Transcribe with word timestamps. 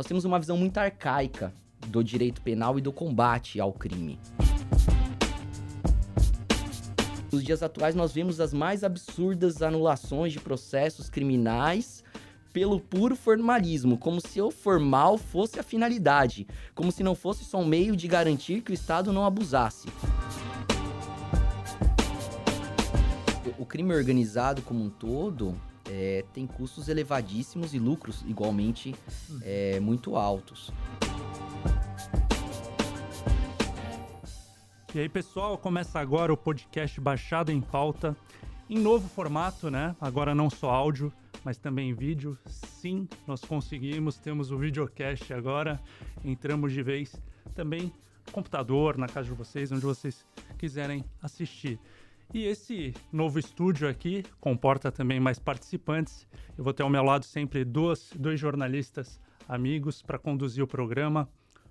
nós 0.00 0.06
temos 0.06 0.24
uma 0.24 0.38
visão 0.38 0.56
muito 0.56 0.78
arcaica 0.78 1.52
do 1.88 2.02
direito 2.02 2.40
penal 2.40 2.78
e 2.78 2.80
do 2.80 2.90
combate 2.90 3.60
ao 3.60 3.70
crime. 3.70 4.18
Nos 7.30 7.44
dias 7.44 7.62
atuais, 7.62 7.94
nós 7.94 8.10
vemos 8.10 8.40
as 8.40 8.54
mais 8.54 8.82
absurdas 8.82 9.60
anulações 9.60 10.32
de 10.32 10.40
processos 10.40 11.10
criminais 11.10 12.02
pelo 12.50 12.80
puro 12.80 13.14
formalismo, 13.14 13.98
como 13.98 14.22
se 14.22 14.40
o 14.40 14.50
formal 14.50 15.18
fosse 15.18 15.60
a 15.60 15.62
finalidade, 15.62 16.46
como 16.74 16.90
se 16.90 17.02
não 17.02 17.14
fosse 17.14 17.44
só 17.44 17.58
um 17.58 17.66
meio 17.66 17.94
de 17.94 18.08
garantir 18.08 18.62
que 18.62 18.70
o 18.70 18.74
Estado 18.74 19.12
não 19.12 19.26
abusasse. 19.26 19.86
O 23.58 23.66
crime 23.66 23.92
organizado 23.94 24.62
como 24.62 24.82
um 24.82 24.88
todo 24.88 25.54
é, 25.90 26.24
tem 26.32 26.46
custos 26.46 26.88
elevadíssimos 26.88 27.74
e 27.74 27.78
lucros 27.78 28.24
igualmente 28.28 28.94
é, 29.42 29.80
muito 29.80 30.14
altos. 30.14 30.72
E 34.94 35.00
aí, 35.00 35.08
pessoal, 35.08 35.58
começa 35.58 35.98
agora 35.98 36.32
o 36.32 36.36
podcast 36.36 37.00
Baixado 37.00 37.50
em 37.50 37.60
Pauta, 37.60 38.16
em 38.68 38.78
novo 38.78 39.08
formato, 39.08 39.70
né? 39.70 39.96
Agora 40.00 40.34
não 40.34 40.48
só 40.48 40.70
áudio, 40.70 41.12
mas 41.44 41.58
também 41.58 41.92
vídeo. 41.92 42.38
Sim, 42.46 43.08
nós 43.26 43.40
conseguimos, 43.40 44.16
temos 44.16 44.52
o 44.52 44.58
videocast 44.58 45.32
agora, 45.32 45.80
entramos 46.24 46.72
de 46.72 46.82
vez 46.82 47.20
também 47.54 47.92
computador, 48.30 48.96
na 48.96 49.08
casa 49.08 49.28
de 49.28 49.34
vocês, 49.34 49.72
onde 49.72 49.82
vocês 49.82 50.24
quiserem 50.56 51.04
assistir. 51.20 51.80
E 52.32 52.44
esse 52.44 52.94
novo 53.12 53.40
estúdio 53.40 53.88
aqui 53.88 54.22
comporta 54.40 54.92
também 54.92 55.18
mais 55.18 55.40
participantes. 55.40 56.28
Eu 56.56 56.62
vou 56.62 56.72
ter 56.72 56.84
ao 56.84 56.88
meu 56.88 57.02
lado 57.02 57.24
sempre 57.24 57.64
dois, 57.64 58.12
dois 58.16 58.38
jornalistas 58.38 59.20
amigos 59.48 60.00
para 60.00 60.16
conduzir 60.16 60.62
o 60.62 60.66
programa. 60.66 61.28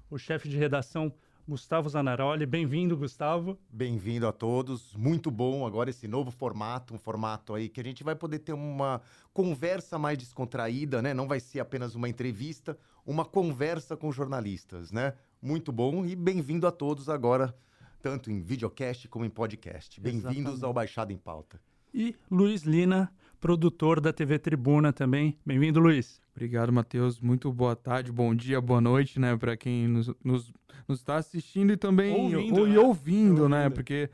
O 0.09 0.17
chefe 0.17 0.49
de 0.49 0.57
redação 0.57 1.13
Gustavo 1.47 1.87
Zanaroli. 1.87 2.45
Bem-vindo, 2.45 2.97
Gustavo. 2.97 3.57
Bem-vindo 3.71 4.27
a 4.27 4.33
todos. 4.33 4.93
Muito 4.95 5.31
bom 5.31 5.65
agora 5.65 5.91
esse 5.91 6.09
novo 6.09 6.29
formato, 6.29 6.93
um 6.93 6.99
formato 6.99 7.55
aí 7.55 7.69
que 7.69 7.79
a 7.79 7.83
gente 7.83 8.03
vai 8.03 8.13
poder 8.13 8.39
ter 8.39 8.51
uma 8.51 9.01
conversa 9.33 9.97
mais 9.97 10.17
descontraída, 10.17 11.01
né? 11.01 11.13
Não 11.13 11.27
vai 11.27 11.39
ser 11.39 11.61
apenas 11.61 11.95
uma 11.95 12.09
entrevista, 12.09 12.77
uma 13.05 13.23
conversa 13.23 13.95
com 13.95 14.11
jornalistas, 14.11 14.91
né? 14.91 15.13
Muito 15.41 15.71
bom 15.71 16.05
e 16.05 16.17
bem-vindo 16.17 16.67
a 16.67 16.71
todos 16.71 17.07
agora, 17.07 17.55
tanto 18.01 18.31
em 18.31 18.41
videocast 18.41 19.07
como 19.07 19.25
em 19.25 19.29
podcast. 19.29 19.99
Bem-vindos 19.99 20.63
ao 20.63 20.73
Baixada 20.73 21.11
em 21.11 21.17
Pauta. 21.17 21.59
E 21.93 22.15
Luiz 22.31 22.63
Lina, 22.63 23.11
produtor 23.39 23.99
da 23.99 24.13
TV 24.13 24.39
Tribuna 24.39 24.93
também. 24.93 25.37
Bem-vindo, 25.45 25.79
Luiz. 25.79 26.21
Obrigado, 26.33 26.71
Matheus. 26.71 27.19
Muito 27.19 27.51
boa 27.51 27.75
tarde, 27.75 28.11
bom 28.11 28.33
dia, 28.33 28.61
boa 28.61 28.79
noite, 28.79 29.19
né, 29.19 29.35
para 29.35 29.57
quem 29.57 29.87
nos, 29.87 30.07
nos, 30.23 30.53
nos 30.87 30.99
está 30.99 31.17
assistindo 31.17 31.73
e 31.73 31.77
também 31.77 32.13
ouvindo, 32.13 32.59
ou, 32.59 32.67
né? 32.67 32.73
e 32.73 32.77
ouvindo, 32.77 32.81
ouvindo, 32.81 33.49
né? 33.49 33.69
Porque 33.69 34.09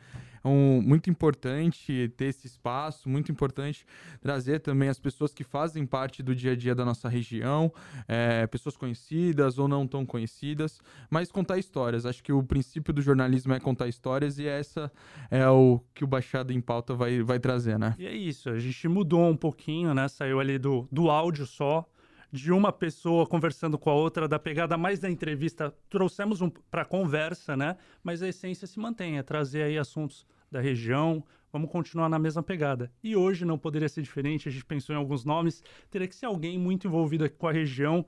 um, 0.46 0.82
muito 0.82 1.10
importante 1.10 2.14
ter 2.16 2.26
esse 2.26 2.46
espaço, 2.46 3.10
muito 3.10 3.32
importante 3.32 3.86
trazer 4.22 4.60
também 4.60 4.88
as 4.88 5.00
pessoas 5.00 5.34
que 5.34 5.44
fazem 5.44 5.86
parte 5.86 6.22
do 6.22 6.36
dia 6.36 6.52
a 6.52 6.56
dia 6.56 6.76
da 6.76 6.86
nossa 6.86 7.10
região, 7.10 7.74
é, 8.08 8.46
pessoas 8.48 8.78
conhecidas 8.78 9.58
ou 9.58 9.68
não 9.68 9.88
tão 9.88 10.06
conhecidas, 10.06 10.80
mas 11.10 11.32
contar 11.32 11.58
histórias. 11.58 12.06
Acho 12.06 12.24
que 12.24 12.32
o 12.32 12.44
princípio 12.44 12.94
do 12.94 13.02
jornalismo 13.02 13.54
é 13.54 13.60
contar 13.60 13.88
histórias 13.88 14.38
e 14.38 14.46
essa 14.46 14.92
é 15.32 15.48
o 15.50 15.82
que 15.94 16.04
o 16.04 16.08
Baixada 16.08 16.54
em 16.54 16.62
Pauta 16.62 16.94
vai, 16.94 17.24
vai 17.24 17.40
trazer, 17.40 17.80
né? 17.80 17.96
E 17.98 18.06
é 18.06 18.14
isso, 18.14 18.50
a 18.50 18.60
gente 18.60 18.88
mudou 18.88 19.28
um 19.28 19.38
pouquinho, 19.38 19.94
né? 19.94 20.08
Saiu 20.08 20.40
ali 20.40 20.60
do, 20.60 20.88
do 20.92 21.10
áudio 21.10 21.46
só, 21.46 21.88
de 22.32 22.52
uma 22.52 22.72
pessoa 22.72 23.26
conversando 23.26 23.78
com 23.78 23.90
a 23.90 23.94
outra, 23.94 24.28
da 24.28 24.38
pegada 24.38 24.78
mais 24.78 25.00
da 25.00 25.10
entrevista, 25.10 25.74
trouxemos 25.90 26.42
um 26.42 26.50
para 26.50 26.84
conversa, 26.84 27.56
né? 27.56 27.78
Mas 28.04 28.22
a 28.22 28.28
essência 28.28 28.68
se 28.68 28.78
mantém, 28.78 29.18
é 29.18 29.24
trazer 29.24 29.64
aí 29.64 29.78
assuntos 29.78 30.26
da 30.52 30.60
região, 30.60 31.24
vamos 31.52 31.70
continuar 31.72 32.10
na 32.10 32.20
mesma 32.20 32.44
pegada. 32.44 32.92
E 33.04 33.16
hoje 33.16 33.46
não 33.46 33.58
poderia 33.58 33.90
ser 33.90 34.02
diferente, 34.02 34.48
a 34.48 34.52
gente 34.52 34.66
pensou 34.66 34.94
em 34.94 34.98
alguns 34.98 35.24
nomes, 35.24 35.64
teria 35.90 36.08
que 36.08 36.16
ser 36.16 36.26
alguém 36.26 36.58
muito 36.58 36.88
envolvido 36.88 37.26
aqui 37.26 37.36
com 37.36 37.48
a 37.48 37.52
região, 37.52 38.06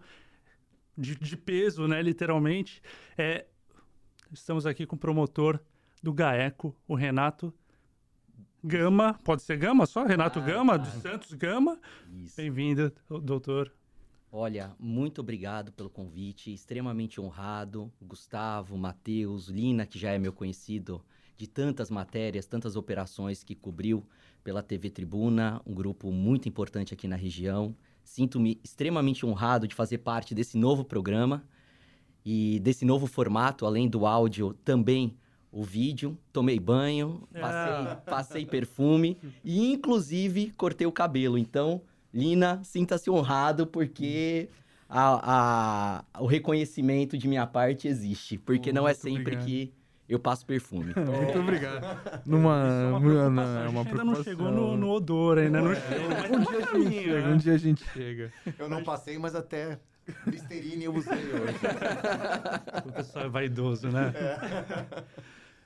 de, 0.98 1.16
de 1.16 1.38
peso, 1.38 1.88
né, 1.88 2.02
literalmente. 2.02 2.82
É, 3.18 3.46
estamos 4.32 4.66
aqui 4.66 4.86
com 4.86 4.96
o 4.96 5.00
promotor 5.00 5.60
do 6.02 6.12
GAECO, 6.12 6.76
o 6.88 6.96
Renato 6.96 7.54
Gama, 8.64 9.14
pode 9.24 9.44
ser 9.44 9.58
Gama 9.58 9.86
só? 9.86 10.04
Renato 10.04 10.40
Ah, 10.40 10.42
Gama, 10.42 10.78
do 10.78 10.88
Santos 11.02 11.34
Gama. 11.34 11.80
Bem-vindo, 12.36 12.92
doutor. 13.22 13.72
Olha, 14.32 14.76
muito 14.78 15.22
obrigado 15.22 15.72
pelo 15.72 15.90
convite, 15.90 16.52
extremamente 16.52 17.22
honrado. 17.22 17.92
Gustavo, 18.02 18.78
Matheus, 18.78 19.48
Lina, 19.48 19.86
que 19.86 19.98
já 19.98 20.12
é 20.12 20.20
meu 20.20 20.34
conhecido 20.34 21.02
de 21.38 21.48
tantas 21.48 21.90
matérias, 21.90 22.46
tantas 22.46 22.76
operações 22.76 23.44
que 23.44 23.54
cobriu 23.54 24.04
pela 24.44 24.64
TV 24.64 24.90
Tribuna, 24.90 25.62
um 25.66 25.74
grupo 25.74 26.12
muito 26.12 26.50
importante 26.50 26.94
aqui 26.94 27.08
na 27.08 27.16
região. 27.16 27.76
Sinto-me 28.04 28.60
extremamente 28.64 29.26
honrado 29.26 29.68
de 29.68 29.76
fazer 29.76 30.00
parte 30.00 30.34
desse 30.34 30.58
novo 30.58 30.84
programa 30.84 31.44
e 32.26 32.60
desse 32.62 32.86
novo 32.86 33.06
formato, 33.06 33.66
além 33.66 33.88
do 33.88 34.06
áudio, 34.06 34.54
também 34.66 35.16
o 35.52 35.64
vídeo. 35.64 36.18
Tomei 36.34 36.60
banho, 36.60 37.28
passei, 37.34 37.74
Ah. 37.92 38.02
passei 38.06 38.46
perfume 38.46 39.18
e, 39.44 39.74
inclusive, 39.74 40.52
cortei 40.58 40.88
o 40.88 40.92
cabelo. 40.92 41.38
Então, 41.38 41.82
Lina, 42.14 42.62
sinta-se 42.64 43.10
honrado 43.10 43.68
porque 43.68 44.50
a, 44.90 46.04
a- 46.16 46.22
o 46.22 46.26
reconhecimento 46.26 47.18
de 47.18 47.28
minha 47.28 47.46
parte 47.46 47.88
existe. 47.88 48.38
Porque 48.38 48.72
não 48.74 48.88
é 48.88 48.94
sempre 48.94 49.36
obrigado. 49.36 49.46
que 49.46 49.74
eu 50.14 50.20
passo 50.20 50.46
perfume. 50.46 50.94
Muito 50.96 51.40
obrigado. 51.40 51.84
Isso 51.84 52.10
é 52.16 52.22
Numa, 52.26 52.98
uma 52.98 53.14
é 53.14 53.66
a 53.66 53.70
uma 53.70 53.84
gente 53.84 53.90
ainda 53.92 54.04
não 54.04 54.24
chegou 54.24 54.52
no, 54.52 54.78
no 54.78 54.90
odor, 54.92 55.38
ainda 55.38 55.62
não 55.62 55.76
chegou. 55.76 56.10
mas 56.10 56.32
Um 56.32 56.44
dia 56.44 56.58
a 56.58 56.74
gente 56.78 57.04
chega, 57.04 57.22
né? 57.22 57.28
um 57.34 57.38
dia 57.38 57.54
a 57.54 57.58
gente 57.58 57.86
chega. 57.92 58.34
Eu 58.58 58.70
não 58.70 58.84
passei, 58.84 59.18
mas 59.18 59.36
até 59.36 59.80
Listerine 60.26 60.86
eu 60.86 60.96
usei 60.96 61.14
hoje. 61.18 61.58
O 62.86 62.92
pessoal 62.94 63.26
é 63.26 63.30
vaidoso, 63.30 63.90
né? 63.90 64.14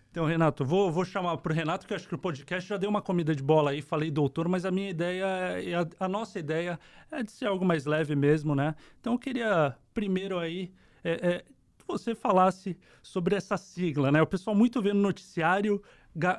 Então, 0.09 0.25
Renato, 0.25 0.66
vou, 0.66 0.91
vou 0.91 1.06
chamar 1.06 1.38
pro 1.38 1.53
Renato, 1.53 1.88
que 1.88 1.94
eu 1.94 1.96
acho 1.96 2.06
que 2.07 2.16
o 2.16 2.18
podcast 2.18 2.68
já 2.68 2.75
deu 2.75 2.90
uma 2.90 3.01
comida 3.01 3.34
de 3.34 3.41
bola 3.41 3.72
aí, 3.72 3.81
falei 3.81 4.12
doutor, 4.12 4.50
mas 4.50 4.66
a 4.66 4.72
minha 4.72 4.90
ideia, 4.90 5.24
é- 5.25 5.74
a, 5.74 5.88
a 6.01 6.07
nossa 6.09 6.38
ideia 6.38 6.78
é 7.09 7.24
de 7.24 7.31
ser 7.31 7.46
algo 7.46 7.63
mais 7.63 7.85
leve 7.85 8.13
mesmo, 8.13 8.53
né? 8.53 8.75
Então, 9.00 9.13
eu 9.13 9.19
queria 9.19 9.74
primeiro 9.94 10.38
aí 10.38 10.69
é, 11.01 11.12
é, 11.12 11.46
você 11.91 12.16
falasse 12.16 12.78
sobre 13.02 13.35
essa 13.35 13.57
sigla, 13.57 14.12
né? 14.12 14.22
O 14.22 14.28
pessoal 14.28 14.56
muito 14.56 14.81
vê 14.81 14.94
no 14.94 15.02
noticiário 15.02 15.81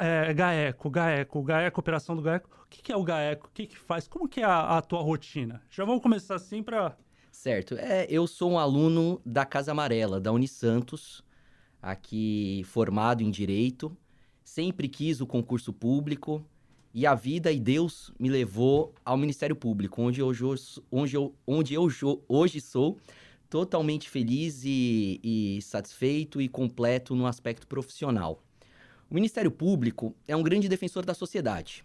é, 0.00 0.32
GAECO, 0.32 0.90
GAECO, 0.90 1.42
GAECO, 1.42 1.80
operação 1.80 2.16
do 2.16 2.22
GAECO. 2.22 2.48
O 2.64 2.68
que, 2.68 2.90
é 2.90 2.96
o 2.96 3.04
GAECO? 3.04 3.46
O 3.46 3.50
que, 3.52 3.66
que 3.66 3.78
faz? 3.78 4.08
Como 4.08 4.28
que 4.28 4.40
é 4.40 4.44
a, 4.44 4.78
a 4.78 4.82
tua 4.82 5.00
rotina? 5.00 5.62
Já 5.70 5.84
vamos 5.84 6.02
começar 6.02 6.34
assim 6.34 6.62
para... 6.62 6.96
Certo. 7.30 7.74
É, 7.78 8.06
eu 8.10 8.26
sou 8.26 8.52
um 8.52 8.58
aluno 8.58 9.20
da 9.24 9.44
Casa 9.44 9.72
Amarela, 9.72 10.20
da 10.20 10.32
Unisantos, 10.32 11.24
aqui 11.80 12.62
formado 12.66 13.22
em 13.22 13.30
Direito. 13.30 13.96
Sempre 14.44 14.88
quis 14.88 15.20
o 15.20 15.26
concurso 15.26 15.72
público 15.72 16.44
e 16.94 17.06
a 17.06 17.14
vida 17.14 17.50
e 17.50 17.58
Deus 17.58 18.12
me 18.18 18.28
levou 18.28 18.94
ao 19.04 19.16
Ministério 19.16 19.56
Público, 19.56 20.02
onde 20.02 20.20
eu, 20.20 20.30
onde 20.90 21.16
eu, 21.16 21.34
onde 21.46 21.74
eu 21.74 21.88
hoje 22.28 22.60
sou 22.60 22.98
totalmente 23.52 24.08
feliz 24.08 24.64
e, 24.64 25.20
e 25.22 25.60
satisfeito 25.60 26.40
e 26.40 26.48
completo 26.48 27.14
no 27.14 27.26
aspecto 27.26 27.66
profissional. 27.66 28.42
O 29.10 29.14
Ministério 29.14 29.50
Público 29.50 30.16
é 30.26 30.34
um 30.34 30.42
grande 30.42 30.70
defensor 30.70 31.04
da 31.04 31.12
sociedade. 31.12 31.84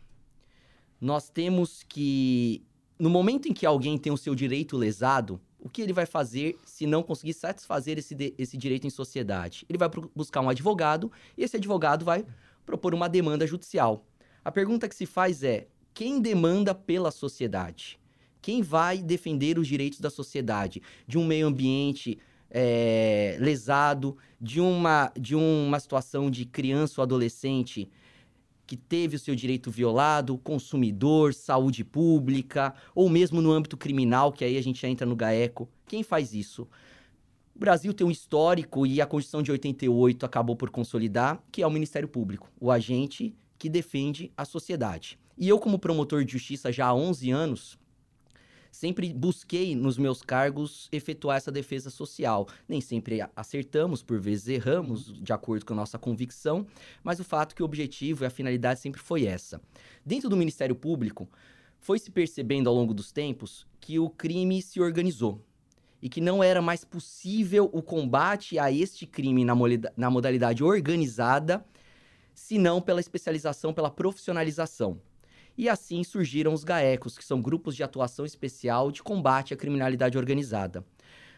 Nós 1.02 1.30
temos 1.30 1.84
que 1.84 2.64
no 2.98 3.10
momento 3.10 3.50
em 3.50 3.54
que 3.54 3.66
alguém 3.66 3.98
tem 3.98 4.14
o 4.14 4.18
seu 4.18 4.34
direito 4.34 4.78
lesado, 4.78 5.42
o 5.60 5.68
que 5.68 5.82
ele 5.82 5.92
vai 5.92 6.06
fazer 6.06 6.58
se 6.66 6.88
não 6.88 7.04
conseguir 7.04 7.34
satisfazer 7.34 7.98
esse, 7.98 8.16
esse 8.38 8.56
direito 8.56 8.88
em 8.88 8.90
sociedade? 8.90 9.66
Ele 9.68 9.78
vai 9.78 9.90
buscar 10.16 10.40
um 10.40 10.48
advogado 10.48 11.12
e 11.38 11.44
esse 11.44 11.58
advogado 11.58 12.06
vai 12.06 12.26
propor 12.66 12.94
uma 12.94 13.10
demanda 13.10 13.46
judicial. 13.46 14.06
A 14.42 14.54
pergunta 14.54 14.88
que 14.88 14.96
se 14.96 15.06
faz 15.06 15.44
é: 15.44 15.68
quem 15.94 16.22
demanda 16.22 16.74
pela 16.74 17.12
sociedade? 17.12 18.00
Quem 18.48 18.62
vai 18.62 19.00
defender 19.00 19.60
os 19.60 19.68
direitos 19.68 20.00
da 20.00 20.10
sociedade? 20.10 20.82
De 21.06 21.18
um 21.18 21.26
meio 21.26 21.48
ambiente 21.48 22.18
é, 22.50 23.36
lesado, 23.42 24.16
de 24.40 24.62
uma, 24.62 25.12
de 25.20 25.36
uma 25.36 25.78
situação 25.82 26.32
de 26.32 26.46
criança 26.46 27.02
ou 27.02 27.04
adolescente 27.04 27.92
que 28.66 28.78
teve 28.78 29.18
o 29.18 29.20
seu 29.20 29.36
direito 29.36 29.70
violado, 29.70 30.38
consumidor, 30.38 31.34
saúde 31.34 31.84
pública, 31.84 32.74
ou 32.96 33.10
mesmo 33.10 33.42
no 33.42 33.52
âmbito 33.52 33.76
criminal, 33.76 34.32
que 34.32 34.46
aí 34.46 34.58
a 34.58 34.64
gente 34.64 34.88
entra 34.88 35.06
no 35.06 35.14
GAECO. 35.14 35.68
Quem 35.86 36.02
faz 36.02 36.34
isso? 36.34 36.70
O 37.54 37.60
Brasil 37.60 37.94
tem 37.94 38.08
um 38.08 38.12
histórico 38.12 38.88
e 38.88 39.02
a 39.02 39.06
Constituição 39.06 39.44
de 39.44 39.52
88 39.52 40.26
acabou 40.26 40.56
por 40.56 40.70
consolidar, 40.70 41.44
que 41.52 41.62
é 41.62 41.68
o 41.68 41.70
Ministério 41.70 42.08
Público, 42.08 42.50
o 42.62 42.72
agente 42.72 43.36
que 43.60 43.68
defende 43.68 44.32
a 44.38 44.46
sociedade. 44.46 45.20
E 45.38 45.50
eu, 45.50 45.60
como 45.60 45.78
promotor 45.78 46.24
de 46.24 46.32
justiça 46.32 46.72
já 46.72 46.86
há 46.86 46.96
11 46.96 47.30
anos, 47.30 47.78
sempre 48.78 49.12
busquei 49.12 49.76
nos 49.76 49.98
meus 49.98 50.22
cargos 50.22 50.88
efetuar 50.92 51.38
essa 51.38 51.52
defesa 51.52 51.90
social. 51.90 52.48
Nem 52.68 52.80
sempre 52.80 53.20
acertamos, 53.36 54.04
por 54.04 54.20
vezes 54.20 54.48
erramos, 54.48 55.14
de 55.22 55.34
acordo 55.34 55.66
com 55.66 55.74
a 55.74 55.78
nossa 55.78 55.98
convicção, 55.98 56.66
mas 57.04 57.20
o 57.20 57.24
fato 57.24 57.56
que 57.56 57.64
o 57.64 57.66
objetivo 57.66 58.24
e 58.24 58.28
a 58.28 58.30
finalidade 58.30 58.80
sempre 58.80 59.02
foi 59.02 59.26
essa. 59.26 59.60
Dentro 60.06 60.30
do 60.30 60.38
Ministério 60.38 60.76
Público, 60.76 61.28
foi 61.80 62.00
se 62.00 62.12
percebendo 62.12 62.70
ao 62.70 62.76
longo 62.76 62.94
dos 62.94 63.12
tempos 63.12 63.66
que 63.80 64.00
o 64.00 64.10
crime 64.10 64.62
se 64.62 64.80
organizou 64.80 65.42
e 66.02 66.10
que 66.10 66.22
não 66.22 66.44
era 66.44 66.62
mais 66.62 66.84
possível 66.84 67.70
o 67.74 67.82
combate 67.82 68.60
a 68.60 68.72
este 68.72 69.06
crime 69.06 69.44
na, 69.44 69.56
na 69.96 70.10
modalidade 70.10 70.64
organizada, 70.64 71.66
senão 72.36 72.82
pela 72.82 73.00
especialização, 73.00 73.74
pela 73.74 73.90
profissionalização. 73.90 75.02
E 75.58 75.68
assim 75.68 76.04
surgiram 76.04 76.54
os 76.54 76.64
GAECOS, 76.64 77.18
que 77.18 77.26
são 77.26 77.42
grupos 77.42 77.76
de 77.76 77.84
atuação 77.84 78.26
especial 78.26 78.92
de 78.92 79.02
combate 79.02 79.54
à 79.54 79.58
criminalidade 79.58 80.18
organizada. 80.18 80.86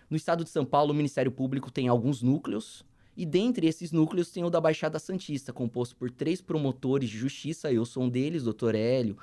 No 0.09 0.17
estado 0.17 0.43
de 0.43 0.49
São 0.49 0.65
Paulo, 0.65 0.91
o 0.91 0.95
Ministério 0.95 1.31
Público 1.31 1.71
tem 1.71 1.87
alguns 1.87 2.21
núcleos, 2.21 2.83
e 3.15 3.25
dentre 3.25 3.67
esses 3.67 3.91
núcleos 3.91 4.31
tem 4.31 4.43
o 4.43 4.49
da 4.49 4.59
Baixada 4.59 4.99
Santista, 4.99 5.53
composto 5.53 5.95
por 5.95 6.09
três 6.09 6.41
promotores 6.41 7.09
de 7.09 7.17
justiça, 7.17 7.71
eu 7.71 7.85
sou 7.85 8.03
um 8.03 8.09
deles, 8.09 8.43
doutor 8.43 8.75
Hélio, 8.75 9.17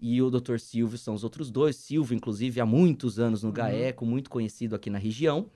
e 0.00 0.20
o 0.20 0.30
Dr. 0.30 0.58
Silvio 0.58 0.98
são 0.98 1.14
os 1.14 1.24
outros 1.24 1.50
dois. 1.50 1.76
Silvio, 1.76 2.14
inclusive, 2.14 2.60
há 2.60 2.66
muitos 2.66 3.18
anos 3.18 3.42
no 3.42 3.48
uhum. 3.48 3.54
GAECO, 3.54 4.04
muito 4.04 4.28
conhecido 4.28 4.74
aqui 4.74 4.90
na 4.90 4.98
região. 4.98 5.46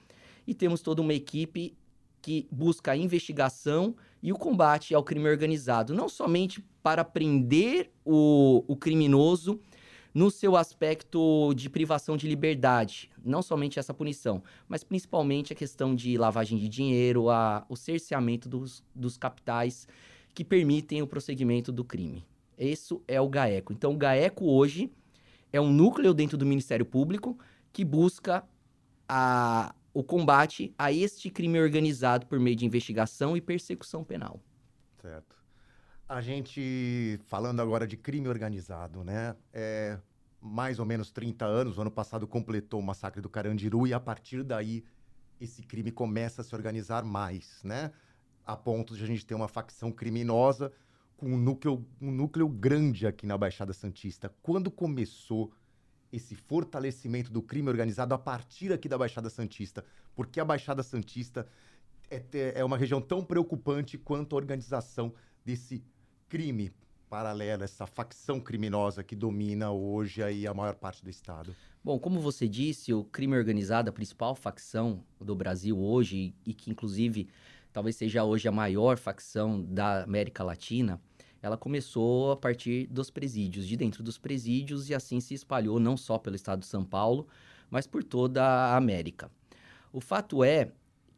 E 0.47 0.55
temos 0.55 0.81
toda 0.81 1.03
uma 1.03 1.13
equipe 1.13 1.77
que 2.23 2.47
busca 2.51 2.93
a 2.93 2.97
investigação 2.97 3.95
e 4.23 4.33
o 4.33 4.37
combate 4.37 4.95
ao 4.95 5.03
crime 5.03 5.29
organizado, 5.29 5.95
não 5.95 6.09
somente 6.09 6.65
para 6.83 7.05
prender 7.05 7.91
o, 8.05 8.65
o 8.67 8.77
criminoso 8.77 9.61
no 10.13 10.31
seu 10.31 10.57
aspecto 10.57 11.55
de 11.55 11.71
privação 11.71 12.17
de 12.17 12.27
liberdade, 12.27 13.11
não 13.25 13.43
somente 13.43 13.79
essa 13.79 13.95
punição, 13.95 14.43
mas 14.69 14.83
principalmente 14.83 15.53
a 15.53 15.57
questão 15.57 15.95
de 15.95 16.19
lavagem 16.19 16.59
de 16.59 16.69
dinheiro, 16.69 17.31
a, 17.31 17.65
o 17.69 17.77
cerceamento 17.77 18.49
dos, 18.49 18.83
dos 18.95 19.17
capitais 19.17 19.87
que 20.35 20.45
permitem 20.45 21.03
o 21.03 21.07
prosseguimento 21.07 21.71
do 21.71 21.85
crime. 21.85 22.25
Isso 22.59 23.03
é 23.07 23.21
o 23.21 23.29
GAECO. 23.29 23.73
Então, 23.73 23.93
o 23.93 23.97
GAECO 23.97 24.45
hoje 24.45 24.91
é 25.53 25.61
um 25.61 25.73
núcleo 25.73 26.13
dentro 26.13 26.37
do 26.37 26.45
Ministério 26.45 26.85
Público 26.85 27.39
que 27.73 27.85
busca 27.85 28.45
a, 29.09 29.75
o 29.93 30.03
combate 30.03 30.75
a 30.79 30.93
este 30.93 31.31
crime 31.31 31.61
organizado 31.61 32.27
por 32.27 32.39
meio 32.39 32.57
de 32.57 32.65
investigação 32.65 33.37
e 33.37 33.41
persecução 33.41 34.05
penal. 34.05 34.41
Certo. 35.01 35.37
A 36.09 36.21
gente, 36.21 37.19
falando 37.27 37.61
agora 37.61 37.87
de 37.87 37.97
crime 37.97 38.29
organizado, 38.29 39.05
né? 39.05 39.37
É, 39.53 39.99
mais 40.41 40.79
ou 40.79 40.87
menos 40.87 41.11
30 41.11 41.45
anos, 41.45 41.79
o 41.79 41.81
ano 41.81 41.91
passado 41.91 42.27
completou 42.27 42.81
o 42.81 42.83
massacre 42.83 43.21
do 43.21 43.29
Carandiru 43.29 43.87
e 43.87 43.95
a 43.95 44.01
partir 44.01 44.43
daí 44.43 44.85
esse 45.41 45.63
crime 45.63 45.91
começa 45.91 46.43
a 46.43 46.45
se 46.45 46.55
organizar 46.55 47.05
mais, 47.05 47.61
né? 47.65 47.93
A 48.45 48.57
ponto 48.57 48.97
de 48.97 49.05
a 49.05 49.07
gente 49.07 49.25
ter 49.25 49.35
uma 49.35 49.49
facção 49.49 49.93
criminosa 49.93 50.73
com 51.17 51.33
um 51.33 51.37
núcleo, 51.37 51.87
um 52.01 52.11
núcleo 52.11 52.49
grande 52.49 53.07
aqui 53.07 53.27
na 53.27 53.37
Baixada 53.37 53.73
Santista. 53.73 54.35
Quando 54.43 54.71
começou 54.71 55.53
esse 56.13 56.35
fortalecimento 56.35 57.31
do 57.33 57.43
crime 57.43 57.69
organizado 57.69 58.15
a 58.15 58.19
partir 58.19 58.73
aqui 58.73 58.89
da 58.89 58.99
Baixada 58.99 59.31
Santista? 59.31 59.85
Porque 60.15 60.41
a 60.41 60.45
Baixada 60.45 60.83
Santista 60.83 61.47
é, 62.11 62.23
é 62.57 62.65
uma 62.65 62.77
região 62.77 63.01
tão 63.01 63.25
preocupante 63.25 63.97
quanto 63.97 64.35
a 64.35 64.39
organização 64.39 65.15
desse 65.45 65.83
crime 66.29 66.73
paralelo, 67.09 67.65
essa 67.65 67.87
facção 67.87 68.41
criminosa 68.41 69.03
que 69.03 69.17
domina 69.17 69.73
hoje 69.73 70.23
aí 70.23 70.47
a 70.47 70.55
maior 70.55 70.77
parte 70.77 71.03
do 71.03 71.11
estado? 71.11 71.55
Bom, 71.83 71.99
como 71.99 72.21
você 72.21 72.49
disse, 72.49 72.95
o 72.95 73.03
crime 73.03 73.37
organizado, 73.37 73.91
a 73.91 73.93
principal 73.93 74.35
facção 74.37 75.03
do 75.21 75.35
Brasil 75.35 75.79
hoje, 75.79 76.35
e 76.47 76.55
que 76.55 76.71
inclusive 76.71 77.29
talvez 77.73 77.97
seja 77.97 78.23
hoje 78.23 78.47
a 78.47 78.53
maior 78.53 78.97
facção 78.97 79.61
da 79.63 80.05
América 80.05 80.45
Latina, 80.45 81.01
ela 81.43 81.57
começou 81.57 82.33
a 82.33 82.37
partir 82.37 82.87
dos 82.89 83.11
presídios, 83.11 83.67
de 83.67 83.77
dentro 83.77 84.03
dos 84.03 84.19
presídios, 84.19 84.91
e 84.91 84.95
assim 84.95 85.21
se 85.21 85.35
espalhou 85.35 85.81
não 85.81 85.97
só 85.97 86.19
pelo 86.19 86.37
estado 86.37 86.61
de 86.61 86.67
São 86.67 86.85
Paulo, 86.85 87.27
mas 87.71 87.87
por 87.87 88.05
toda 88.05 88.43
a 88.43 88.77
América. 88.77 89.31
O 89.93 90.01
fato 90.01 90.45
é 90.45 90.73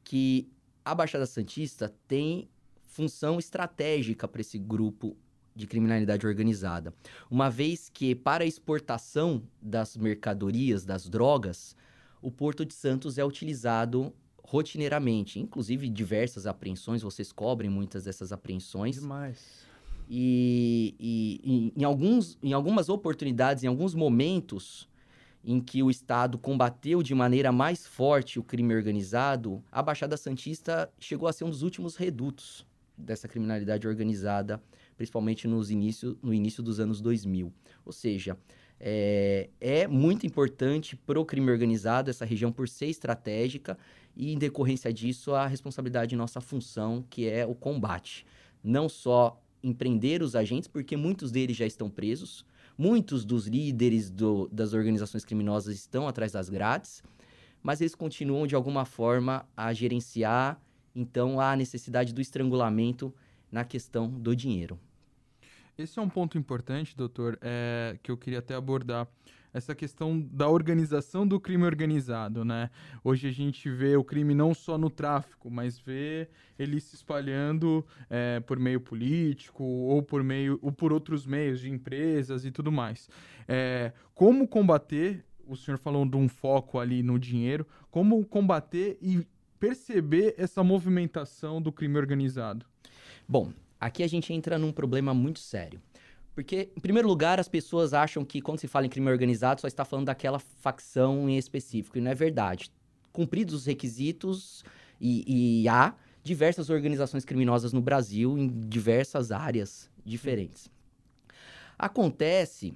que 0.04 0.48
a 0.84 0.94
Baixada 0.94 1.26
Santista 1.26 1.94
tem 2.06 2.48
função 2.82 3.38
estratégica 3.38 4.28
para 4.28 4.40
esse 4.40 4.58
grupo 4.58 5.16
de 5.54 5.66
criminalidade 5.66 6.26
organizada, 6.26 6.94
uma 7.30 7.50
vez 7.50 7.88
que 7.88 8.14
para 8.14 8.44
a 8.44 8.46
exportação 8.46 9.42
das 9.60 9.96
mercadorias, 9.96 10.84
das 10.84 11.08
drogas, 11.08 11.76
o 12.22 12.30
Porto 12.30 12.64
de 12.64 12.72
Santos 12.72 13.18
é 13.18 13.24
utilizado 13.24 14.14
rotineiramente, 14.42 15.40
inclusive 15.40 15.88
diversas 15.88 16.46
apreensões, 16.46 17.02
vocês 17.02 17.32
cobrem 17.32 17.70
muitas 17.70 18.04
dessas 18.04 18.32
apreensões. 18.32 18.96
Demais. 18.96 19.66
E, 20.14 20.94
e, 21.00 21.72
em, 21.74 21.84
alguns, 21.84 22.36
em 22.42 22.52
algumas 22.52 22.90
oportunidades, 22.90 23.64
em 23.64 23.66
alguns 23.66 23.94
momentos 23.94 24.86
em 25.42 25.58
que 25.58 25.82
o 25.82 25.90
Estado 25.90 26.36
combateu 26.36 27.02
de 27.02 27.14
maneira 27.14 27.50
mais 27.50 27.86
forte 27.86 28.38
o 28.38 28.42
crime 28.42 28.74
organizado, 28.74 29.64
a 29.72 29.82
Baixada 29.82 30.18
Santista 30.18 30.92
chegou 31.00 31.26
a 31.26 31.32
ser 31.32 31.44
um 31.44 31.48
dos 31.48 31.62
últimos 31.62 31.96
redutos 31.96 32.66
dessa 32.94 33.26
criminalidade 33.26 33.88
organizada, 33.88 34.62
principalmente 34.98 35.48
nos 35.48 35.70
início, 35.70 36.18
no 36.22 36.34
início 36.34 36.62
dos 36.62 36.78
anos 36.78 37.00
2000. 37.00 37.50
Ou 37.82 37.92
seja, 37.92 38.36
é, 38.78 39.48
é 39.62 39.88
muito 39.88 40.26
importante 40.26 40.94
para 40.94 41.18
o 41.18 41.24
crime 41.24 41.50
organizado 41.50 42.10
essa 42.10 42.26
região 42.26 42.52
por 42.52 42.68
ser 42.68 42.88
estratégica 42.88 43.78
e, 44.14 44.34
em 44.34 44.36
decorrência 44.36 44.92
disso, 44.92 45.32
a 45.32 45.46
responsabilidade 45.46 46.10
de 46.10 46.16
nossa 46.16 46.38
função, 46.38 47.02
que 47.08 47.26
é 47.26 47.46
o 47.46 47.54
combate. 47.54 48.26
Não 48.62 48.90
só 48.90 49.42
empreender 49.62 50.22
os 50.22 50.34
agentes, 50.34 50.68
porque 50.68 50.96
muitos 50.96 51.30
deles 51.30 51.56
já 51.56 51.66
estão 51.66 51.88
presos, 51.88 52.44
muitos 52.76 53.24
dos 53.24 53.46
líderes 53.46 54.10
do, 54.10 54.48
das 54.50 54.72
organizações 54.72 55.24
criminosas 55.24 55.74
estão 55.74 56.08
atrás 56.08 56.32
das 56.32 56.48
grades, 56.48 57.02
mas 57.62 57.80
eles 57.80 57.94
continuam 57.94 58.46
de 58.46 58.54
alguma 58.54 58.84
forma 58.84 59.46
a 59.56 59.72
gerenciar, 59.72 60.60
então, 60.94 61.40
a 61.40 61.56
necessidade 61.56 62.12
do 62.12 62.20
estrangulamento 62.20 63.14
na 63.50 63.64
questão 63.64 64.08
do 64.08 64.34
dinheiro. 64.34 64.78
Esse 65.76 65.98
é 65.98 66.02
um 66.02 66.08
ponto 66.08 66.36
importante, 66.36 66.96
doutor, 66.96 67.38
é, 67.40 67.98
que 68.02 68.10
eu 68.10 68.16
queria 68.16 68.40
até 68.40 68.54
abordar 68.54 69.08
essa 69.54 69.74
questão 69.74 70.20
da 70.20 70.48
organização 70.48 71.26
do 71.26 71.38
crime 71.38 71.64
organizado, 71.64 72.44
né? 72.44 72.70
Hoje 73.04 73.28
a 73.28 73.30
gente 73.30 73.68
vê 73.70 73.96
o 73.96 74.04
crime 74.04 74.34
não 74.34 74.54
só 74.54 74.78
no 74.78 74.88
tráfico, 74.88 75.50
mas 75.50 75.78
vê 75.78 76.28
ele 76.58 76.80
se 76.80 76.94
espalhando 76.94 77.84
é, 78.08 78.40
por 78.40 78.58
meio 78.58 78.80
político 78.80 79.62
ou 79.62 80.02
por 80.02 80.22
meio 80.22 80.58
ou 80.62 80.72
por 80.72 80.92
outros 80.92 81.26
meios 81.26 81.60
de 81.60 81.70
empresas 81.70 82.44
e 82.44 82.50
tudo 82.50 82.72
mais. 82.72 83.08
É, 83.46 83.92
como 84.14 84.48
combater? 84.48 85.24
O 85.46 85.56
senhor 85.56 85.76
falou 85.76 86.06
de 86.06 86.16
um 86.16 86.28
foco 86.28 86.78
ali 86.78 87.02
no 87.02 87.18
dinheiro. 87.18 87.66
Como 87.90 88.24
combater 88.24 88.96
e 89.02 89.26
perceber 89.60 90.34
essa 90.38 90.62
movimentação 90.62 91.60
do 91.60 91.70
crime 91.70 91.98
organizado? 91.98 92.64
Bom, 93.28 93.52
aqui 93.82 94.02
a 94.04 94.08
gente 94.08 94.32
entra 94.32 94.56
num 94.58 94.70
problema 94.70 95.12
muito 95.12 95.40
sério. 95.40 95.82
Porque, 96.34 96.70
em 96.76 96.80
primeiro 96.80 97.08
lugar, 97.08 97.40
as 97.40 97.48
pessoas 97.48 97.92
acham 97.92 98.24
que 98.24 98.40
quando 98.40 98.60
se 98.60 98.68
fala 98.68 98.86
em 98.86 98.88
crime 98.88 99.10
organizado, 99.10 99.60
só 99.60 99.66
está 99.66 99.84
falando 99.84 100.06
daquela 100.06 100.38
facção 100.38 101.28
em 101.28 101.36
específico. 101.36 101.98
E 101.98 102.00
não 102.00 102.10
é 102.10 102.14
verdade. 102.14 102.70
Cumpridos 103.12 103.54
os 103.54 103.66
requisitos, 103.66 104.64
e, 105.00 105.62
e 105.62 105.68
há 105.68 105.94
diversas 106.22 106.70
organizações 106.70 107.24
criminosas 107.24 107.72
no 107.72 107.82
Brasil 107.82 108.38
em 108.38 108.48
diversas 108.68 109.32
áreas 109.32 109.90
diferentes. 110.04 110.70
Acontece 111.76 112.72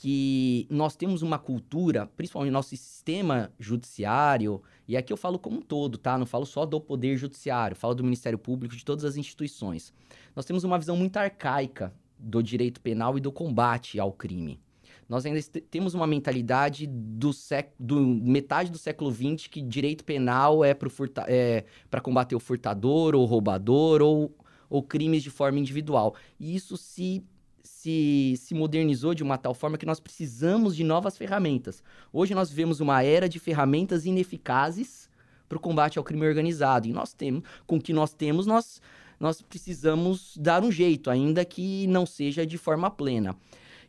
que 0.00 0.66
nós 0.70 0.96
temos 0.96 1.20
uma 1.20 1.38
cultura, 1.38 2.06
principalmente 2.16 2.50
no 2.50 2.54
nosso 2.54 2.70
sistema 2.70 3.52
judiciário, 3.58 4.62
e 4.88 4.96
aqui 4.96 5.12
eu 5.12 5.16
falo 5.16 5.38
como 5.38 5.58
um 5.58 5.60
todo, 5.60 5.98
tá? 5.98 6.16
Não 6.16 6.24
falo 6.24 6.46
só 6.46 6.64
do 6.64 6.80
poder 6.80 7.18
judiciário, 7.18 7.76
falo 7.76 7.94
do 7.94 8.02
Ministério 8.02 8.38
Público, 8.38 8.74
de 8.74 8.82
todas 8.82 9.04
as 9.04 9.18
instituições. 9.18 9.92
Nós 10.34 10.46
temos 10.46 10.64
uma 10.64 10.78
visão 10.78 10.96
muito 10.96 11.18
arcaica 11.18 11.92
do 12.18 12.42
direito 12.42 12.80
penal 12.80 13.18
e 13.18 13.20
do 13.20 13.30
combate 13.30 14.00
ao 14.00 14.10
crime. 14.10 14.58
Nós 15.06 15.26
ainda 15.26 15.38
temos 15.70 15.92
uma 15.92 16.06
mentalidade 16.06 16.86
do, 16.86 17.30
do 17.78 18.00
metade 18.00 18.70
do 18.70 18.78
século 18.78 19.12
XX 19.12 19.48
que 19.48 19.60
direito 19.60 20.02
penal 20.02 20.64
é 20.64 20.72
para 20.72 20.88
é, 21.26 21.66
combater 22.00 22.34
o 22.34 22.40
furtador 22.40 23.14
ou 23.14 23.26
roubador 23.26 24.00
ou, 24.00 24.34
ou 24.70 24.82
crimes 24.82 25.22
de 25.22 25.28
forma 25.28 25.58
individual. 25.58 26.14
E 26.38 26.56
isso 26.56 26.78
se 26.78 27.22
se, 27.70 28.34
se 28.36 28.52
modernizou 28.52 29.14
de 29.14 29.22
uma 29.22 29.38
tal 29.38 29.54
forma 29.54 29.78
que 29.78 29.86
nós 29.86 30.00
precisamos 30.00 30.76
de 30.76 30.84
novas 30.84 31.16
ferramentas. 31.16 31.82
Hoje 32.12 32.34
nós 32.34 32.50
vivemos 32.50 32.80
uma 32.80 33.02
era 33.02 33.28
de 33.28 33.38
ferramentas 33.38 34.04
ineficazes 34.04 35.08
para 35.48 35.56
o 35.56 35.60
combate 35.60 35.96
ao 35.96 36.04
crime 36.04 36.26
organizado. 36.26 36.86
E 36.86 36.92
nós 36.92 37.14
temos, 37.14 37.42
com 37.66 37.76
o 37.76 37.80
que 37.80 37.92
nós 37.92 38.12
temos, 38.12 38.46
nós 38.46 38.80
nós 39.18 39.42
precisamos 39.42 40.34
dar 40.38 40.64
um 40.64 40.72
jeito, 40.72 41.10
ainda 41.10 41.44
que 41.44 41.86
não 41.88 42.06
seja 42.06 42.46
de 42.46 42.56
forma 42.56 42.90
plena. 42.90 43.36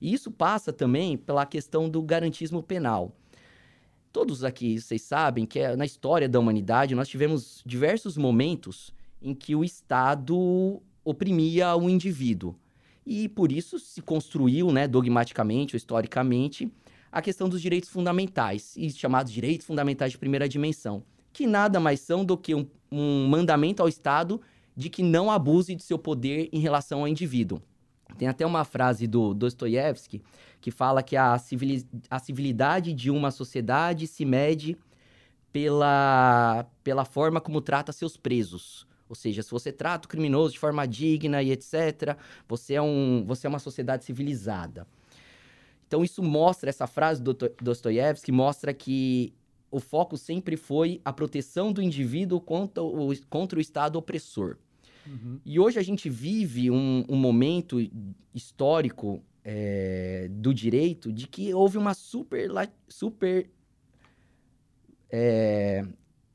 E 0.01 0.13
isso 0.13 0.29
passa 0.29 0.73
também 0.73 1.15
pela 1.15 1.45
questão 1.45 1.89
do 1.89 2.01
garantismo 2.01 2.61
penal. 2.61 3.15
todos 4.11 4.43
aqui, 4.43 4.79
vocês 4.79 5.01
sabem 5.03 5.45
que 5.45 5.57
é, 5.57 5.73
na 5.73 5.85
história 5.85 6.27
da 6.27 6.37
humanidade 6.37 6.93
nós 6.93 7.07
tivemos 7.07 7.63
diversos 7.65 8.17
momentos 8.17 8.93
em 9.21 9.33
que 9.33 9.55
o 9.55 9.63
Estado 9.63 10.81
oprimia 11.01 11.73
o 11.77 11.89
indivíduo. 11.89 12.53
E 13.05 13.27
por 13.27 13.51
isso 13.51 13.79
se 13.79 14.01
construiu, 14.01 14.71
né, 14.71 14.87
dogmaticamente 14.87 15.75
ou 15.75 15.77
historicamente, 15.77 16.71
a 17.11 17.21
questão 17.21 17.49
dos 17.49 17.61
direitos 17.61 17.89
fundamentais, 17.89 18.73
e 18.77 18.89
chamados 18.89 19.31
direitos 19.31 19.67
fundamentais 19.67 20.11
de 20.11 20.17
primeira 20.17 20.47
dimensão, 20.47 21.03
que 21.33 21.45
nada 21.45 21.79
mais 21.79 21.99
são 21.99 22.23
do 22.23 22.37
que 22.37 22.55
um, 22.55 22.65
um 22.91 23.27
mandamento 23.27 23.81
ao 23.81 23.89
Estado 23.89 24.39
de 24.75 24.89
que 24.89 25.03
não 25.03 25.29
abuse 25.29 25.75
de 25.75 25.83
seu 25.83 25.99
poder 25.99 26.49
em 26.53 26.59
relação 26.59 27.01
ao 27.01 27.07
indivíduo. 27.07 27.61
Tem 28.17 28.27
até 28.27 28.45
uma 28.45 28.63
frase 28.63 29.07
do 29.07 29.33
Dostoiévski 29.33 30.21
que 30.59 30.71
fala 30.71 31.01
que 31.01 31.15
a, 31.15 31.37
civili 31.37 31.85
a 32.09 32.19
civilidade 32.19 32.93
de 32.93 33.09
uma 33.09 33.31
sociedade 33.31 34.07
se 34.07 34.25
mede 34.25 34.77
pela, 35.51 36.65
pela 36.83 37.03
forma 37.03 37.41
como 37.41 37.61
trata 37.61 37.91
seus 37.91 38.15
presos. 38.15 38.87
Ou 39.11 39.15
seja, 39.15 39.43
se 39.43 39.51
você 39.51 39.73
trata 39.73 40.05
o 40.05 40.09
criminoso 40.09 40.53
de 40.53 40.59
forma 40.59 40.87
digna 40.87 41.43
e 41.43 41.51
etc., 41.51 42.15
você 42.47 42.75
é, 42.75 42.81
um, 42.81 43.25
você 43.27 43.45
é 43.45 43.49
uma 43.49 43.59
sociedade 43.59 44.05
civilizada. 44.05 44.87
Então, 45.85 46.01
isso 46.01 46.23
mostra, 46.23 46.69
essa 46.69 46.87
frase 46.87 47.21
do 47.21 47.33
Dostoiévski 47.61 48.31
mostra 48.31 48.73
que 48.73 49.33
o 49.69 49.81
foco 49.81 50.17
sempre 50.17 50.55
foi 50.55 51.01
a 51.03 51.11
proteção 51.11 51.73
do 51.73 51.81
indivíduo 51.81 52.39
contra 52.39 52.81
o, 52.81 53.13
contra 53.29 53.59
o 53.59 53.61
Estado 53.61 53.99
opressor. 53.99 54.55
Uhum. 55.05 55.41
E 55.43 55.59
hoje 55.59 55.77
a 55.77 55.83
gente 55.83 56.09
vive 56.09 56.71
um, 56.71 57.03
um 57.09 57.17
momento 57.17 57.79
histórico 58.33 59.21
é, 59.43 60.29
do 60.31 60.53
direito 60.53 61.11
de 61.11 61.27
que 61.27 61.53
houve 61.53 61.77
uma 61.77 61.93
super, 61.93 62.49
super 62.87 63.49
é, 65.09 65.85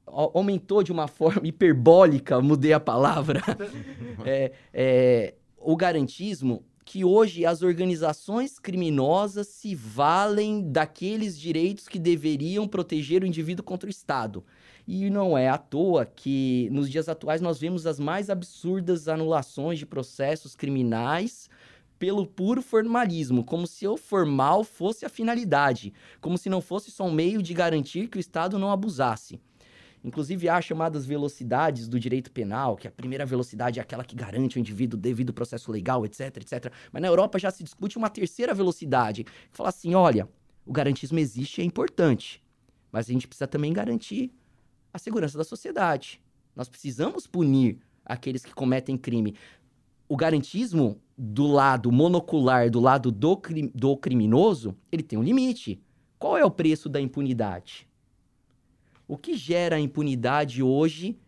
aumentou 0.06 0.82
de 0.82 0.92
uma 0.92 1.08
forma 1.08 1.46
hiperbólica, 1.46 2.40
mudei 2.40 2.72
a 2.72 2.80
palavra, 2.80 3.42
é, 4.24 4.52
é, 4.72 5.34
o 5.58 5.76
garantismo, 5.76 6.64
que 6.84 7.04
hoje 7.04 7.44
as 7.44 7.62
organizações 7.62 8.60
criminosas 8.60 9.48
se 9.48 9.74
valem 9.74 10.70
daqueles 10.70 11.36
direitos 11.36 11.88
que 11.88 11.98
deveriam 11.98 12.68
proteger 12.68 13.24
o 13.24 13.26
indivíduo 13.26 13.64
contra 13.64 13.88
o 13.88 13.90
Estado. 13.90 14.44
E 14.86 15.10
não 15.10 15.36
é 15.36 15.48
à 15.48 15.58
toa 15.58 16.06
que 16.06 16.68
nos 16.70 16.88
dias 16.88 17.08
atuais 17.08 17.40
nós 17.40 17.58
vemos 17.58 17.88
as 17.88 17.98
mais 17.98 18.30
absurdas 18.30 19.08
anulações 19.08 19.80
de 19.80 19.84
processos 19.84 20.54
criminais 20.54 21.50
pelo 21.98 22.24
puro 22.24 22.62
formalismo, 22.62 23.42
como 23.42 23.66
se 23.66 23.88
o 23.88 23.96
formal 23.96 24.62
fosse 24.62 25.04
a 25.04 25.08
finalidade, 25.08 25.92
como 26.20 26.38
se 26.38 26.48
não 26.48 26.60
fosse 26.60 26.92
só 26.92 27.04
um 27.04 27.12
meio 27.12 27.42
de 27.42 27.52
garantir 27.52 28.06
que 28.06 28.18
o 28.18 28.20
Estado 28.20 28.60
não 28.60 28.70
abusasse. 28.70 29.40
Inclusive, 30.06 30.48
há 30.48 30.60
chamadas 30.60 31.04
velocidades 31.04 31.88
do 31.88 31.98
direito 31.98 32.30
penal, 32.30 32.76
que 32.76 32.86
a 32.86 32.92
primeira 32.92 33.26
velocidade 33.26 33.80
é 33.80 33.82
aquela 33.82 34.04
que 34.04 34.14
garante 34.14 34.56
o 34.56 34.60
indivíduo 34.60 34.96
devido 34.96 35.30
ao 35.30 35.34
processo 35.34 35.72
legal, 35.72 36.06
etc, 36.06 36.36
etc. 36.36 36.72
Mas 36.92 37.02
na 37.02 37.08
Europa 37.08 37.40
já 37.40 37.50
se 37.50 37.64
discute 37.64 37.98
uma 37.98 38.08
terceira 38.08 38.54
velocidade, 38.54 39.24
que 39.24 39.32
fala 39.50 39.70
assim: 39.70 39.96
olha, 39.96 40.28
o 40.64 40.72
garantismo 40.72 41.18
existe 41.18 41.60
e 41.60 41.62
é 41.62 41.64
importante, 41.64 42.40
mas 42.92 43.10
a 43.10 43.12
gente 43.12 43.26
precisa 43.26 43.48
também 43.48 43.72
garantir 43.72 44.32
a 44.92 44.98
segurança 44.98 45.36
da 45.36 45.42
sociedade. 45.42 46.22
Nós 46.54 46.68
precisamos 46.68 47.26
punir 47.26 47.80
aqueles 48.04 48.44
que 48.44 48.54
cometem 48.54 48.96
crime. 48.96 49.34
O 50.08 50.16
garantismo 50.16 51.00
do 51.18 51.48
lado 51.48 51.90
monocular, 51.90 52.70
do 52.70 52.78
lado 52.78 53.10
do, 53.10 53.36
cri 53.36 53.72
do 53.74 53.96
criminoso, 53.96 54.76
ele 54.92 55.02
tem 55.02 55.18
um 55.18 55.22
limite. 55.24 55.82
Qual 56.16 56.38
é 56.38 56.44
o 56.44 56.50
preço 56.50 56.88
da 56.88 57.00
impunidade? 57.00 57.88
O 59.08 59.16
que 59.16 59.36
gera 59.36 59.76
a 59.76 59.80
impunidade 59.80 60.62
hoje 60.62 61.18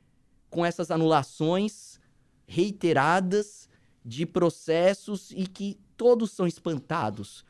com 0.50 0.64
essas 0.64 0.90
anulações 0.90 2.00
reiteradas 2.46 3.68
de 4.04 4.26
processos 4.26 5.30
e 5.30 5.46
que 5.46 5.78
todos 5.96 6.32
são 6.32 6.46
espantados? 6.46 7.44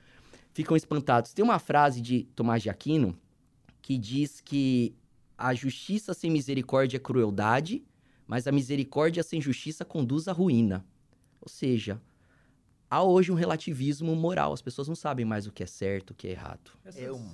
Ficam 0.53 0.77
espantados. 0.77 1.33
Tem 1.33 1.45
uma 1.45 1.59
frase 1.59 2.01
de 2.01 2.25
Tomás 2.35 2.63
de 2.63 2.69
Aquino 2.69 3.19
que 3.81 3.97
diz 3.97 4.41
que 4.41 4.95
a 5.37 5.55
justiça 5.55 6.13
sem 6.13 6.31
misericórdia 6.31 6.97
é 6.97 7.01
crueldade, 7.01 7.85
mas 8.27 8.47
a 8.47 8.53
misericórdia 8.53 9.23
sem 9.23 9.41
justiça 9.41 9.85
conduz 9.85 10.29
à 10.29 10.33
ruína. 10.33 10.85
Ou 11.41 11.49
seja, 11.49 12.03
há 12.91 13.03
hoje 13.03 13.33
um 13.33 13.35
relativismo 13.35 14.15
moral. 14.15 14.53
As 14.53 14.61
pessoas 14.61 14.89
não 14.89 14.97
sabem 14.97 15.25
mais 15.25 15.47
o 15.47 15.53
que 15.53 15.63
é 15.63 15.67
certo, 15.67 16.11
o 16.11 16.15
que 16.15 16.27
é 16.27 16.33
errado. 16.33 16.73
É 16.97 17.11
um... 17.11 17.31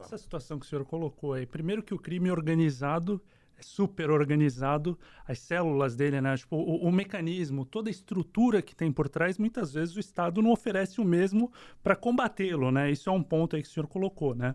essa 0.00 0.18
situação 0.18 0.58
que 0.58 0.66
o 0.66 0.68
senhor 0.68 0.84
colocou 0.84 1.34
aí, 1.34 1.46
primeiro 1.46 1.82
que 1.82 1.94
o 1.94 1.98
crime 1.98 2.30
organizado 2.30 3.20
é 3.60 3.62
super 3.62 4.10
organizado, 4.10 4.98
as 5.28 5.38
células 5.38 5.94
dele, 5.94 6.18
né? 6.20 6.34
Tipo, 6.34 6.56
o, 6.56 6.86
o, 6.86 6.90
mecanismo, 6.90 7.66
toda 7.66 7.90
a 7.90 7.92
estrutura 7.92 8.62
que 8.62 8.74
tem 8.74 8.90
por 8.90 9.06
trás, 9.06 9.36
muitas 9.36 9.74
vezes 9.74 9.94
o 9.94 10.00
Estado 10.00 10.40
não 10.40 10.50
oferece 10.50 10.98
o 10.98 11.04
mesmo 11.04 11.52
para 11.82 11.94
combatê-lo, 11.94 12.70
né? 12.72 12.90
Isso 12.90 13.10
é 13.10 13.12
um 13.12 13.22
ponto 13.22 13.54
aí 13.54 13.62
que 13.62 13.68
o 13.68 13.70
senhor 13.70 13.86
colocou, 13.86 14.34
né? 14.34 14.54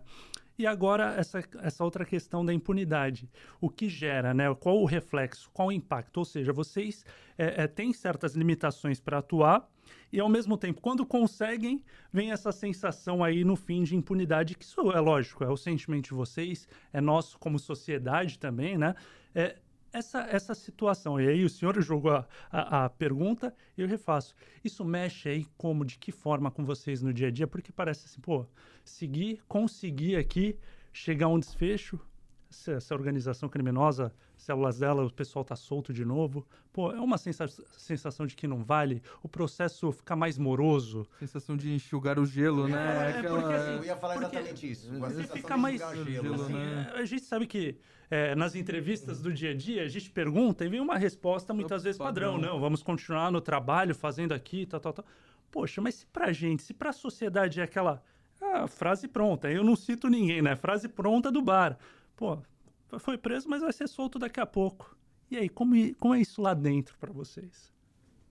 E 0.58 0.66
agora 0.66 1.14
essa, 1.14 1.44
essa 1.60 1.84
outra 1.84 2.04
questão 2.04 2.44
da 2.44 2.52
impunidade. 2.52 3.30
O 3.60 3.70
que 3.70 3.88
gera, 3.88 4.34
né? 4.34 4.52
Qual 4.54 4.80
o 4.80 4.86
reflexo, 4.86 5.50
qual 5.52 5.68
o 5.68 5.72
impacto? 5.72 6.16
Ou 6.18 6.24
seja, 6.24 6.52
vocês 6.52 7.04
é, 7.38 7.62
é, 7.62 7.66
têm 7.66 7.92
certas 7.92 8.34
limitações 8.34 8.98
para 8.98 9.18
atuar 9.18 9.68
e, 10.12 10.20
ao 10.20 10.28
mesmo 10.28 10.56
tempo, 10.56 10.80
quando 10.80 11.04
conseguem, 11.04 11.82
vem 12.12 12.30
essa 12.30 12.52
sensação 12.52 13.22
aí 13.22 13.44
no 13.44 13.56
fim 13.56 13.82
de 13.82 13.96
impunidade, 13.96 14.54
que 14.56 14.64
isso 14.64 14.92
é 14.92 15.00
lógico, 15.00 15.44
é 15.44 15.48
o 15.48 15.56
sentimento 15.56 16.04
de 16.04 16.14
vocês, 16.14 16.68
é 16.92 17.00
nosso 17.00 17.38
como 17.38 17.58
sociedade 17.58 18.38
também, 18.38 18.78
né? 18.78 18.94
É, 19.34 19.56
essa, 19.92 20.20
essa 20.30 20.54
situação. 20.54 21.20
E 21.20 21.28
aí 21.28 21.44
o 21.44 21.48
senhor 21.48 21.80
jogou 21.80 22.12
a, 22.12 22.26
a, 22.50 22.84
a, 22.84 22.90
pergunta 22.90 23.54
eu 23.76 23.86
refaço. 23.86 24.34
Isso 24.62 24.84
mexe 24.84 25.28
aí 25.28 25.46
como, 25.56 25.84
de 25.84 25.98
que 25.98 26.12
forma 26.12 26.50
com 26.50 26.64
vocês 26.64 27.02
no 27.02 27.12
dia 27.12 27.28
a 27.28 27.30
dia? 27.30 27.46
Porque 27.46 27.72
parece 27.72 28.06
assim, 28.06 28.20
pô, 28.20 28.46
seguir, 28.84 29.42
conseguir 29.48 30.16
aqui 30.16 30.58
chegar 30.92 31.26
a 31.26 31.30
um 31.30 31.38
desfecho, 31.38 32.00
essa, 32.50 32.72
essa 32.72 32.94
organização 32.94 33.48
criminosa, 33.48 34.12
células 34.36 34.78
dela, 34.78 35.04
o 35.04 35.10
pessoal 35.10 35.44
tá 35.44 35.56
solto 35.56 35.92
de 35.92 36.04
novo. 36.04 36.46
Pô, 36.72 36.92
é 36.92 37.00
uma 37.00 37.18
sensa 37.18 37.46
sensação 37.76 38.26
de 38.26 38.36
que 38.36 38.46
não 38.46 38.62
vale, 38.62 39.02
o 39.22 39.28
processo 39.28 39.90
fica 39.92 40.14
mais 40.14 40.38
moroso. 40.38 41.06
Sensação 41.18 41.56
de 41.56 41.72
enxugar 41.72 42.18
o 42.18 42.26
gelo, 42.26 42.68
né? 42.68 43.12
É, 43.14 43.18
Aquela... 43.18 43.40
porque, 43.40 43.54
assim, 43.54 43.76
eu 43.76 43.84
ia 43.84 43.96
falar 43.96 44.16
exatamente 44.16 44.70
isso. 44.70 44.90
Uma 44.90 45.10
fica 45.10 45.56
mais 45.56 45.80
gelo, 45.80 46.34
assim, 46.34 46.52
né? 46.52 46.92
A 46.94 47.04
gente 47.04 47.22
sabe 47.22 47.46
que 47.46 47.78
é, 48.10 48.34
nas 48.34 48.54
entrevistas 48.54 49.20
do 49.20 49.32
dia 49.32 49.50
a 49.50 49.54
dia, 49.54 49.82
a 49.82 49.88
gente 49.88 50.10
pergunta 50.10 50.64
e 50.64 50.68
vem 50.68 50.80
uma 50.80 50.96
resposta 50.96 51.52
muitas 51.52 51.82
vezes 51.82 51.98
padrão. 51.98 52.34
padrão. 52.34 52.52
Não, 52.52 52.60
vamos 52.60 52.82
continuar 52.82 53.30
no 53.30 53.40
trabalho, 53.40 53.94
fazendo 53.94 54.32
aqui, 54.32 54.66
tal, 54.66 54.80
tal, 54.80 54.92
tal. 54.92 55.04
Poxa, 55.50 55.80
mas 55.80 55.96
se 55.96 56.06
pra 56.06 56.32
gente, 56.32 56.62
se 56.62 56.74
pra 56.74 56.92
sociedade 56.92 57.60
é 57.60 57.62
aquela 57.64 58.02
ah, 58.40 58.66
frase 58.66 59.08
pronta, 59.08 59.50
eu 59.50 59.64
não 59.64 59.74
cito 59.74 60.08
ninguém, 60.08 60.42
né? 60.42 60.54
Frase 60.54 60.88
pronta 60.88 61.30
do 61.30 61.42
bar. 61.42 61.78
Pô, 62.16 62.38
foi 62.98 63.18
preso, 63.18 63.48
mas 63.48 63.60
vai 63.60 63.72
ser 63.72 63.88
solto 63.88 64.18
daqui 64.18 64.40
a 64.40 64.46
pouco. 64.46 64.96
E 65.30 65.36
aí, 65.36 65.48
como, 65.48 65.74
como 65.96 66.14
é 66.14 66.20
isso 66.20 66.40
lá 66.40 66.54
dentro 66.54 66.96
para 66.98 67.12
vocês? 67.12 67.74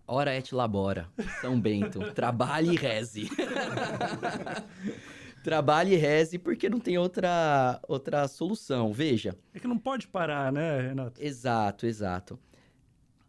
Ora 0.07 0.35
et 0.35 0.53
labora, 0.53 1.09
São 1.41 1.59
Bento. 1.59 1.99
Trabalhe 2.13 2.73
e 2.73 2.75
reze. 2.75 3.29
Trabalhe 5.43 5.93
e 5.93 5.97
reze 5.97 6.37
porque 6.37 6.69
não 6.69 6.79
tem 6.79 6.97
outra, 6.97 7.79
outra 7.87 8.27
solução. 8.27 8.93
Veja. 8.93 9.35
É 9.53 9.59
que 9.59 9.67
não 9.67 9.77
pode 9.77 10.07
parar, 10.07 10.51
né, 10.51 10.81
Renato? 10.81 11.23
Exato, 11.23 11.85
exato. 11.85 12.39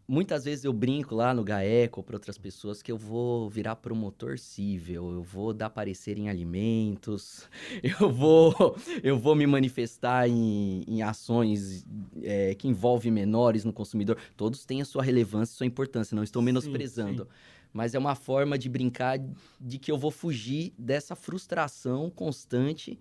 Muitas 0.09 0.45
vezes 0.45 0.63
eu 0.63 0.71
brinco 0.71 1.13
lá 1.13 1.33
no 1.33 1.43
GAECO 1.43 2.01
para 2.01 2.15
outras 2.15 2.37
pessoas 2.37 2.81
que 2.81 2.89
eu 2.89 2.97
vou 2.97 3.49
virar 3.49 3.75
promotor 3.75 4.39
civil, 4.39 5.11
eu 5.11 5.21
vou 5.21 5.53
dar 5.53 5.69
parecer 5.69 6.17
em 6.17 6.29
alimentos, 6.29 7.49
eu 7.83 8.09
vou, 8.09 8.77
eu 9.03 9.19
vou 9.19 9.35
me 9.35 9.45
manifestar 9.45 10.29
em, 10.29 10.85
em 10.87 11.01
ações 11.01 11.85
é, 12.23 12.55
que 12.55 12.69
envolvem 12.69 13.11
menores 13.11 13.65
no 13.65 13.73
consumidor. 13.73 14.17
Todos 14.37 14.63
têm 14.63 14.81
a 14.81 14.85
sua 14.85 15.03
relevância 15.03 15.53
e 15.53 15.57
sua 15.57 15.65
importância, 15.65 16.15
não 16.15 16.23
estou 16.23 16.41
menosprezando. 16.41 17.23
Sim, 17.23 17.29
sim. 17.29 17.67
Mas 17.73 17.93
é 17.93 17.99
uma 17.99 18.15
forma 18.15 18.57
de 18.57 18.69
brincar 18.69 19.19
de 19.59 19.77
que 19.77 19.91
eu 19.91 19.97
vou 19.97 20.09
fugir 20.09 20.73
dessa 20.77 21.17
frustração 21.17 22.09
constante 22.09 22.97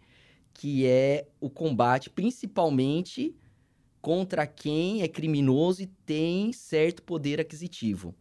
que 0.53 0.87
é 0.87 1.29
o 1.39 1.51
combate, 1.51 2.11
principalmente 2.11 3.35
contra 4.07 4.47
quem 4.47 5.03
é 5.03 5.09
criminoso 5.09 5.83
e 5.83 5.87
tem 5.87 6.53
certo 6.53 7.03
poder 7.03 7.41
aquisitivo. 7.41 8.15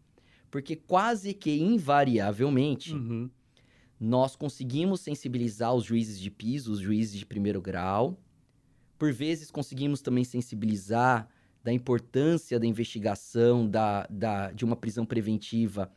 Porque 0.49 0.75
quase 0.75 1.31
que 1.31 1.55
invariavelmente 1.59 2.91
uhum. 2.91 3.29
nós 3.99 4.35
conseguimos 4.35 5.01
sensibilizar 5.01 5.75
os 5.75 5.83
juízes 5.83 6.19
de 6.19 6.31
piso, 6.31 6.71
os 6.71 6.79
juízes 6.79 7.19
de 7.19 7.23
primeiro 7.23 7.61
grau. 7.61 8.19
Por 8.97 9.13
vezes 9.13 9.51
conseguimos 9.51 10.01
também 10.01 10.23
sensibilizar 10.23 11.29
da 11.63 11.71
importância 11.71 12.59
da 12.59 12.65
investigação, 12.65 13.69
da, 13.69 14.07
da, 14.09 14.51
de 14.51 14.65
uma 14.65 14.75
prisão 14.75 15.05
preventiva 15.05 15.91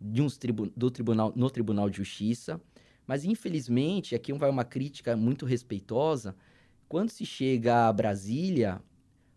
de 0.00 0.22
uns 0.22 0.36
tribu 0.36 0.70
do 0.76 0.88
tribunal, 0.88 1.32
no 1.34 1.50
Tribunal 1.50 1.90
de 1.90 1.96
Justiça. 1.96 2.60
Mas, 3.04 3.24
infelizmente, 3.24 4.14
aqui 4.14 4.32
vai 4.32 4.48
uma 4.48 4.64
crítica 4.64 5.16
muito 5.16 5.44
respeitosa 5.44 6.36
Quando 6.88 7.10
se 7.10 7.26
chega 7.26 7.88
a 7.88 7.92
Brasília, 7.92 8.80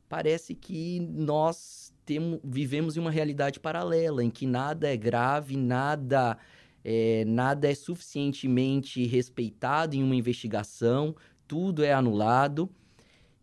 parece 0.07 0.53
que 0.53 0.99
nós 0.99 1.93
temos, 2.05 2.39
vivemos 2.43 2.97
em 2.97 2.99
uma 2.99 3.11
realidade 3.11 3.59
paralela, 3.59 4.23
em 4.23 4.29
que 4.29 4.45
nada 4.45 4.87
é 4.87 4.95
grave, 4.95 5.57
nada 5.57 6.37
é, 6.83 7.25
nada 7.25 7.69
é 7.69 7.73
suficientemente 7.73 9.05
respeitado 9.07 9.95
em 9.95 10.03
uma 10.03 10.15
investigação, 10.15 11.15
tudo 11.47 11.83
é 11.83 11.91
anulado, 11.91 12.69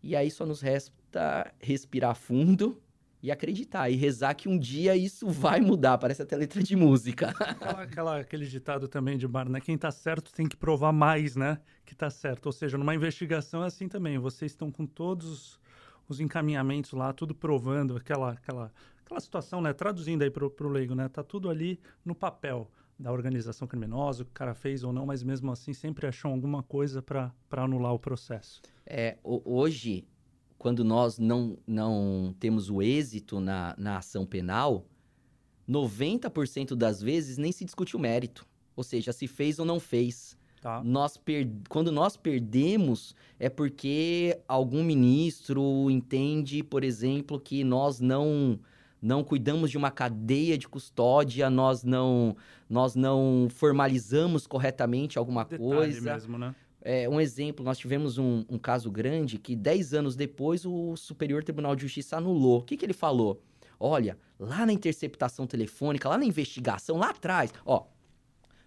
e 0.01 0.15
aí 0.15 0.31
só 0.31 0.45
nos 0.45 0.61
resta 0.61 1.53
respirar 1.59 2.15
fundo 2.15 2.81
e 3.21 3.31
acreditar 3.31 3.89
e 3.89 3.95
rezar 3.95 4.33
que 4.33 4.47
um 4.49 4.57
dia 4.57 4.95
isso 4.95 5.29
vai 5.29 5.59
mudar. 5.61 5.97
Parece 5.97 6.21
até 6.21 6.35
letra 6.35 6.61
de 6.61 6.75
música. 6.75 7.29
Aquela, 7.29 7.81
aquela, 7.83 8.19
aquele 8.19 8.45
ditado 8.45 8.87
também 8.87 9.17
de 9.17 9.27
bar, 9.27 9.47
né? 9.47 9.61
Quem 9.61 9.77
tá 9.77 9.91
certo 9.91 10.33
tem 10.33 10.47
que 10.47 10.57
provar 10.57 10.91
mais, 10.91 11.35
né? 11.35 11.57
Que 11.85 11.95
tá 11.95 12.09
certo. 12.09 12.47
Ou 12.47 12.51
seja, 12.51 12.77
numa 12.77 12.93
investigação 12.93 13.63
é 13.63 13.67
assim 13.67 13.87
também. 13.87 14.17
Vocês 14.17 14.51
estão 14.51 14.69
com 14.69 14.85
todos 14.85 15.57
os 16.13 16.19
encaminhamentos 16.19 16.91
lá, 16.91 17.11
tudo 17.13 17.35
provando 17.35 17.95
aquela, 17.95 18.31
aquela, 18.31 18.71
aquela 19.03 19.19
situação, 19.19 19.61
né? 19.61 19.73
Traduzindo 19.73 20.23
aí 20.23 20.31
pro, 20.31 20.49
pro 20.49 20.69
leigo, 20.69 20.95
né? 20.95 21.09
Tá 21.09 21.23
tudo 21.23 21.49
ali 21.49 21.79
no 22.05 22.15
papel 22.15 22.69
da 22.97 23.11
organização 23.11 23.67
criminosa, 23.67 24.23
o 24.23 24.25
que 24.25 24.31
o 24.31 24.33
cara 24.33 24.53
fez 24.53 24.83
ou 24.83 24.93
não, 24.93 25.05
mas 25.05 25.23
mesmo 25.23 25.51
assim 25.51 25.73
sempre 25.73 26.07
acham 26.07 26.31
alguma 26.31 26.63
coisa 26.63 27.01
para 27.01 27.33
anular 27.51 27.93
o 27.93 27.99
processo. 27.99 28.61
É, 28.85 29.17
hoje 29.23 30.07
quando 30.63 30.81
nós 30.81 31.19
não, 31.19 31.57
não 31.67 32.33
temos 32.39 32.69
o 32.69 32.81
êxito 32.81 33.41
na, 33.41 33.75
na 33.77 33.97
ação 33.97 34.25
penal, 34.25 34.87
90% 35.67 36.73
das 36.73 37.01
vezes 37.01 37.37
nem 37.37 37.51
se 37.51 37.65
discute 37.65 37.97
o 37.97 37.99
mérito. 37.99 38.47
Ou 38.73 38.81
seja, 38.81 39.11
se 39.11 39.27
fez 39.27 39.59
ou 39.59 39.65
não 39.65 39.77
fez. 39.77 40.37
Tá. 40.63 40.81
Nós 40.81 41.17
per... 41.17 41.45
Quando 41.67 41.91
nós 41.91 42.15
perdemos, 42.15 43.13
é 43.37 43.49
porque 43.49 44.39
algum 44.47 44.81
ministro 44.81 45.91
entende, 45.91 46.63
por 46.63 46.85
exemplo, 46.85 47.37
que 47.37 47.65
nós 47.65 47.99
não 47.99 48.57
não 49.01 49.21
cuidamos 49.21 49.69
de 49.69 49.77
uma 49.77 49.91
cadeia 49.91 50.57
de 50.57 50.65
custódia, 50.65 51.49
nós 51.49 51.83
não 51.83 52.37
nós 52.69 52.95
não 52.95 53.49
formalizamos 53.49 54.47
corretamente 54.47 55.17
alguma 55.19 55.43
Detalhe 55.43 55.61
coisa. 55.61 56.13
Mesmo, 56.13 56.37
né? 56.37 56.55
É, 56.81 57.09
um 57.09 57.19
exemplo, 57.19 57.65
nós 57.65 57.77
tivemos 57.77 58.17
um, 58.17 58.45
um, 58.49 58.57
caso 58.57 58.89
grande 58.89 59.37
que 59.37 59.57
10 59.57 59.93
anos 59.93 60.15
depois 60.15 60.65
o 60.65 60.95
Superior 60.95 61.43
Tribunal 61.43 61.75
de 61.75 61.81
Justiça 61.81 62.15
anulou. 62.15 62.59
O 62.59 62.63
que, 62.63 62.77
que 62.77 62.85
ele 62.85 62.93
falou? 62.93 63.41
Olha, 63.77 64.17
lá 64.39 64.65
na 64.65 64.71
interceptação 64.71 65.45
telefônica, 65.45 66.07
lá 66.07 66.17
na 66.17 66.25
investigação, 66.25 66.97
lá 66.97 67.09
atrás, 67.09 67.53
ó, 67.65 67.85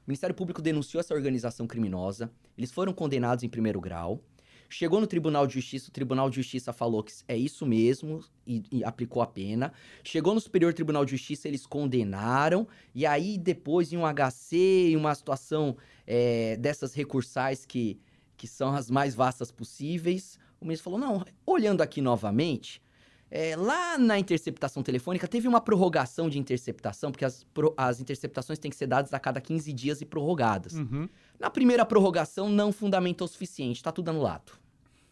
o 0.07 0.11
Ministério 0.11 0.35
Público 0.35 0.63
denunciou 0.63 1.01
essa 1.01 1.15
organização 1.15 1.67
criminosa, 1.67 2.31
eles 2.57 2.71
foram 2.71 2.93
condenados 2.93 3.43
em 3.43 3.49
primeiro 3.49 3.81
grau, 3.81 4.23
chegou 4.69 5.01
no 5.01 5.07
Tribunal 5.07 5.47
de 5.47 5.55
Justiça, 5.55 5.89
o 5.89 5.93
Tribunal 5.93 6.31
de 6.31 6.37
Justiça 6.37 6.73
falou 6.73 7.03
que 7.03 7.13
é 7.27 7.37
isso 7.37 7.67
mesmo 7.67 8.25
e, 8.47 8.63
e 8.71 8.85
aplicou 8.85 9.21
a 9.21 9.27
pena, 9.27 9.73
chegou 10.05 10.35
no 10.35 10.41
Superior 10.41 10.73
Tribunal 10.73 11.05
de 11.05 11.11
Justiça, 11.11 11.49
eles 11.49 11.67
condenaram, 11.67 12.69
e 12.95 13.05
aí 13.05 13.37
depois 13.37 13.93
em 13.93 13.97
um 13.97 14.05
HC, 14.07 14.57
em 14.93 14.97
uma 14.97 15.15
situação 15.15 15.77
é, 16.07 16.57
dessas 16.57 16.95
recursais 16.95 17.67
que 17.67 17.99
que 18.37 18.47
são 18.47 18.75
as 18.75 18.91
mais 18.91 19.15
vastas 19.15 19.51
possíveis. 19.51 20.39
O 20.61 20.65
ministro 20.65 20.91
falou: 20.91 20.99
não, 20.99 21.25
olhando 21.45 21.81
aqui 21.81 22.01
novamente, 22.01 22.83
é, 23.31 23.57
lá 23.57 23.99
na 23.99 24.19
interceptação 24.19 24.83
telefônica 24.83 25.27
teve 25.27 25.49
uma 25.49 25.61
prorrogação 25.61 26.29
de 26.29 26.39
interceptação, 26.39 27.11
porque 27.11 27.25
as, 27.25 27.45
as 27.77 28.01
interceptações 28.01 28.59
têm 28.59 28.71
que 28.71 28.77
ser 28.77 28.87
dadas 28.87 29.13
a 29.13 29.19
cada 29.19 29.41
15 29.41 29.73
dias 29.73 30.01
e 30.01 30.07
prorrogadas. 30.07 30.75
Uhum. 30.75 31.09
Na 31.39 31.51
primeira 31.51 31.85
prorrogação, 31.85 32.49
não 32.49 32.73
fundamentou 32.73 33.25
o 33.25 33.29
suficiente, 33.29 33.77
está 33.77 33.91
tudo 33.91 34.11
anulado. 34.11 34.53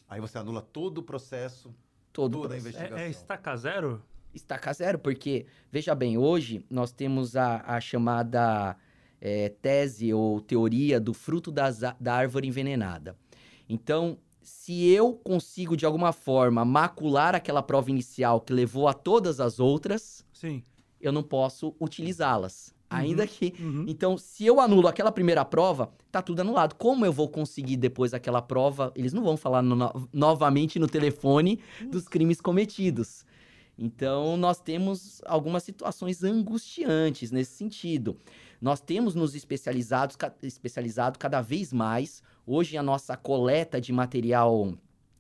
Aí 0.09 0.21
você 0.21 0.39
anula 0.39 0.63
todo 0.63 0.99
o 0.99 1.03
processo, 1.03 1.75
todo 2.13 2.39
toda 2.39 2.49
processo. 2.49 2.67
a 2.67 2.71
investigação. 2.71 2.99
É, 2.99 3.07
é 3.07 3.11
estaca 3.11 3.57
zero? 3.57 4.03
Estaca 4.33 4.73
zero, 4.73 4.99
porque, 4.99 5.47
veja 5.71 5.95
bem, 5.95 6.17
hoje 6.17 6.65
nós 6.71 6.93
temos 6.93 7.37
a, 7.37 7.63
a 7.67 7.81
chamada 7.81 8.77
é, 9.21 9.49
tese 9.49 10.13
ou 10.13 10.41
teoria 10.41 11.01
do 11.01 11.13
fruto 11.13 11.51
das, 11.51 11.79
da 11.79 12.15
árvore 12.15 12.47
envenenada. 12.47 13.17
Então, 13.69 14.19
se 14.45 14.87
eu 14.87 15.15
consigo 15.15 15.77
de 15.77 15.87
alguma 15.87 16.13
forma 16.13 16.65
macular 16.65 17.35
aquela 17.35 17.63
prova 17.63 17.91
inicial 17.91 18.41
que 18.41 18.53
levou 18.53 18.87
a 18.87 18.93
todas 18.93 19.41
as 19.41 19.59
outras, 19.59 20.25
Sim. 20.33 20.63
eu 21.01 21.11
não 21.11 21.23
posso 21.23 21.75
utilizá-las. 21.81 22.75
Uhum, 22.93 22.99
Ainda 22.99 23.27
que. 23.27 23.55
Uhum. 23.59 23.87
Então, 23.89 24.19
se 24.19 24.45
eu 24.45 24.61
anulo 24.61 24.87
aquela 24.87 25.11
primeira 25.11 25.45
prova, 25.45 25.91
tá 26.13 26.21
tudo 26.21 26.41
anulado. 26.41 26.75
Como 26.75 27.07
eu 27.07 27.13
vou 27.13 27.29
conseguir 27.29 27.79
depois 27.79 28.13
aquela 28.13 28.43
prova? 28.43 28.93
Eles 28.95 29.15
não 29.15 29.25
vão 29.25 29.37
falar 29.37 29.63
no, 29.63 30.09
novamente 30.13 30.79
no 30.79 30.87
telefone 30.87 31.59
dos 31.91 32.07
crimes 32.07 32.41
cometidos. 32.41 33.25
Então, 33.77 34.37
nós 34.37 34.61
temos 34.61 35.21
algumas 35.25 35.63
situações 35.63 36.23
angustiantes 36.23 37.31
nesse 37.31 37.57
sentido. 37.57 38.17
Nós 38.61 38.81
temos 38.81 39.15
nos 39.15 39.35
especializados, 39.35 40.17
especializado 40.43 41.19
cada 41.19 41.41
vez 41.41 41.73
mais. 41.73 42.23
Hoje, 42.47 42.77
a 42.77 42.83
nossa 42.83 43.17
coleta 43.17 43.81
de 43.81 43.93
material 43.93 44.75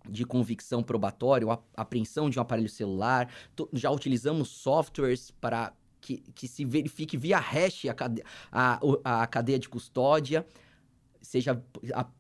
de 0.08 0.24
convicção 0.24 0.82
probatório, 0.82 1.50
a 1.50 1.58
apreensão 1.76 2.28
de 2.28 2.38
um 2.38 2.42
aparelho 2.42 2.68
celular, 2.68 3.32
já 3.72 3.90
utilizamos 3.90 4.48
softwares 4.48 5.30
para 5.30 5.72
que, 6.00 6.18
que 6.34 6.46
se 6.46 6.64
verifique 6.64 7.16
via 7.16 7.38
hash 7.38 7.86
a, 7.86 7.94
cade 7.94 8.22
a, 8.52 8.78
a 9.02 9.26
cadeia 9.26 9.58
de 9.58 9.68
custódia, 9.68 10.46
seja 11.22 11.62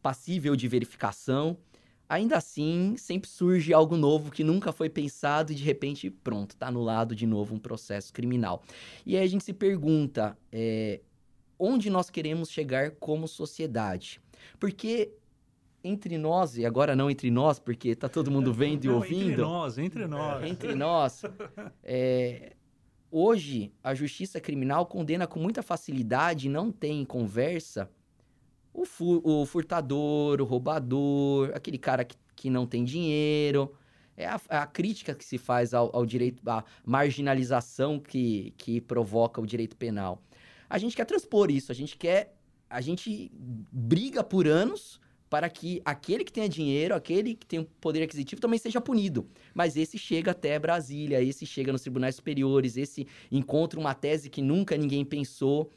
passível 0.02 0.56
de 0.56 0.66
verificação. 0.66 1.58
Ainda 2.08 2.36
assim, 2.36 2.96
sempre 2.96 3.28
surge 3.28 3.72
algo 3.72 3.96
novo 3.96 4.30
que 4.30 4.44
nunca 4.44 4.72
foi 4.72 4.88
pensado 4.88 5.52
e 5.52 5.54
de 5.54 5.62
repente, 5.62 6.10
pronto, 6.10 6.52
está 6.52 6.68
anulado 6.68 7.14
de 7.14 7.26
novo 7.26 7.54
um 7.54 7.58
processo 7.58 8.12
criminal. 8.12 8.62
E 9.04 9.16
aí 9.16 9.24
a 9.24 9.26
gente 9.26 9.44
se 9.44 9.52
pergunta 9.52 10.36
é, 10.50 11.00
onde 11.58 11.90
nós 11.90 12.08
queremos 12.08 12.50
chegar 12.50 12.92
como 12.92 13.28
sociedade. 13.28 14.20
Porque 14.58 15.12
entre 15.82 16.16
nós, 16.16 16.56
e 16.56 16.64
agora 16.64 16.96
não 16.96 17.10
entre 17.10 17.30
nós, 17.30 17.58
porque 17.58 17.90
está 17.90 18.08
todo 18.08 18.30
mundo 18.30 18.52
vendo 18.52 18.84
não, 18.84 18.92
e 18.92 18.94
ouvindo. 18.96 19.30
Entre 19.30 19.42
nós, 19.42 19.78
entre 19.78 20.06
nós. 20.06 20.44
Entre 20.44 20.74
nós. 20.74 21.22
É, 21.82 22.54
hoje, 23.10 23.72
a 23.82 23.94
justiça 23.94 24.40
criminal 24.40 24.86
condena 24.86 25.26
com 25.26 25.38
muita 25.38 25.62
facilidade, 25.62 26.48
não 26.48 26.72
tem 26.72 27.04
conversa 27.04 27.90
o, 28.74 28.84
fu 28.84 29.22
o 29.24 29.46
furtador, 29.46 30.40
o 30.40 30.44
roubador, 30.44 31.52
aquele 31.54 31.78
cara 31.78 32.04
que, 32.04 32.16
que 32.34 32.50
não 32.50 32.66
tem 32.66 32.84
dinheiro. 32.84 33.72
É 34.16 34.26
a, 34.26 34.40
a 34.48 34.66
crítica 34.66 35.14
que 35.14 35.24
se 35.24 35.38
faz 35.38 35.72
ao, 35.72 35.94
ao, 35.94 36.04
direito, 36.04 36.42
a 36.48 36.64
marginalização 36.84 37.98
que, 37.98 38.52
que 38.58 38.80
provoca 38.80 39.40
o 39.40 39.46
direito 39.46 39.76
penal. 39.76 40.20
A 40.68 40.76
gente 40.76 40.96
quer 40.96 41.04
transpor 41.04 41.50
isso, 41.50 41.70
a 41.70 41.74
gente 41.74 41.96
quer. 41.96 42.36
A 42.74 42.80
gente 42.80 43.30
briga 43.70 44.24
por 44.24 44.48
anos 44.48 45.00
para 45.30 45.48
que 45.48 45.80
aquele 45.84 46.24
que 46.24 46.32
tenha 46.32 46.48
dinheiro, 46.48 46.92
aquele 46.92 47.36
que 47.36 47.46
tem 47.46 47.60
um 47.60 47.64
poder 47.80 48.02
aquisitivo 48.02 48.40
também 48.40 48.58
seja 48.58 48.80
punido. 48.80 49.28
Mas 49.54 49.76
esse 49.76 49.96
chega 49.96 50.32
até 50.32 50.58
Brasília, 50.58 51.22
esse 51.22 51.46
chega 51.46 51.70
nos 51.70 51.82
tribunais 51.82 52.16
superiores, 52.16 52.76
esse 52.76 53.06
encontra 53.30 53.78
uma 53.78 53.94
tese 53.94 54.28
que 54.28 54.42
nunca 54.42 54.76
ninguém 54.76 55.04
pensou 55.04 55.70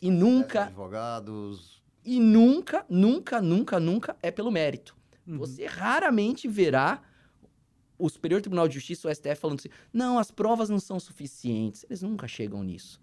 e 0.00 0.10
nunca. 0.10 0.64
Advogados, 0.64 1.82
e 2.04 2.20
nunca, 2.20 2.84
nunca, 2.88 3.40
nunca, 3.40 3.80
nunca 3.80 4.16
é 4.22 4.30
pelo 4.30 4.50
mérito. 4.50 4.94
Uhum. 5.26 5.38
Você 5.38 5.64
raramente 5.64 6.48
verá 6.48 7.02
o 7.98 8.10
Superior 8.10 8.42
Tribunal 8.42 8.68
de 8.68 8.74
Justiça, 8.74 9.08
o 9.08 9.14
STF, 9.14 9.36
falando 9.36 9.60
assim: 9.60 9.70
não, 9.90 10.18
as 10.18 10.30
provas 10.30 10.68
não 10.68 10.78
são 10.78 11.00
suficientes. 11.00 11.84
Eles 11.84 12.02
nunca 12.02 12.28
chegam 12.28 12.62
nisso. 12.62 13.00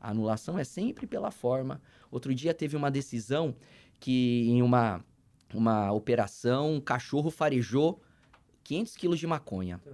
A 0.00 0.10
anulação 0.10 0.58
é 0.58 0.64
sempre 0.64 1.06
pela 1.06 1.30
forma. 1.30 1.80
Outro 2.10 2.34
dia 2.34 2.52
teve 2.52 2.76
uma 2.76 2.90
decisão 2.90 3.54
que, 3.98 4.48
em 4.48 4.62
uma, 4.62 5.04
uma 5.54 5.92
operação, 5.92 6.74
um 6.74 6.80
cachorro 6.80 7.30
farejou 7.30 8.00
500 8.64 8.96
quilos 8.96 9.18
de 9.18 9.26
maconha. 9.26 9.78
Tá. 9.78 9.90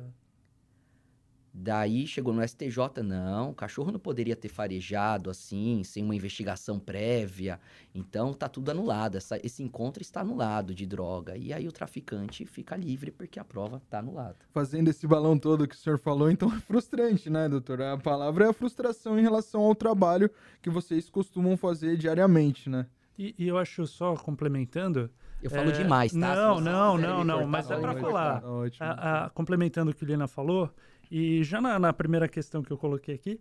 Daí 1.58 2.06
chegou 2.06 2.34
no 2.34 2.46
STJ, 2.46 3.02
não, 3.02 3.48
o 3.48 3.54
cachorro 3.54 3.90
não 3.90 3.98
poderia 3.98 4.36
ter 4.36 4.50
farejado 4.50 5.30
assim, 5.30 5.82
sem 5.84 6.04
uma 6.04 6.14
investigação 6.14 6.78
prévia. 6.78 7.58
Então 7.94 8.34
tá 8.34 8.46
tudo 8.46 8.70
anulado. 8.70 9.16
Essa, 9.16 9.40
esse 9.42 9.62
encontro 9.62 10.02
está 10.02 10.20
anulado 10.20 10.74
de 10.74 10.84
droga. 10.84 11.34
E 11.34 11.54
aí 11.54 11.66
o 11.66 11.72
traficante 11.72 12.44
fica 12.44 12.76
livre 12.76 13.10
porque 13.10 13.40
a 13.40 13.44
prova 13.44 13.78
está 13.78 14.00
anulada. 14.00 14.36
Fazendo 14.52 14.88
esse 14.88 15.06
balão 15.06 15.38
todo 15.38 15.66
que 15.66 15.74
o 15.74 15.78
senhor 15.78 15.98
falou, 15.98 16.30
então 16.30 16.52
é 16.54 16.60
frustrante, 16.60 17.30
né, 17.30 17.48
doutor? 17.48 17.80
A 17.80 17.96
palavra 17.96 18.44
é 18.44 18.48
a 18.50 18.52
frustração 18.52 19.18
em 19.18 19.22
relação 19.22 19.62
ao 19.62 19.74
trabalho 19.74 20.30
que 20.60 20.68
vocês 20.68 21.08
costumam 21.08 21.56
fazer 21.56 21.96
diariamente, 21.96 22.68
né? 22.68 22.84
E, 23.18 23.34
e 23.38 23.48
eu 23.48 23.56
acho 23.56 23.86
só 23.86 24.14
complementando. 24.14 25.10
Eu 25.42 25.50
falo 25.50 25.70
é... 25.70 25.72
demais, 25.72 26.12
tá? 26.12 26.18
Não, 26.18 26.60
não, 26.60 26.98
não, 26.98 27.24
não, 27.24 27.46
mas 27.46 27.70
é 27.70 27.78
para 27.78 27.94
falar. 27.94 28.42
A, 28.78 29.24
a, 29.24 29.30
complementando 29.30 29.90
o 29.90 29.94
que 29.94 30.04
o 30.04 30.06
Lina 30.06 30.28
falou. 30.28 30.70
E 31.10 31.42
já 31.44 31.60
na, 31.60 31.78
na 31.78 31.92
primeira 31.92 32.28
questão 32.28 32.62
que 32.62 32.72
eu 32.72 32.78
coloquei 32.78 33.14
aqui, 33.14 33.40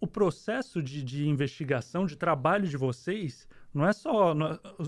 o 0.00 0.06
processo 0.06 0.82
de, 0.82 1.02
de 1.02 1.26
investigação, 1.26 2.04
de 2.04 2.16
trabalho 2.16 2.68
de 2.68 2.76
vocês, 2.76 3.48
não 3.72 3.86
é 3.86 3.92
só 3.92 4.34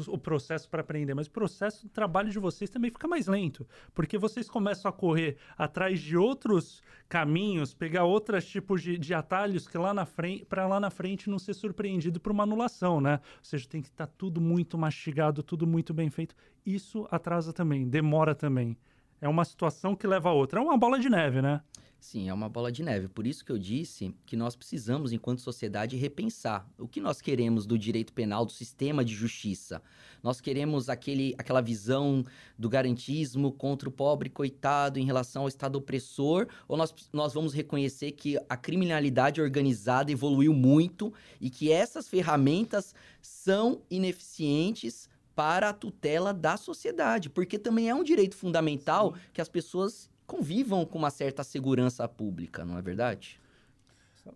o 0.08 0.18
processo 0.18 0.68
para 0.68 0.82
aprender, 0.82 1.14
mas 1.14 1.26
o 1.26 1.30
processo 1.30 1.82
de 1.86 1.88
trabalho 1.88 2.30
de 2.30 2.38
vocês 2.38 2.68
também 2.68 2.90
fica 2.90 3.08
mais 3.08 3.26
lento, 3.26 3.66
porque 3.94 4.18
vocês 4.18 4.48
começam 4.48 4.88
a 4.88 4.92
correr 4.92 5.38
atrás 5.56 6.00
de 6.00 6.16
outros 6.16 6.82
caminhos, 7.08 7.72
pegar 7.72 8.04
outros 8.04 8.46
tipos 8.46 8.82
de, 8.82 8.98
de 8.98 9.14
atalhos 9.14 9.66
que 9.66 9.78
lá 9.78 9.94
na 9.94 10.04
frente, 10.04 10.44
para 10.44 10.66
lá 10.66 10.78
na 10.78 10.90
frente 10.90 11.30
não 11.30 11.38
ser 11.38 11.54
surpreendido 11.54 12.20
por 12.20 12.30
uma 12.30 12.42
anulação, 12.42 13.00
né? 13.00 13.20
Ou 13.38 13.44
seja, 13.44 13.66
tem 13.66 13.80
que 13.80 13.88
estar 13.88 14.06
tá 14.06 14.12
tudo 14.18 14.40
muito 14.40 14.76
mastigado, 14.76 15.42
tudo 15.42 15.66
muito 15.66 15.94
bem 15.94 16.10
feito. 16.10 16.34
Isso 16.64 17.08
atrasa 17.10 17.52
também, 17.52 17.88
demora 17.88 18.34
também. 18.34 18.76
É 19.20 19.28
uma 19.28 19.44
situação 19.44 19.96
que 19.96 20.06
leva 20.06 20.28
a 20.28 20.32
outra. 20.32 20.60
É 20.60 20.62
uma 20.62 20.76
bola 20.76 20.98
de 20.98 21.08
neve, 21.08 21.40
né? 21.40 21.62
Sim, 22.06 22.28
é 22.28 22.32
uma 22.32 22.48
bola 22.48 22.70
de 22.70 22.84
neve. 22.84 23.08
Por 23.08 23.26
isso 23.26 23.44
que 23.44 23.50
eu 23.50 23.58
disse 23.58 24.14
que 24.24 24.36
nós 24.36 24.54
precisamos, 24.54 25.12
enquanto 25.12 25.40
sociedade, 25.40 25.96
repensar 25.96 26.64
o 26.78 26.86
que 26.86 27.00
nós 27.00 27.20
queremos 27.20 27.66
do 27.66 27.76
direito 27.76 28.12
penal, 28.12 28.46
do 28.46 28.52
sistema 28.52 29.04
de 29.04 29.12
justiça. 29.12 29.82
Nós 30.22 30.40
queremos 30.40 30.88
aquele, 30.88 31.34
aquela 31.36 31.60
visão 31.60 32.24
do 32.56 32.68
garantismo 32.68 33.50
contra 33.50 33.88
o 33.88 33.92
pobre 33.92 34.30
coitado 34.30 35.00
em 35.00 35.04
relação 35.04 35.42
ao 35.42 35.48
Estado 35.48 35.78
opressor, 35.78 36.46
ou 36.68 36.76
nós, 36.76 36.94
nós 37.12 37.34
vamos 37.34 37.52
reconhecer 37.52 38.12
que 38.12 38.38
a 38.48 38.56
criminalidade 38.56 39.40
organizada 39.40 40.12
evoluiu 40.12 40.54
muito 40.54 41.12
e 41.40 41.50
que 41.50 41.72
essas 41.72 42.06
ferramentas 42.06 42.94
são 43.20 43.82
ineficientes 43.90 45.08
para 45.34 45.70
a 45.70 45.72
tutela 45.72 46.32
da 46.32 46.56
sociedade, 46.56 47.28
porque 47.28 47.58
também 47.58 47.90
é 47.90 47.94
um 47.96 48.04
direito 48.04 48.36
fundamental 48.36 49.12
Sim. 49.12 49.20
que 49.34 49.40
as 49.40 49.48
pessoas 49.48 50.08
convivam 50.26 50.84
com 50.84 50.98
uma 50.98 51.10
certa 51.10 51.44
segurança 51.44 52.06
pública, 52.08 52.64
não 52.64 52.76
é 52.76 52.82
verdade? 52.82 53.40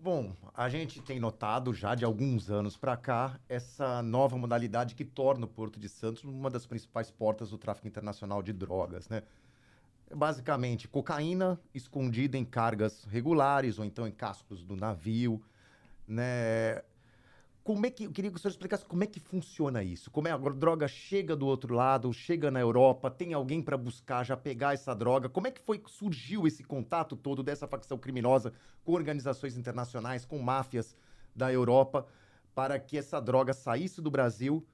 Bom, 0.00 0.32
a 0.54 0.68
gente 0.68 1.02
tem 1.02 1.18
notado 1.18 1.74
já 1.74 1.96
de 1.96 2.04
alguns 2.04 2.48
anos 2.48 2.76
para 2.76 2.96
cá 2.96 3.40
essa 3.48 4.00
nova 4.02 4.38
modalidade 4.38 4.94
que 4.94 5.04
torna 5.04 5.46
o 5.46 5.48
Porto 5.48 5.80
de 5.80 5.88
Santos 5.88 6.22
uma 6.22 6.48
das 6.48 6.64
principais 6.64 7.10
portas 7.10 7.50
do 7.50 7.58
tráfico 7.58 7.88
internacional 7.88 8.40
de 8.40 8.52
drogas, 8.52 9.08
né? 9.08 9.22
Basicamente, 10.14 10.86
cocaína 10.86 11.60
escondida 11.74 12.38
em 12.38 12.44
cargas 12.44 13.04
regulares 13.04 13.78
ou 13.78 13.84
então 13.84 14.06
em 14.06 14.12
cascos 14.12 14.62
do 14.64 14.76
navio, 14.76 15.42
né? 16.06 16.82
Como 17.62 17.84
é 17.84 17.90
que 17.90 18.04
eu 18.04 18.10
queria 18.10 18.30
que 18.30 18.36
o 18.36 18.40
senhor 18.40 18.50
explicasse 18.50 18.84
como 18.86 19.04
é 19.04 19.06
que 19.06 19.20
funciona 19.20 19.82
isso? 19.82 20.10
Como 20.10 20.26
é 20.26 20.32
a 20.32 20.36
droga 20.36 20.88
chega 20.88 21.36
do 21.36 21.46
outro 21.46 21.74
lado, 21.74 22.12
chega 22.12 22.50
na 22.50 22.58
Europa, 22.58 23.10
tem 23.10 23.34
alguém 23.34 23.60
para 23.60 23.76
buscar 23.76 24.24
já 24.24 24.36
pegar 24.36 24.72
essa 24.72 24.94
droga? 24.94 25.28
Como 25.28 25.46
é 25.46 25.50
que 25.50 25.60
foi 25.60 25.82
surgiu 25.86 26.46
esse 26.46 26.64
contato 26.64 27.16
todo 27.16 27.42
dessa 27.42 27.68
facção 27.68 27.98
criminosa 27.98 28.52
com 28.82 28.92
organizações 28.92 29.58
internacionais, 29.58 30.24
com 30.24 30.38
máfias 30.38 30.96
da 31.36 31.52
Europa, 31.52 32.06
para 32.54 32.78
que 32.78 32.96
essa 32.96 33.20
droga 33.20 33.52
saísse 33.52 34.00
do 34.00 34.10
Brasil 34.10 34.66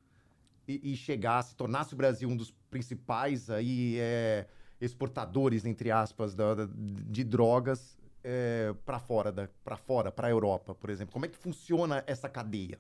e, 0.67 0.93
e 0.93 0.97
chegasse, 0.97 1.57
tornasse 1.57 1.93
o 1.93 1.97
Brasil 1.97 2.29
um 2.29 2.37
dos 2.37 2.53
principais 2.71 3.51
aí 3.51 3.97
é, 3.99 4.47
exportadores 4.81 5.65
entre 5.65 5.91
aspas 5.91 6.35
da, 6.35 6.55
de 6.77 7.25
drogas 7.25 7.96
é, 8.29 8.75
para 8.85 8.99
fora, 8.99 9.49
para 9.65 9.77
fora, 9.77 10.11
para 10.11 10.27
a 10.27 10.31
Europa, 10.31 10.75
por 10.75 10.91
exemplo? 10.91 11.13
Como 11.13 11.25
é 11.25 11.29
que 11.29 11.37
funciona 11.37 12.03
essa 12.09 12.29
cadeia? 12.29 12.77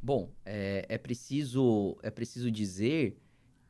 Bom, 0.00 0.30
é, 0.46 0.86
é, 0.88 0.96
preciso, 0.96 1.98
é 2.02 2.10
preciso 2.10 2.50
dizer 2.50 3.18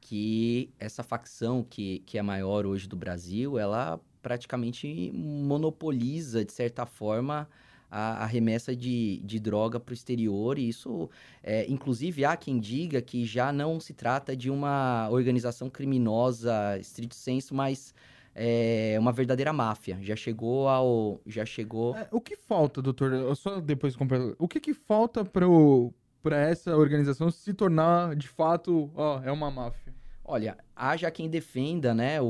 que 0.01 0.73
essa 0.79 1.03
facção 1.03 1.65
que, 1.65 1.99
que 2.07 2.19
é 2.19 2.23
maior 2.23 2.65
hoje 2.65 2.87
do 2.87 2.97
Brasil, 2.97 3.59
ela 3.59 4.01
praticamente 4.23 5.11
monopoliza, 5.13 6.45
de 6.45 6.53
certa 6.53 6.87
forma, 6.87 7.49
a, 7.91 8.23
a 8.23 8.27
remessa 8.27 8.77
de, 8.77 9.21
de 9.25 9.41
droga 9.41 9.81
para 9.81 9.91
o 9.91 9.95
exterior. 9.95 10.57
E 10.57 10.69
isso, 10.69 11.11
é, 11.43 11.67
inclusive, 11.69 12.25
há 12.25 12.37
quem 12.37 12.61
diga 12.61 13.03
que 13.03 13.25
já 13.25 13.53
não 13.53 13.81
se 13.81 13.93
trata 13.93 14.37
de 14.37 14.51
uma 14.51 15.09
organização 15.11 15.69
criminosa, 15.69 16.79
estrito 16.79 17.17
senso, 17.17 17.55
mas 17.57 17.93
é 18.41 18.97
uma 18.99 19.11
verdadeira 19.11 19.53
máfia. 19.53 19.99
Já 20.01 20.15
chegou 20.15 20.69
ao. 20.69 21.21
Já 21.27 21.45
chegou. 21.45 21.97
É, 21.97 22.07
o 22.13 22.21
que 22.21 22.37
falta, 22.37 22.81
doutor? 22.81 23.13
Eu 23.13 23.35
só 23.35 23.61
depois 23.61 23.97
O 24.39 24.47
que, 24.47 24.61
que 24.61 24.73
falta 24.73 25.25
para 25.25 26.37
essa 26.37 26.77
organização 26.77 27.31
se 27.33 27.53
tornar 27.53 28.15
de 28.15 28.29
fato, 28.29 28.91
ó, 28.95 29.21
é 29.25 29.33
uma 29.33 29.51
máfia? 29.51 29.93
Olha, 30.25 30.57
haja 30.77 31.11
quem 31.11 31.29
defenda, 31.29 31.93
né? 31.93 32.21
O, 32.21 32.27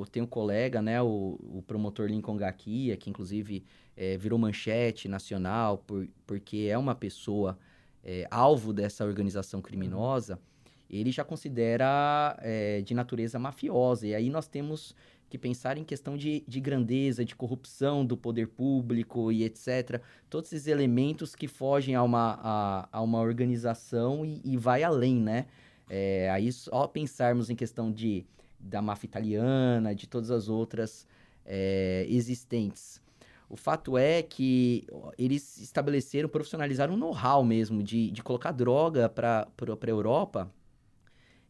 o, 0.00 0.06
tem 0.10 0.22
um 0.22 0.26
colega, 0.26 0.82
né? 0.82 1.00
O, 1.00 1.38
o 1.40 1.64
promotor 1.66 2.06
Lincoln 2.06 2.36
Gakia, 2.36 2.96
que 2.96 3.08
inclusive 3.08 3.64
é, 3.96 4.18
virou 4.18 4.38
manchete 4.38 5.08
nacional 5.08 5.78
por, 5.78 6.06
porque 6.26 6.68
é 6.70 6.76
uma 6.76 6.94
pessoa 6.94 7.56
é, 8.04 8.26
alvo 8.30 8.74
dessa 8.74 9.04
organização 9.04 9.62
criminosa. 9.62 10.38
Ele 10.90 11.10
já 11.10 11.24
considera 11.24 12.36
é, 12.40 12.80
de 12.82 12.94
natureza 12.94 13.38
mafiosa. 13.38 14.06
E 14.06 14.14
aí 14.14 14.28
nós 14.28 14.46
temos 14.46 14.94
que 15.28 15.36
pensar 15.36 15.76
em 15.76 15.84
questão 15.84 16.16
de, 16.16 16.44
de 16.46 16.60
grandeza, 16.60 17.24
de 17.24 17.34
corrupção 17.34 18.04
do 18.04 18.16
poder 18.16 18.48
público 18.48 19.32
e 19.32 19.44
etc. 19.44 20.00
Todos 20.30 20.52
esses 20.52 20.66
elementos 20.66 21.34
que 21.34 21.48
fogem 21.48 21.94
a 21.94 22.02
uma, 22.02 22.38
a, 22.42 22.88
a 22.92 23.02
uma 23.02 23.20
organização 23.20 24.24
e, 24.24 24.40
e, 24.44 24.56
vai 24.56 24.82
além, 24.82 25.16
né? 25.20 25.46
É, 25.88 26.30
aí 26.30 26.50
só 26.52 26.86
pensarmos 26.86 27.50
em 27.50 27.56
questão 27.56 27.92
de, 27.92 28.24
da 28.58 28.80
máfia 28.80 29.06
italiana, 29.06 29.94
de 29.94 30.06
todas 30.06 30.30
as 30.30 30.48
outras 30.48 31.06
é, 31.44 32.06
existentes. 32.08 33.00
O 33.48 33.56
fato 33.56 33.96
é 33.96 34.22
que 34.22 34.86
eles 35.16 35.58
estabeleceram, 35.58 36.28
profissionalizaram 36.28 36.94
um 36.94 36.96
know-how 36.96 37.44
mesmo 37.44 37.82
de, 37.82 38.10
de 38.10 38.22
colocar 38.22 38.50
droga 38.50 39.08
para 39.08 39.46
a 39.46 39.90
Europa 39.90 40.52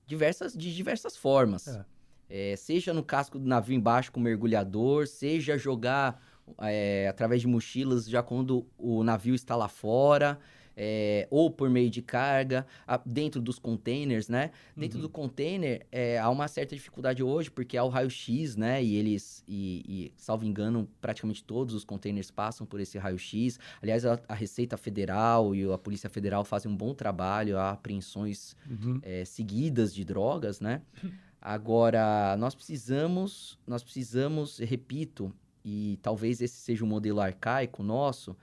diversas, 0.06 0.52
de 0.54 0.74
diversas 0.74 1.16
formas. 1.16 1.68
É. 1.68 1.84
É, 2.28 2.56
seja 2.56 2.92
no 2.92 3.02
casco 3.02 3.38
do 3.38 3.46
navio 3.46 3.76
embaixo 3.76 4.10
com 4.10 4.20
mergulhador, 4.20 5.06
seja 5.06 5.56
jogar 5.56 6.20
é, 6.60 7.06
através 7.08 7.40
de 7.40 7.46
mochilas 7.46 8.08
já 8.08 8.22
quando 8.22 8.66
o 8.78 9.02
navio 9.02 9.34
está 9.34 9.56
lá 9.56 9.68
fora, 9.68 10.38
é, 10.76 11.26
ou 11.30 11.50
por 11.50 11.70
meio 11.70 11.88
de 11.88 12.02
carga, 12.02 12.66
a, 12.86 12.98
dentro 12.98 13.40
dos 13.40 13.58
containers, 13.58 14.28
né? 14.28 14.50
Uhum. 14.76 14.80
Dentro 14.82 14.98
do 15.00 15.08
container, 15.08 15.86
é, 15.90 16.18
há 16.18 16.28
uma 16.28 16.46
certa 16.48 16.74
dificuldade 16.74 17.22
hoje, 17.22 17.50
porque 17.50 17.78
há 17.78 17.82
o 17.82 17.88
raio-x, 17.88 18.56
né? 18.56 18.84
E 18.84 18.94
eles, 18.96 19.42
e, 19.48 19.82
e, 19.88 20.12
salvo 20.16 20.44
engano, 20.44 20.86
praticamente 21.00 21.42
todos 21.42 21.74
os 21.74 21.84
containers 21.84 22.30
passam 22.30 22.66
por 22.66 22.78
esse 22.78 22.98
raio-x. 22.98 23.58
Aliás, 23.82 24.04
a, 24.04 24.20
a, 24.28 24.34
Receita 24.34 24.76
Federal 24.76 25.54
e 25.54 25.64
a 25.72 25.78
Polícia 25.78 26.10
Federal 26.10 26.44
fazem 26.44 26.70
um 26.70 26.76
bom 26.76 26.92
trabalho, 26.92 27.56
há 27.56 27.70
apreensões 27.70 28.54
uhum. 28.68 29.00
é, 29.02 29.24
seguidas 29.24 29.94
de 29.94 30.04
drogas, 30.04 30.60
né? 30.60 30.82
Agora, 31.48 32.36
nós 32.36 32.56
precisamos, 32.56 33.56
nós 33.64 33.80
precisamos, 33.80 34.58
repito, 34.58 35.32
e 35.64 35.96
talvez 36.02 36.40
esse 36.40 36.56
seja 36.56 36.84
um 36.84 36.88
modelo 36.88 37.20
arcaico 37.20 37.84
nosso, 37.84 38.36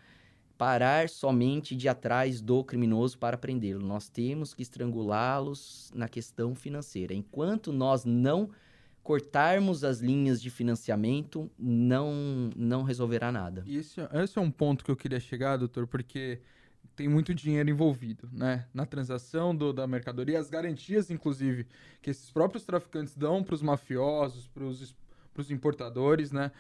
parar 0.58 1.10
somente 1.10 1.76
de 1.76 1.89
atrás 1.89 2.39
do 2.39 2.63
criminoso 2.63 3.18
para 3.18 3.38
prendê-lo. 3.38 3.86
Nós 3.86 4.08
temos 4.08 4.54
que 4.54 4.62
estrangulá-los 4.62 5.92
na 5.94 6.08
questão 6.08 6.56
financeira. 6.56 7.13
Enquanto 7.13 7.74
nós 7.74 8.06
não 8.06 8.52
cortarmos 9.04 9.84
as 9.84 10.00
linhas 10.00 10.42
de 10.42 10.50
financiamento, 10.50 11.52
não, 11.60 12.52
não 12.56 12.84
resolverá 12.84 13.34
nada. 13.34 13.66
Esse, 13.68 14.00
esse 14.13 14.38
é 14.38 14.42
um 14.42 14.50
ponto 14.50 14.86
que 14.86 14.89
eu 14.89 14.96
queria 14.96 15.20
chegar, 15.20 15.58
doutor, 15.58 15.88
porque 15.88 16.39
tem 16.95 17.08
muito 17.08 17.34
dinheiro 17.34 17.69
envolvido, 17.69 18.29
né? 18.32 18.67
Na 18.73 18.86
transação 18.86 19.56
do, 19.56 19.73
da 19.73 19.88
mercadoria, 19.88 20.39
as 20.39 20.49
garantias, 20.49 21.10
inclusive, 21.10 21.67
que 22.01 22.10
esses 22.10 22.29
próprios 22.29 22.63
traficantes 22.63 23.15
dão 23.15 23.43
para 23.43 23.56
os 23.56 23.62
mafiosos, 23.62 24.47
para 24.47 24.63
os 25.41 25.51
importadores, 25.51 26.32
né? 26.32 26.51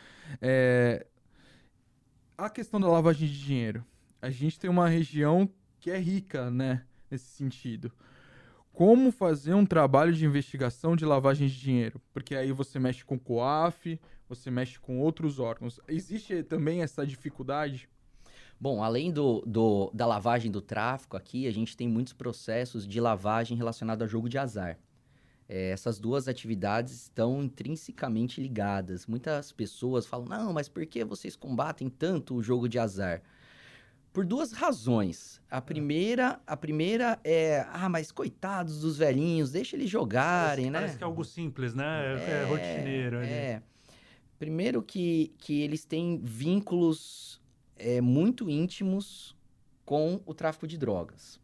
É... 0.41 1.05
A 2.37 2.49
questão 2.49 2.79
da 2.79 2.87
lavagem 2.87 3.27
de 3.27 3.39
dinheiro. 3.39 3.85
A 4.21 4.29
gente 4.29 4.59
tem 4.59 4.69
uma 4.69 4.87
região 4.87 5.49
que 5.79 5.91
é 5.91 5.97
rica, 5.97 6.49
né? 6.49 6.83
Nesse 7.11 7.25
sentido. 7.25 7.91
Como 8.71 9.11
fazer 9.11 9.53
um 9.53 9.67
trabalho 9.67 10.11
de 10.11 10.25
investigação 10.25 10.95
de 10.95 11.05
lavagem 11.05 11.47
de 11.47 11.59
dinheiro? 11.59 12.01
Porque 12.11 12.35
aí 12.35 12.51
você 12.51 12.79
mexe 12.79 13.05
com 13.05 13.15
o 13.15 13.19
COAF, 13.19 13.99
você 14.27 14.49
mexe 14.49 14.79
com 14.79 14.99
outros 14.99 15.37
órgãos. 15.37 15.79
Existe 15.87 16.41
também 16.41 16.81
essa 16.81 17.05
dificuldade? 17.05 17.87
Bom, 18.63 18.81
além 18.81 19.11
do, 19.11 19.43
do, 19.45 19.91
da 19.93 20.05
lavagem 20.05 20.49
do 20.49 20.61
tráfico 20.61 21.17
aqui, 21.17 21.47
a 21.47 21.51
gente 21.51 21.75
tem 21.75 21.85
muitos 21.85 22.13
processos 22.13 22.87
de 22.87 23.01
lavagem 23.01 23.57
relacionados 23.57 24.05
a 24.05 24.07
jogo 24.07 24.29
de 24.29 24.37
azar. 24.37 24.79
É, 25.49 25.71
essas 25.71 25.99
duas 25.99 26.29
atividades 26.29 26.93
estão 26.93 27.43
intrinsecamente 27.43 28.39
ligadas. 28.39 29.05
Muitas 29.05 29.51
pessoas 29.51 30.05
falam: 30.05 30.27
não, 30.27 30.53
mas 30.53 30.69
por 30.69 30.85
que 30.85 31.03
vocês 31.03 31.35
combatem 31.35 31.89
tanto 31.89 32.35
o 32.35 32.41
jogo 32.41 32.69
de 32.69 32.79
azar? 32.79 33.21
Por 34.13 34.25
duas 34.25 34.53
razões. 34.53 35.41
A 35.51 35.57
é. 35.57 35.59
primeira, 35.59 36.39
a 36.47 36.55
primeira 36.55 37.19
é, 37.21 37.67
ah, 37.69 37.89
mas 37.89 38.13
coitados 38.13 38.79
dos 38.79 38.97
velhinhos, 38.97 39.51
deixa 39.51 39.75
eles 39.75 39.89
jogarem, 39.89 40.67
parece, 40.67 40.71
né? 40.71 40.79
Parece 40.79 40.97
que 40.99 41.03
é 41.03 41.07
algo 41.07 41.25
simples, 41.25 41.73
né? 41.73 42.15
É, 42.15 42.31
é 42.31 42.45
rotineiro. 42.45 43.17
É. 43.17 43.61
Primeiro 44.39 44.81
que, 44.81 45.33
que 45.37 45.61
eles 45.61 45.83
têm 45.83 46.17
vínculos 46.23 47.42
é, 47.77 48.01
muito 48.01 48.49
íntimos 48.49 49.35
com 49.85 50.21
o 50.25 50.33
tráfico 50.33 50.67
de 50.67 50.77
drogas. 50.77 51.39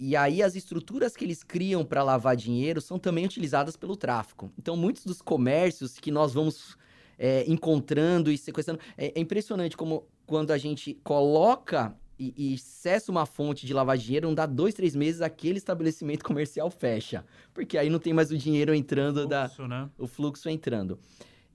E 0.00 0.14
aí 0.14 0.42
as 0.42 0.54
estruturas 0.54 1.16
que 1.16 1.24
eles 1.24 1.42
criam 1.42 1.84
para 1.84 2.04
lavar 2.04 2.36
dinheiro 2.36 2.80
são 2.80 2.98
também 2.98 3.24
utilizadas 3.24 3.76
pelo 3.76 3.96
tráfico. 3.96 4.52
Então 4.56 4.76
muitos 4.76 5.04
dos 5.04 5.20
comércios 5.20 5.98
que 5.98 6.10
nós 6.10 6.32
vamos 6.34 6.76
é, 7.18 7.44
encontrando 7.50 8.30
e 8.30 8.38
sequestrando 8.38 8.80
é, 8.96 9.12
é, 9.18 9.20
impressionante 9.20 9.76
como 9.76 10.06
quando 10.24 10.52
a 10.52 10.58
gente 10.58 10.94
coloca 11.02 11.96
e, 12.16 12.54
e 12.54 12.58
cessa 12.58 13.10
uma 13.10 13.26
fonte 13.26 13.66
de 13.66 13.74
lavar 13.74 13.96
dinheiro, 13.96 14.28
não 14.28 14.34
dá 14.34 14.46
dois, 14.46 14.74
três 14.74 14.94
meses 14.94 15.20
aquele 15.20 15.58
estabelecimento 15.58 16.24
comercial 16.24 16.70
fecha, 16.70 17.24
porque 17.52 17.76
aí 17.78 17.88
não 17.90 17.98
tem 17.98 18.12
mais 18.12 18.30
o 18.30 18.38
dinheiro 18.38 18.74
entrando 18.74 19.18
o 19.18 19.28
fluxo, 19.28 19.62
da 19.62 19.68
né? 19.68 19.90
o 19.98 20.06
fluxo 20.06 20.48
entrando. 20.48 20.98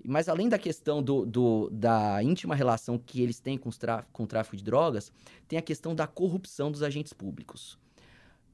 Mas 0.06 0.28
além 0.28 0.50
da 0.50 0.60
questão 0.60 1.02
do, 1.02 1.26
do, 1.26 1.70
da 1.70 2.22
íntima 2.22 2.56
relação 2.56 2.98
que 2.98 3.22
eles 3.22 3.40
têm 3.40 3.58
com, 3.58 3.70
com 4.12 4.24
o 4.24 4.28
tráfico 4.28 4.58
de 4.58 4.64
drogas, 4.64 5.12
tem 5.48 5.58
a 5.58 5.62
questão 5.62 5.96
da 5.96 6.06
corrupção 6.06 6.72
dos 6.72 6.84
agentes 6.84 7.14
públicos. 7.14 7.78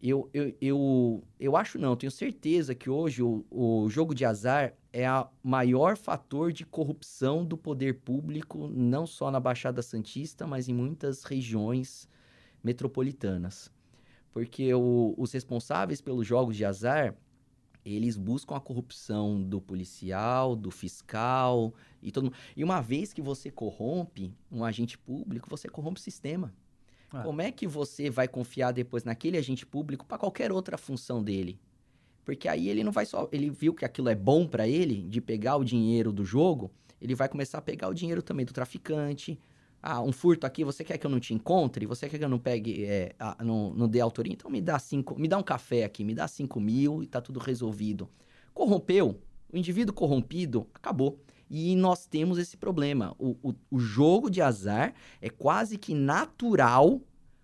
Eu, 0.01 0.29
eu, 0.33 0.55
eu, 0.61 1.23
eu 1.37 1.57
acho 1.57 1.77
não, 1.77 1.95
tenho 1.95 2.11
certeza 2.11 2.73
que 2.73 2.89
hoje 2.89 3.21
o, 3.21 3.45
o 3.51 3.89
jogo 3.89 4.15
de 4.15 4.23
azar 4.23 4.73
é 4.93 5.11
o 5.11 5.27
maior 5.43 5.97
fator 5.97 6.53
de 6.53 6.65
corrupção 6.65 7.43
do 7.43 7.57
poder 7.57 7.95
público, 7.99 8.69
não 8.69 9.05
só 9.05 9.29
na 9.29 9.39
Baixada 9.41 9.81
Santista, 9.81 10.47
mas 10.47 10.69
em 10.69 10.73
muitas 10.73 11.23
regiões 11.23 12.07
metropolitanas. 12.63 13.69
Porque 14.31 14.73
o, 14.73 15.13
os 15.17 15.33
responsáveis 15.33 15.99
pelos 15.99 16.25
jogos 16.25 16.55
de 16.55 16.63
azar, 16.63 17.13
eles 17.85 18.17
buscam 18.17 18.55
a 18.55 18.59
corrupção 18.59 19.41
do 19.41 19.61
policial, 19.61 20.55
do 20.55 20.71
fiscal 20.71 21.73
e 22.01 22.11
todo 22.11 22.25
mundo. 22.25 22.35
E 22.55 22.63
uma 22.63 22.81
vez 22.81 23.13
que 23.13 23.21
você 23.21 23.49
corrompe 23.49 24.33
um 24.51 24.63
agente 24.63 24.97
público, 24.97 25.49
você 25.49 25.67
corrompe 25.67 25.99
o 25.99 26.03
sistema. 26.03 26.53
É. 27.13 27.23
Como 27.23 27.41
é 27.41 27.51
que 27.51 27.67
você 27.67 28.09
vai 28.09 28.27
confiar 28.27 28.71
depois 28.71 29.03
naquele 29.03 29.37
agente 29.37 29.65
público 29.65 30.05
para 30.05 30.17
qualquer 30.17 30.51
outra 30.51 30.77
função 30.77 31.23
dele? 31.23 31.59
Porque 32.23 32.47
aí 32.47 32.69
ele 32.69 32.83
não 32.83 32.91
vai 32.91 33.05
só. 33.05 33.27
Ele 33.31 33.49
viu 33.49 33.73
que 33.73 33.83
aquilo 33.83 34.09
é 34.09 34.15
bom 34.15 34.45
para 34.45 34.67
ele, 34.67 35.01
de 35.07 35.19
pegar 35.19 35.55
o 35.55 35.63
dinheiro 35.63 36.11
do 36.11 36.23
jogo, 36.23 36.71
ele 37.01 37.15
vai 37.15 37.27
começar 37.27 37.57
a 37.57 37.61
pegar 37.61 37.87
o 37.87 37.93
dinheiro 37.93 38.21
também 38.21 38.45
do 38.45 38.53
traficante. 38.53 39.39
Ah, 39.81 40.01
um 40.01 40.11
furto 40.11 40.45
aqui, 40.45 40.63
você 40.63 40.83
quer 40.83 40.97
que 40.97 41.05
eu 41.05 41.09
não 41.09 41.19
te 41.19 41.33
encontre? 41.33 41.85
Você 41.85 42.09
quer 42.09 42.17
que 42.17 42.23
eu 42.23 42.29
não 42.29 42.39
pegue, 42.39 42.83
é, 42.83 43.15
a, 43.17 43.43
não, 43.43 43.73
não 43.73 43.87
dê 43.87 44.01
autoria? 44.01 44.33
Então 44.33 44.51
me 44.51 44.61
dá 44.61 44.77
cinco, 44.77 45.17
me 45.17 45.27
dá 45.27 45.37
um 45.37 45.43
café 45.43 45.85
aqui, 45.85 46.03
me 46.03 46.13
dá 46.13 46.27
cinco 46.27 46.59
mil 46.59 47.01
e 47.01 47.07
tá 47.07 47.21
tudo 47.21 47.39
resolvido. 47.39 48.09
Corrompeu, 48.53 49.21
o 49.51 49.57
indivíduo 49.57 49.93
corrompido, 49.93 50.67
acabou. 50.73 51.19
E 51.49 51.75
nós 51.75 52.05
temos 52.05 52.37
esse 52.37 52.57
problema. 52.57 53.15
O, 53.17 53.35
o, 53.41 53.55
o 53.71 53.79
jogo 53.79 54.29
de 54.29 54.41
azar 54.41 54.93
é 55.21 55.29
quase 55.29 55.77
que 55.77 55.93
natural 55.93 57.01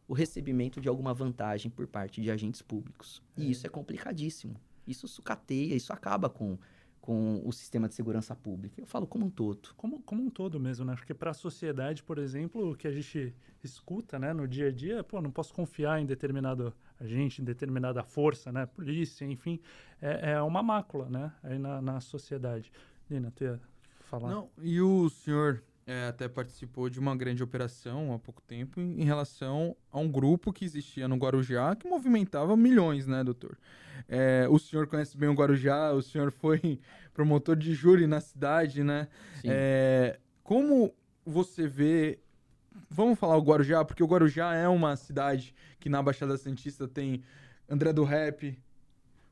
o 0.08 0.14
recebimento 0.14 0.80
de 0.80 0.88
alguma 0.88 1.14
vantagem 1.14 1.72
por 1.72 1.88
parte 1.88 2.22
de 2.22 2.30
agentes 2.30 2.62
públicos. 2.62 3.24
É. 3.36 3.42
E 3.42 3.52
isso 3.52 3.66
é 3.66 3.70
complicadíssimo. 3.70 4.56
Isso 4.86 5.08
sucateia, 5.08 5.74
isso 5.74 5.92
acaba 5.92 6.30
com, 6.30 6.60
com 7.06 7.40
o 7.46 7.54
sistema 7.54 7.88
de 7.88 7.94
segurança 7.94 8.36
pública. 8.36 8.82
Eu 8.82 8.88
falo 8.88 9.06
como 9.06 9.28
um 9.28 9.30
todo. 9.30 9.70
Como, 9.78 10.02
como 10.02 10.24
um 10.24 10.30
todo 10.30 10.60
mesmo, 10.60 10.84
né? 10.84 10.96
Porque 10.96 11.14
para 11.14 11.30
a 11.30 11.34
sociedade, 11.36 12.02
por 12.02 12.18
exemplo, 12.18 12.72
o 12.72 12.76
que 12.76 12.88
a 12.88 12.92
gente 12.92 13.32
escuta 13.64 14.18
né, 14.18 14.34
no 14.34 14.48
dia 14.48 14.70
a 14.70 14.72
dia, 14.72 15.04
pô, 15.04 15.22
não 15.22 15.30
posso 15.30 15.54
confiar 15.54 16.02
em 16.02 16.06
determinado 16.08 16.74
agente, 17.00 17.44
em 17.44 17.46
determinada 17.46 18.02
força, 18.02 18.52
né? 18.52 18.66
Polícia, 18.66 19.24
enfim, 19.24 19.60
é, 20.02 20.32
é 20.32 20.42
uma 20.42 20.64
mácula, 20.64 21.08
né? 21.08 21.32
Aí 21.44 21.60
na, 21.60 21.80
na 21.80 22.00
sociedade. 22.00 22.72
Lina, 23.08 23.32
tu 23.36 23.44
ia 23.44 23.62
falar. 24.06 24.32
Não, 24.32 24.50
e 24.64 24.82
o 24.82 25.08
senhor 25.08 25.64
é, 25.88 26.08
até 26.08 26.28
participou 26.28 26.90
de 26.90 27.00
uma 27.00 27.16
grande 27.16 27.44
operação 27.44 28.14
há 28.14 28.20
pouco 28.20 28.42
tempo 28.42 28.80
em, 28.80 29.02
em, 29.02 29.06
relação 29.06 29.76
a 29.92 30.00
um 30.00 30.10
grupo 30.10 30.52
que 30.52 30.66
existia 30.66 31.08
no 31.08 31.16
Guarujá 31.16 31.76
que 31.76 31.88
movimentava 31.88 32.58
milhões, 32.58 33.06
né, 33.06 33.24
doutor? 33.24 33.58
É, 34.10 34.48
o 34.50 34.58
senhor 34.58 34.88
conhece 34.88 35.16
bem 35.16 35.30
o 35.30 35.34
Guarujá, 35.34 35.92
o 35.92 36.02
senhor 36.02 36.32
foi 36.32 36.80
promotor 37.14 37.56
de 37.56 37.74
júri 37.74 38.08
na 38.08 38.20
cidade, 38.20 38.84
né? 38.84 39.08
É, 39.44 40.20
como 40.44 40.94
você 41.26 41.68
vê. 41.68 42.20
Vamos 42.90 43.18
falar 43.18 43.38
o 43.38 43.42
Guarujá, 43.42 43.86
porque 43.86 44.04
o 44.04 44.08
Guarujá 44.08 44.54
é 44.54 44.68
uma 44.68 44.96
cidade 44.96 45.56
que 45.80 45.88
na 45.88 46.02
Baixada 46.04 46.38
Santista 46.38 46.88
tem 46.88 47.24
André 47.70 47.94
do 47.94 48.04
Rap, 48.04 48.58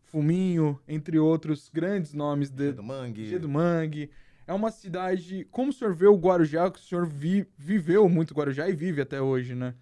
Fuminho, 0.06 0.80
entre 0.88 1.18
outros 1.18 1.70
grandes 1.74 2.14
nomes 2.14 2.50
de. 2.50 2.72
do 2.72 2.84
Mangue. 2.84 3.26
G 3.26 3.40
do 3.40 3.50
Mangue. 3.50 4.12
É 4.46 4.54
uma 4.54 4.72
cidade. 4.72 5.48
Como 5.52 5.70
o 5.70 5.74
senhor 5.74 5.94
vê 5.94 6.08
o 6.08 6.18
Guarujá, 6.18 6.70
que 6.70 6.80
o 6.80 6.82
senhor 6.82 7.08
vi, 7.08 7.48
viveu 7.58 8.08
muito 8.10 8.34
Guarujá 8.34 8.68
e 8.68 8.74
vive 8.74 9.02
até 9.02 9.22
hoje, 9.22 9.56
né? 9.56 9.74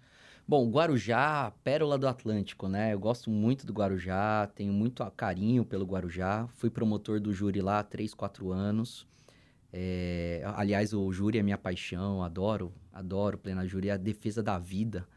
Bom, 0.46 0.70
Guarujá, 0.70 1.52
pérola 1.64 1.98
do 1.98 2.06
Atlântico, 2.06 2.68
né? 2.68 2.92
Eu 2.92 3.00
gosto 3.00 3.30
muito 3.30 3.66
do 3.66 3.72
Guarujá, 3.72 4.48
tenho 4.54 4.72
muito 4.72 5.04
carinho 5.12 5.64
pelo 5.64 5.84
Guarujá. 5.84 6.46
Fui 6.54 6.70
promotor 6.70 7.20
do 7.20 7.32
júri 7.32 7.60
lá 7.60 7.80
há 7.80 7.82
3, 7.82 8.14
4 8.14 8.52
anos. 8.52 9.06
É, 9.72 10.42
aliás, 10.54 10.92
o 10.92 11.10
júri 11.12 11.38
é 11.38 11.42
minha 11.42 11.56
paixão, 11.56 12.22
adoro, 12.22 12.72
adoro 12.92 13.38
plena 13.38 13.66
júri, 13.66 13.88
é 13.88 13.92
a 13.92 13.96
defesa 13.96 14.42
da 14.42 14.58
vida 14.58 15.08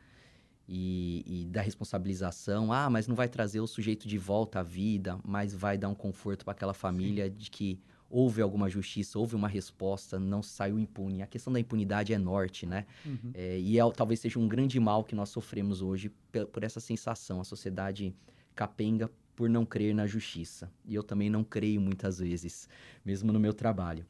e, 0.67 1.23
e, 1.27 1.45
da 1.47 1.61
responsabilização. 1.61 2.71
Ah, 2.71 2.89
mas 2.89 3.07
não 3.07 3.15
vai 3.15 3.27
trazer 3.27 3.59
o 3.59 3.67
sujeito 3.67 4.07
de 4.07 4.17
volta 4.17 4.59
à 4.61 4.63
vida, 4.63 5.19
mas 5.23 5.53
vai 5.53 5.77
dar 5.77 5.89
um 5.89 5.95
conforto 5.95 6.45
para 6.45 6.53
aquela 6.53 6.73
família 6.73 7.25
Sim. 7.25 7.35
de 7.35 7.51
que 7.51 7.79
houve 8.09 8.41
alguma 8.41 8.69
justiça, 8.69 9.17
houve 9.19 9.35
uma 9.35 9.47
resposta, 9.47 10.19
não 10.19 10.41
saiu 10.41 10.79
impune. 10.79 11.21
A 11.21 11.27
questão 11.27 11.51
da 11.51 11.59
impunidade 11.59 12.13
é 12.13 12.17
norte, 12.17 12.65
né? 12.65 12.85
Uhum. 13.05 13.31
É, 13.33 13.59
e 13.59 13.79
é, 13.79 13.91
talvez 13.91 14.19
seja 14.19 14.39
um 14.39 14.47
grande 14.47 14.79
mal 14.79 15.03
que 15.03 15.15
nós 15.15 15.29
sofremos 15.29 15.81
hoje 15.81 16.11
por 16.51 16.63
essa 16.63 16.79
sensação. 16.79 17.41
A 17.41 17.43
sociedade 17.43 18.15
capenga 18.53 19.09
por 19.35 19.49
não 19.49 19.65
crer 19.65 19.93
na 19.93 20.07
justiça. 20.07 20.71
E 20.85 20.95
eu 20.95 21.03
também 21.03 21.29
não 21.29 21.43
creio 21.43 21.81
muitas 21.81 22.19
vezes, 22.19 22.69
mesmo 23.03 23.33
no 23.33 23.39
meu 23.39 23.53
trabalho. 23.53 24.05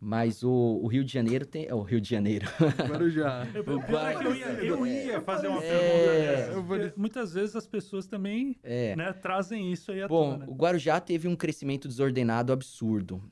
Mas 0.00 0.42
o, 0.42 0.80
o, 0.82 0.86
Rio 0.86 1.04
de 1.04 1.12
Janeiro 1.12 1.44
tem. 1.44 1.66
É, 1.66 1.74
o 1.74 1.82
Rio 1.82 2.00
de 2.00 2.08
Janeiro. 2.08 2.48
Guarujá. 2.88 3.46
eu, 3.52 3.62
eu, 3.62 4.34
ia, 4.34 4.46
eu 4.64 4.86
ia 4.86 5.20
fazer 5.20 5.48
uma 5.48 5.62
é, 5.62 6.46
pergunta 6.48 6.78
dessa. 6.78 6.94
Muitas 6.96 7.34
vezes 7.34 7.54
as 7.54 7.66
pessoas 7.66 8.06
também 8.06 8.56
é. 8.62 8.96
né, 8.96 9.12
trazem 9.12 9.70
isso 9.70 9.92
aí 9.92 10.02
à 10.02 10.08
Bom, 10.08 10.38
tona. 10.38 10.46
o 10.48 10.54
Guarujá 10.54 10.98
teve 11.00 11.28
um 11.28 11.36
crescimento 11.36 11.86
desordenado 11.86 12.50
absurdo. 12.50 13.22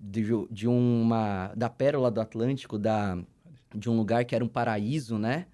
De, 0.00 0.24
de 0.50 0.68
uma. 0.68 1.52
Da 1.56 1.68
pérola 1.68 2.10
do 2.10 2.20
Atlântico, 2.20 2.78
da, 2.78 3.18
de 3.74 3.90
um 3.90 3.96
lugar 3.96 4.24
que 4.24 4.34
era 4.34 4.44
um 4.44 4.48
paraíso, 4.48 5.18
né? 5.18 5.46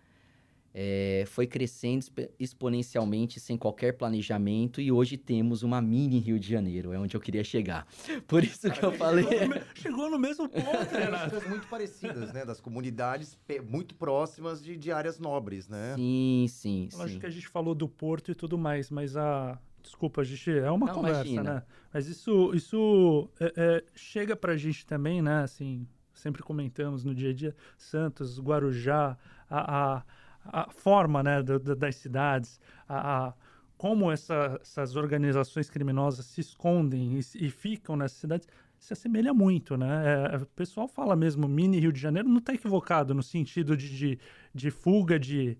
É, 0.74 1.24
foi 1.26 1.46
crescendo 1.46 2.04
exponencialmente 2.38 3.38
sem 3.38 3.56
qualquer 3.56 3.92
planejamento 3.92 4.80
e 4.80 4.90
hoje 4.90 5.16
temos 5.16 5.62
uma 5.62 5.82
mini 5.82 6.18
Rio 6.18 6.38
de 6.38 6.48
Janeiro, 6.48 6.92
é 6.92 6.98
onde 6.98 7.16
eu 7.16 7.20
queria 7.20 7.44
chegar. 7.44 7.86
Por 8.26 8.42
isso 8.42 8.70
que 8.70 8.82
eu 8.82 8.92
falei. 8.92 9.24
Chegou 9.74 10.10
no 10.10 10.18
mesmo 10.18 10.48
ponto, 10.48 10.94
Renato. 10.94 11.48
muito 11.48 11.66
parecidas, 11.66 12.32
né? 12.32 12.44
Das 12.44 12.60
comunidades 12.60 13.38
muito 13.68 13.94
próximas 13.94 14.62
de, 14.62 14.76
de 14.76 14.90
áreas 14.90 15.18
nobres, 15.18 15.68
né? 15.68 15.94
Sim, 15.96 16.46
sim. 16.48 16.88
Eu 16.92 17.02
acho 17.02 17.18
que 17.18 17.26
a 17.26 17.30
gente 17.30 17.48
falou 17.48 17.74
do 17.74 17.88
porto 17.88 18.30
e 18.30 18.34
tudo 18.34 18.56
mais, 18.56 18.90
mas 18.90 19.16
a. 19.16 19.58
Desculpa, 19.82 20.20
a 20.20 20.24
gente 20.24 20.48
é 20.48 20.70
uma 20.70 20.86
Não, 20.86 20.94
conversa, 20.94 21.26
imagina. 21.26 21.54
né? 21.54 21.62
Mas 21.92 22.06
isso, 22.06 22.54
isso 22.54 23.28
é, 23.40 23.52
é, 23.56 23.84
chega 23.96 24.36
pra 24.36 24.56
gente 24.56 24.86
também, 24.86 25.20
né? 25.20 25.42
Assim, 25.42 25.88
sempre 26.14 26.40
comentamos 26.40 27.04
no 27.04 27.12
dia 27.12 27.30
a 27.30 27.32
dia, 27.32 27.54
Santos, 27.76 28.38
Guarujá, 28.38 29.18
a, 29.50 29.96
a 29.96 30.04
a 30.44 30.70
forma 30.70 31.22
né, 31.22 31.42
do, 31.42 31.58
do, 31.58 31.76
das 31.76 31.96
cidades, 31.96 32.60
a, 32.88 33.28
a 33.28 33.34
como 33.76 34.12
essa, 34.12 34.60
essas 34.62 34.94
organizações 34.94 35.68
criminosas 35.68 36.24
se 36.26 36.40
escondem 36.40 37.18
e, 37.18 37.46
e, 37.46 37.50
ficam 37.50 37.96
nessas 37.96 38.18
cidades 38.18 38.46
se 38.82 38.92
assemelha 38.92 39.32
muito, 39.32 39.76
né? 39.76 40.32
É, 40.32 40.36
o 40.38 40.46
pessoal 40.46 40.88
fala 40.88 41.14
mesmo 41.14 41.46
mini 41.46 41.78
Rio 41.78 41.92
de 41.92 42.00
Janeiro, 42.00 42.28
não 42.28 42.38
está 42.38 42.52
equivocado 42.52 43.14
no 43.14 43.22
sentido 43.22 43.76
de, 43.76 43.88
de, 43.88 44.18
de, 44.52 44.70
fuga 44.72 45.20
de, 45.20 45.56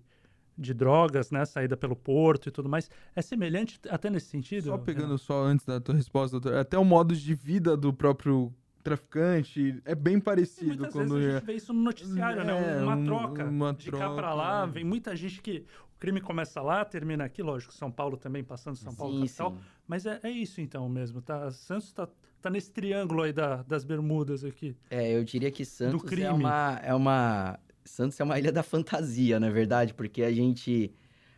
de 0.57 0.73
drogas, 0.73 1.31
né? 1.31 1.45
Saída 1.45 1.77
pelo 1.77 1.95
porto 1.95 2.49
e 2.49 2.51
tudo 2.51 2.67
mais. 2.67 2.91
É 3.15 3.21
semelhante 3.21 3.79
até 3.89 4.09
nesse 4.09 4.27
sentido? 4.27 4.65
Só 4.65 4.77
pegando 4.77 5.17
só 5.17 5.41
antes 5.41 5.65
da 5.65 5.79
tua 5.79 5.95
resposta, 5.95 6.37
doutor, 6.37 6.59
até 6.59 6.77
o 6.77 6.83
modo 6.83 7.15
de 7.15 7.33
vida 7.33 7.77
do 7.77 7.93
próprio 7.93 8.53
traficante, 8.83 9.81
é 9.85 9.95
bem 9.95 10.19
parecido. 10.19 10.67
muitas 10.67 10.93
quando 10.93 11.15
vezes 11.15 11.29
a 11.29 11.39
gente 11.39 11.45
vê 11.45 11.53
isso 11.53 11.73
no 11.73 11.81
noticiário, 11.81 12.41
é, 12.41 12.43
né? 12.43 12.83
Uma 12.83 13.03
troca 13.05 13.45
uma 13.45 13.73
de 13.73 13.85
troca, 13.85 14.05
cá 14.05 14.13
para 14.13 14.33
lá. 14.33 14.63
É. 14.63 14.67
Vem 14.67 14.83
muita 14.83 15.15
gente 15.15 15.41
que 15.41 15.65
o 15.95 15.99
crime 15.99 16.19
começa 16.19 16.61
lá, 16.61 16.83
termina 16.83 17.23
aqui, 17.23 17.41
lógico, 17.41 17.73
São 17.73 17.89
Paulo 17.89 18.17
também, 18.17 18.43
passando 18.43 18.75
São 18.75 18.93
Paulo 18.93 19.13
sim, 19.13 19.21
capital. 19.21 19.51
Sim. 19.51 19.57
Mas 19.87 20.05
é, 20.05 20.19
é 20.21 20.29
isso 20.29 20.59
então 20.59 20.87
mesmo, 20.89 21.21
tá? 21.21 21.49
Santos 21.51 21.93
tá, 21.93 22.07
tá 22.41 22.49
nesse 22.49 22.71
triângulo 22.71 23.23
aí 23.23 23.31
da, 23.31 23.63
das 23.63 23.85
Bermudas 23.85 24.43
aqui. 24.43 24.75
É, 24.89 25.15
eu 25.15 25.23
diria 25.23 25.49
que 25.49 25.63
Santos 25.63 26.11
é 26.11 26.31
uma, 26.31 26.79
é 26.83 26.93
uma... 26.93 27.59
Santos 27.85 28.19
é 28.19 28.23
uma 28.23 28.37
ilha 28.37 28.51
da 28.51 28.63
fantasia, 28.63 29.39
na 29.39 29.47
é 29.47 29.51
verdade, 29.51 29.93
porque 29.93 30.23
a 30.23 30.31
gente, 30.31 30.93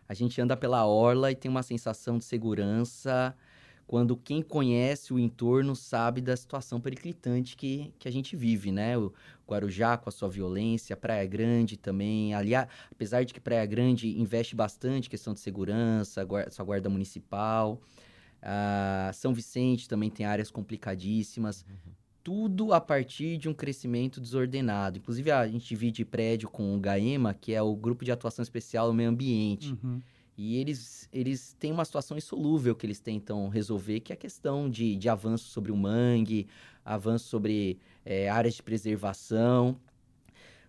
a 0.10 0.14
gente 0.14 0.40
anda 0.42 0.58
pela 0.58 0.86
orla 0.86 1.32
e 1.32 1.36
tem 1.36 1.50
uma 1.50 1.64
sensação 1.64 2.18
de 2.18 2.26
segurança 2.26 3.36
quando 3.88 4.18
quem 4.18 4.42
conhece 4.42 5.14
o 5.14 5.20
entorno 5.20 5.76
sabe 5.76 6.20
da 6.20 6.36
situação 6.36 6.82
periclitante 6.82 7.56
que, 7.56 7.94
que 8.00 8.08
a 8.08 8.12
gente 8.12 8.36
vive, 8.36 8.72
né? 8.72 8.98
O 8.98 9.14
Guarujá 9.48 9.96
com 9.96 10.10
a 10.10 10.12
sua 10.12 10.28
violência, 10.28 10.98
Praia 10.98 11.26
Grande 11.28 11.78
também. 11.78 12.34
Aliás, 12.34 12.68
apesar 12.92 13.24
de 13.24 13.34
que 13.34 13.40
Praia 13.40 13.66
Grande 13.66 14.20
investe 14.20 14.56
bastante 14.56 15.10
questão 15.10 15.34
de 15.34 15.40
segurança, 15.40 16.24
guarda, 16.24 16.50
sua 16.50 16.66
guarda 16.66 16.90
municipal. 16.90 17.80
São 19.14 19.34
Vicente 19.34 19.88
também 19.88 20.10
tem 20.10 20.26
áreas 20.26 20.50
complicadíssimas. 20.50 21.64
Uhum. 21.70 21.94
Tudo 22.24 22.74
a 22.74 22.82
partir 22.82 23.38
de 23.38 23.48
um 23.48 23.54
crescimento 23.54 24.20
desordenado. 24.20 24.98
Inclusive, 24.98 25.30
a 25.30 25.48
gente 25.48 25.68
divide 25.68 26.04
prédio 26.04 26.50
com 26.50 26.76
o 26.76 26.80
GAEMA, 26.80 27.36
que 27.36 27.54
é 27.54 27.62
o 27.62 27.76
Grupo 27.76 28.04
de 28.04 28.12
Atuação 28.12 28.42
Especial 28.42 28.88
no 28.88 28.96
Meio 28.96 29.10
Ambiente. 29.10 29.78
Uhum. 29.84 30.02
E 30.38 30.58
eles, 30.58 31.08
eles 31.14 31.56
têm 31.60 31.72
uma 31.72 31.86
situação 31.86 32.18
insolúvel 32.18 32.76
que 32.76 32.86
eles 32.86 33.00
tentam 33.00 33.48
resolver, 33.48 34.02
que 34.02 34.12
é 34.12 34.16
a 34.16 34.18
questão 34.18 34.70
de, 34.70 34.96
de 34.96 35.08
avanço 35.08 35.46
sobre 35.46 35.72
o 35.72 35.78
mangue, 35.78 36.48
avanço 36.84 37.28
sobre 37.28 37.80
é, 38.04 38.30
áreas 38.30 38.56
de 38.56 38.64
preservação. 38.64 39.80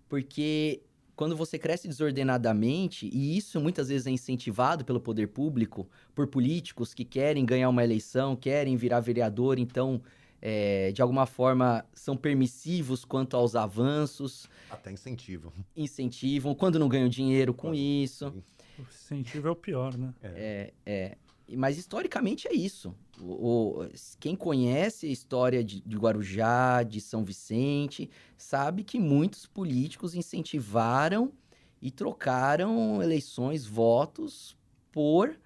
Porque 0.09 0.83
quando 1.17 1.35
você 1.35 1.59
cresce 1.59 1.89
desordenadamente, 1.89 3.11
e 3.13 3.37
isso 3.37 3.61
muitas 3.61 3.89
vezes 3.89 4.07
é 4.07 4.11
incentivado 4.11 4.85
pelo 4.85 5.01
poder 5.01 5.29
público, 5.29 5.89
por 6.15 6.29
políticos 6.29 6.95
que 6.95 7.05
querem 7.05 7.45
ganhar 7.45 7.69
uma 7.69 7.83
eleição, 7.83 8.37
querem 8.37 8.77
virar 8.77 9.01
vereador, 9.01 9.59
então, 9.59 10.01
é, 10.41 10.93
de 10.93 11.03
alguma 11.03 11.27
forma, 11.27 11.85
são 11.93 12.17
permissivos 12.17 13.05
quanto 13.05 13.37
aos 13.37 13.57
avanços. 13.57 14.49
Até 14.71 14.93
incentivam. 14.93 15.53
Incentivam, 15.77 16.55
quando 16.55 16.79
não 16.79 16.89
ganham 16.89 17.09
dinheiro 17.09 17.53
com 17.53 17.75
isso. 17.75 18.31
Sim. 18.31 18.43
O 18.79 18.83
incentivo 18.83 19.49
é 19.49 19.51
o 19.51 19.57
pior, 19.57 19.97
né? 19.97 20.15
É, 20.23 20.73
é. 20.85 21.19
Mas 21.57 21.79
historicamente 21.79 22.49
é 22.49 22.53
isso. 22.53 22.95
O, 23.21 23.83
o, 23.83 23.89
quem 24.19 24.35
conhece 24.35 25.07
a 25.07 25.11
história 25.11 25.63
de, 25.63 25.81
de, 25.81 25.97
Guarujá, 25.97 26.83
de 26.83 27.01
São 27.01 27.25
Vicente, 27.25 28.11
sabe 28.37 28.83
que 28.83 28.99
muitos 28.99 29.47
políticos 29.47 30.15
incentivaram 30.15 31.33
e 31.81 31.91
trocaram 31.91 33.01
eleições, 33.03 33.65
votos 33.67 34.57
por 34.91 35.39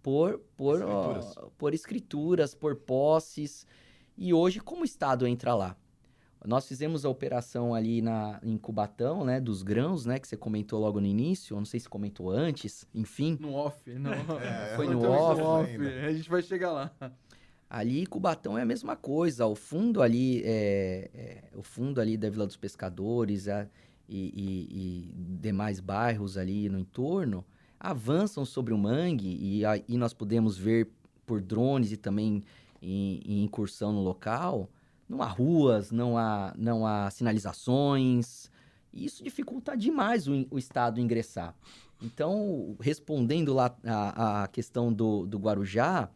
por 0.00 0.38
por 0.56 0.76
escrituras, 0.76 1.36
ó, 1.36 1.50
por, 1.58 1.74
escrituras 1.74 2.54
por 2.54 2.76
posses. 2.76 3.66
E 4.16 4.32
hoje, 4.32 4.60
como 4.60 4.82
o 4.82 4.84
Estado 4.84 5.26
entra 5.26 5.54
lá? 5.54 5.76
Nós 6.44 6.66
fizemos 6.66 7.04
a 7.04 7.08
operação 7.08 7.74
ali 7.74 8.00
na, 8.00 8.38
em 8.42 8.56
Cubatão, 8.56 9.24
né? 9.24 9.40
Dos 9.40 9.62
grãos, 9.62 10.06
né? 10.06 10.18
Que 10.18 10.28
você 10.28 10.36
comentou 10.36 10.80
logo 10.80 11.00
no 11.00 11.06
início. 11.06 11.54
Eu 11.54 11.58
não 11.58 11.64
sei 11.64 11.80
se 11.80 11.88
comentou 11.88 12.30
antes, 12.30 12.86
enfim. 12.94 13.36
No 13.40 13.54
off, 13.54 13.90
não. 13.94 14.12
É, 14.12 14.76
Foi 14.76 14.86
no 14.86 15.02
off. 15.02 15.40
no 15.40 15.46
off. 15.46 15.76
A 16.06 16.12
gente 16.12 16.30
vai 16.30 16.42
chegar 16.42 16.70
lá. 16.70 16.92
Ali, 17.68 18.06
Cubatão 18.06 18.56
é 18.56 18.62
a 18.62 18.66
mesma 18.66 18.96
coisa. 18.96 19.46
O 19.46 19.54
fundo 19.54 20.00
ali, 20.00 20.42
é, 20.44 21.10
é, 21.12 21.44
o 21.54 21.62
fundo 21.62 22.00
ali 22.00 22.16
da 22.16 22.30
Vila 22.30 22.46
dos 22.46 22.56
Pescadores 22.56 23.48
a, 23.48 23.68
e, 24.08 24.32
e, 24.34 25.10
e, 25.10 25.38
demais 25.38 25.80
bairros 25.80 26.38
ali 26.38 26.68
no 26.68 26.78
entorno 26.78 27.44
avançam 27.78 28.44
sobre 28.44 28.72
o 28.72 28.78
mangue 28.78 29.38
e 29.40 29.64
aí 29.64 29.84
nós 29.90 30.12
podemos 30.12 30.56
ver 30.56 30.88
por 31.26 31.40
drones 31.40 31.92
e 31.92 31.96
também 31.96 32.42
em, 32.82 33.20
em 33.24 33.44
incursão 33.44 33.92
no 33.92 34.02
local 34.02 34.68
não 35.08 35.22
há 35.22 35.26
ruas, 35.26 35.90
não 35.90 36.18
há, 36.18 36.54
não 36.56 36.86
há 36.86 37.10
sinalizações. 37.10 38.50
E 38.92 39.04
isso 39.04 39.22
dificulta 39.24 39.76
demais 39.76 40.28
o, 40.28 40.46
o 40.50 40.58
Estado 40.58 41.00
ingressar. 41.00 41.54
Então, 42.02 42.76
respondendo 42.80 43.52
lá 43.52 43.76
a, 43.84 44.44
a 44.44 44.48
questão 44.48 44.92
do, 44.92 45.26
do 45.26 45.38
Guarujá 45.38 46.10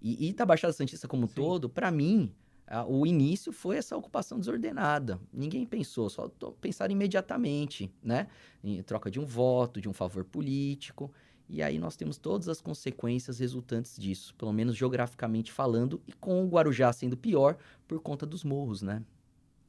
e, 0.00 0.28
e 0.28 0.32
da 0.32 0.44
Baixada 0.44 0.72
Santista 0.72 1.08
como 1.08 1.24
um 1.24 1.28
todo, 1.28 1.68
para 1.68 1.90
mim, 1.90 2.34
a, 2.66 2.84
o 2.84 3.06
início 3.06 3.52
foi 3.52 3.76
essa 3.76 3.96
ocupação 3.96 4.38
desordenada. 4.38 5.18
Ninguém 5.32 5.64
pensou, 5.64 6.10
só 6.10 6.28
pensaram 6.60 6.92
imediatamente, 6.92 7.90
né? 8.02 8.26
Em 8.62 8.82
troca 8.82 9.10
de 9.10 9.18
um 9.18 9.24
voto, 9.24 9.80
de 9.80 9.88
um 9.88 9.92
favor 9.92 10.24
político. 10.24 11.10
E 11.48 11.62
aí 11.62 11.78
nós 11.78 11.96
temos 11.96 12.16
todas 12.16 12.48
as 12.48 12.60
consequências 12.60 13.38
resultantes 13.38 13.96
disso, 13.96 14.34
pelo 14.34 14.52
menos 14.52 14.76
geograficamente 14.76 15.52
falando, 15.52 16.00
e 16.06 16.12
com 16.12 16.44
o 16.44 16.48
Guarujá 16.48 16.92
sendo 16.92 17.16
pior 17.16 17.56
por 17.86 18.00
conta 18.00 18.24
dos 18.24 18.44
morros, 18.44 18.80
né? 18.82 19.02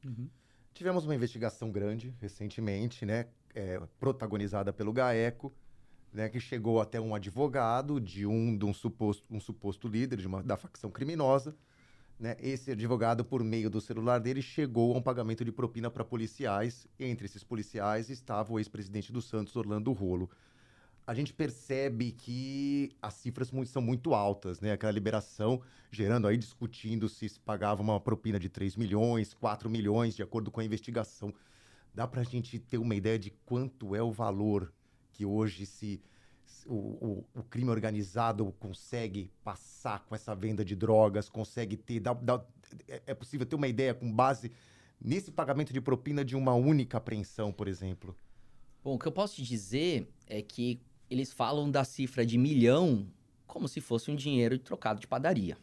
Uhum. 0.04 0.28
Tivemos 0.72 1.04
uma 1.04 1.14
investigação 1.14 1.70
grande 1.70 2.14
recentemente, 2.20 3.04
né? 3.04 3.26
É, 3.54 3.80
protagonizada 3.98 4.72
pelo 4.72 4.92
GAECO, 4.92 5.52
né, 6.12 6.28
que 6.28 6.38
chegou 6.38 6.80
até 6.80 7.00
um 7.00 7.14
advogado 7.14 7.98
de 7.98 8.26
um, 8.26 8.56
de 8.56 8.64
um, 8.66 8.72
suposto, 8.74 9.24
um 9.30 9.40
suposto 9.40 9.88
líder 9.88 10.18
de 10.18 10.26
uma, 10.26 10.42
da 10.42 10.56
facção 10.56 10.90
criminosa. 10.90 11.56
Né? 12.18 12.36
Esse 12.38 12.72
advogado, 12.72 13.24
por 13.24 13.42
meio 13.42 13.70
do 13.70 13.80
celular 13.80 14.18
dele, 14.18 14.42
chegou 14.42 14.94
a 14.94 14.98
um 14.98 15.02
pagamento 15.02 15.44
de 15.44 15.52
propina 15.52 15.90
para 15.90 16.04
policiais. 16.04 16.86
Entre 16.98 17.26
esses 17.26 17.42
policiais 17.42 18.10
estava 18.10 18.52
o 18.52 18.58
ex-presidente 18.58 19.10
do 19.12 19.22
Santos, 19.22 19.56
Orlando 19.56 19.92
Rolo 19.92 20.30
a 21.06 21.14
gente 21.14 21.32
percebe 21.32 22.10
que 22.10 22.90
as 23.00 23.14
cifras 23.14 23.52
são 23.66 23.80
muito 23.80 24.12
altas, 24.12 24.60
né? 24.60 24.72
Aquela 24.72 24.92
liberação 24.92 25.62
gerando 25.90 26.26
aí, 26.26 26.36
discutindo 26.36 27.08
se 27.08 27.28
se 27.28 27.38
pagava 27.38 27.80
uma 27.80 28.00
propina 28.00 28.40
de 28.40 28.48
3 28.48 28.76
milhões, 28.76 29.32
4 29.32 29.70
milhões, 29.70 30.16
de 30.16 30.22
acordo 30.22 30.50
com 30.50 30.60
a 30.60 30.64
investigação. 30.64 31.32
Dá 31.94 32.06
para 32.08 32.22
a 32.22 32.24
gente 32.24 32.58
ter 32.58 32.78
uma 32.78 32.94
ideia 32.94 33.18
de 33.18 33.30
quanto 33.30 33.94
é 33.94 34.02
o 34.02 34.10
valor 34.10 34.72
que 35.12 35.24
hoje 35.24 35.64
se 35.64 36.02
o, 36.66 36.74
o, 36.74 37.24
o, 37.34 37.42
crime 37.44 37.70
organizado 37.70 38.52
consegue 38.58 39.30
passar 39.44 40.04
com 40.04 40.14
essa 40.14 40.34
venda 40.34 40.64
de 40.64 40.74
drogas, 40.74 41.28
consegue 41.28 41.76
ter. 41.76 42.00
Dá, 42.00 42.12
dá, 42.14 42.44
é, 42.88 43.02
é 43.06 43.14
possível 43.14 43.46
ter 43.46 43.54
uma 43.54 43.68
ideia 43.68 43.94
com 43.94 44.12
base 44.12 44.50
nesse 45.00 45.30
pagamento 45.30 45.72
de 45.72 45.80
propina 45.80 46.24
de 46.24 46.34
uma 46.34 46.54
única 46.54 46.98
apreensão, 46.98 47.52
por 47.52 47.68
exemplo? 47.68 48.16
Bom, 48.82 48.94
o 48.94 48.98
que 48.98 49.06
eu 49.06 49.12
posso 49.12 49.36
te 49.36 49.42
dizer 49.42 50.08
é 50.26 50.42
que 50.42 50.80
eles 51.10 51.32
falam 51.32 51.70
da 51.70 51.84
cifra 51.84 52.24
de 52.24 52.38
milhão 52.38 53.06
como 53.46 53.68
se 53.68 53.80
fosse 53.80 54.10
um 54.10 54.16
dinheiro 54.16 54.58
trocado 54.58 55.00
de 55.00 55.06
padaria. 55.06 55.56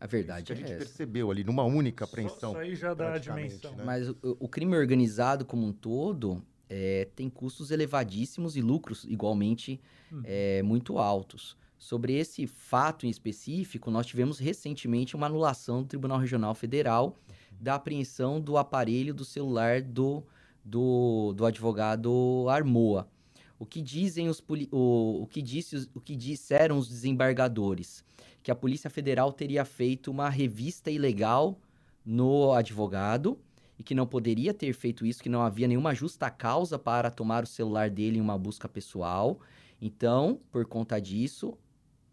A 0.00 0.06
verdade 0.06 0.52
Isso 0.52 0.60
que 0.60 0.64
a 0.64 0.68
gente 0.68 0.74
é 0.74 0.78
percebeu 0.78 1.30
ali 1.30 1.44
numa 1.44 1.64
única 1.64 2.04
apreensão. 2.04 2.52
Isso 2.52 2.60
aí 2.60 2.74
já 2.74 2.94
dá 2.94 3.14
a 3.14 3.18
dimensão. 3.18 3.74
Né? 3.74 3.84
Mas 3.84 4.08
o, 4.08 4.16
o, 4.22 4.48
crime 4.48 4.76
organizado 4.76 5.44
como 5.44 5.66
um 5.66 5.72
todo 5.72 6.42
é, 6.68 7.08
tem 7.14 7.30
custos 7.30 7.70
elevadíssimos 7.70 8.56
e 8.56 8.60
lucros 8.60 9.04
igualmente 9.04 9.80
uhum. 10.10 10.22
é, 10.24 10.62
muito 10.62 10.98
altos. 10.98 11.56
Sobre 11.78 12.14
esse 12.14 12.46
fato 12.46 13.06
em 13.06 13.10
específico, 13.10 13.90
nós 13.90 14.06
tivemos 14.06 14.38
recentemente 14.38 15.14
uma 15.14 15.26
anulação 15.26 15.82
do 15.82 15.88
Tribunal 15.88 16.18
Regional 16.18 16.54
Federal 16.54 17.18
da 17.60 17.74
apreensão 17.74 18.40
do 18.40 18.56
aparelho 18.56 19.14
do 19.14 19.24
celular 19.24 19.82
do, 19.82 20.22
do, 20.64 21.32
do 21.34 21.46
advogado 21.46 22.46
Armoa. 22.48 23.08
O 23.58 23.64
que 23.64 23.80
dizem 23.80 24.28
os 24.28 24.42
o, 24.70 25.22
o, 25.22 25.26
que 25.26 25.40
disse, 25.40 25.88
o 25.94 26.00
que 26.00 26.16
disseram 26.16 26.78
os 26.78 26.88
desembargadores? 26.88 28.04
Que 28.42 28.50
a 28.50 28.54
Polícia 28.54 28.90
Federal 28.90 29.32
teria 29.32 29.64
feito 29.64 30.10
uma 30.10 30.28
revista 30.28 30.90
ilegal 30.90 31.58
no 32.04 32.52
advogado 32.52 33.38
e 33.78 33.82
que 33.82 33.94
não 33.94 34.06
poderia 34.06 34.52
ter 34.52 34.72
feito 34.72 35.06
isso, 35.06 35.22
que 35.22 35.28
não 35.28 35.42
havia 35.42 35.66
nenhuma 35.66 35.94
justa 35.94 36.30
causa 36.30 36.78
para 36.78 37.10
tomar 37.10 37.44
o 37.44 37.46
celular 37.46 37.90
dele 37.90 38.18
em 38.18 38.20
uma 38.20 38.38
busca 38.38 38.68
pessoal. 38.68 39.40
Então, 39.80 40.40
por 40.50 40.64
conta 40.66 41.00
disso, 41.00 41.56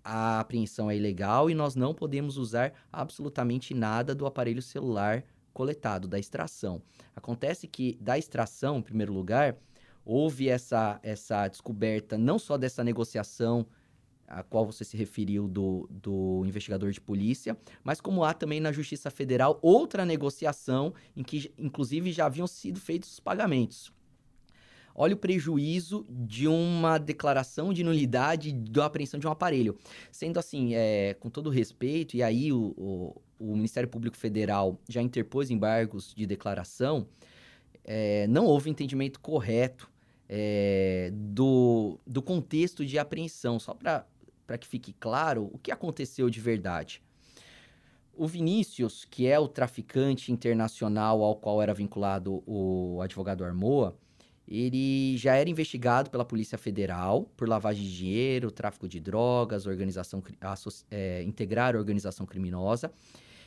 a 0.03 0.39
apreensão 0.39 0.89
é 0.89 0.95
ilegal 0.95 1.49
e 1.49 1.55
nós 1.55 1.75
não 1.75 1.93
podemos 1.93 2.37
usar 2.37 2.73
absolutamente 2.91 3.73
nada 3.73 4.15
do 4.15 4.25
aparelho 4.25 4.61
celular 4.61 5.23
coletado, 5.53 6.07
da 6.07 6.17
extração. 6.17 6.81
Acontece 7.15 7.67
que 7.67 7.97
da 8.01 8.17
extração, 8.17 8.77
em 8.77 8.81
primeiro 8.81 9.13
lugar, 9.13 9.57
houve 10.05 10.49
essa, 10.49 10.99
essa 11.03 11.47
descoberta 11.47 12.17
não 12.17 12.39
só 12.39 12.57
dessa 12.57 12.83
negociação 12.83 13.65
a 14.31 14.43
qual 14.43 14.65
você 14.65 14.85
se 14.85 14.95
referiu 14.95 15.47
do, 15.47 15.89
do 15.91 16.43
investigador 16.45 16.89
de 16.91 17.01
polícia, 17.01 17.57
mas 17.83 17.99
como 17.99 18.23
há 18.23 18.33
também 18.33 18.61
na 18.61 18.71
Justiça 18.71 19.11
Federal 19.11 19.59
outra 19.61 20.05
negociação 20.05 20.93
em 21.15 21.21
que, 21.21 21.53
inclusive, 21.57 22.13
já 22.13 22.27
haviam 22.27 22.47
sido 22.47 22.79
feitos 22.79 23.11
os 23.11 23.19
pagamentos. 23.19 23.91
Olha 24.95 25.15
o 25.15 25.17
prejuízo 25.17 26.05
de 26.09 26.47
uma 26.47 26.97
declaração 26.97 27.73
de 27.73 27.83
nulidade 27.83 28.51
da 28.51 28.85
apreensão 28.85 29.19
de 29.19 29.27
um 29.27 29.31
aparelho. 29.31 29.77
Sendo 30.11 30.37
assim, 30.37 30.73
é, 30.75 31.13
com 31.19 31.29
todo 31.29 31.49
respeito, 31.49 32.15
e 32.15 32.23
aí 32.23 32.51
o, 32.51 32.73
o, 32.77 33.21
o 33.39 33.55
Ministério 33.55 33.89
Público 33.89 34.17
Federal 34.17 34.79
já 34.89 35.01
interpôs 35.01 35.49
embargos 35.49 36.13
de 36.13 36.25
declaração, 36.25 37.07
é, 37.83 38.27
não 38.27 38.45
houve 38.45 38.69
entendimento 38.69 39.19
correto 39.19 39.89
é, 40.33 41.11
do, 41.13 41.99
do 42.07 42.21
contexto 42.21 42.85
de 42.85 42.97
apreensão, 42.97 43.59
só 43.59 43.73
para 43.73 44.57
que 44.57 44.65
fique 44.65 44.93
claro 44.93 45.49
o 45.51 45.57
que 45.57 45.73
aconteceu 45.73 46.29
de 46.29 46.39
verdade. 46.39 47.03
O 48.15 48.25
Vinícius, 48.27 49.03
que 49.03 49.27
é 49.27 49.37
o 49.37 49.47
traficante 49.47 50.31
internacional 50.31 51.21
ao 51.21 51.35
qual 51.35 51.61
era 51.61 51.73
vinculado 51.73 52.41
o 52.47 53.01
advogado 53.01 53.43
Armoa, 53.43 53.97
ele 54.47 55.17
já 55.17 55.35
era 55.35 55.49
investigado 55.49 56.09
pela 56.09 56.23
Polícia 56.23 56.57
Federal 56.57 57.29
por 57.35 57.47
lavagem 57.47 57.83
de 57.83 57.97
dinheiro, 57.97 58.51
tráfico 58.51 58.87
de 58.87 58.99
drogas, 58.99 59.65
organização, 59.65 60.23
é, 60.89 61.23
integrar 61.23 61.75
organização 61.75 62.25
criminosa. 62.25 62.91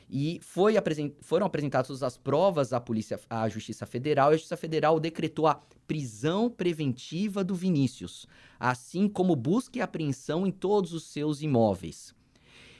E 0.08 0.38
foi 0.42 0.76
apresent... 0.76 1.12
foram 1.20 1.46
apresentadas 1.46 2.02
as 2.02 2.16
provas 2.16 2.72
à 2.72 2.80
polícia, 2.80 3.18
à 3.28 3.48
Justiça 3.48 3.86
Federal, 3.86 4.30
e 4.30 4.34
a 4.34 4.36
Justiça 4.36 4.56
Federal 4.56 5.00
decretou 5.00 5.46
a 5.46 5.60
prisão 5.86 6.50
preventiva 6.50 7.42
do 7.42 7.54
Vinícius, 7.54 8.26
assim 8.58 9.08
como 9.08 9.36
busca 9.36 9.78
e 9.78 9.82
apreensão 9.82 10.46
em 10.46 10.50
todos 10.50 10.92
os 10.92 11.04
seus 11.04 11.42
imóveis. 11.42 12.14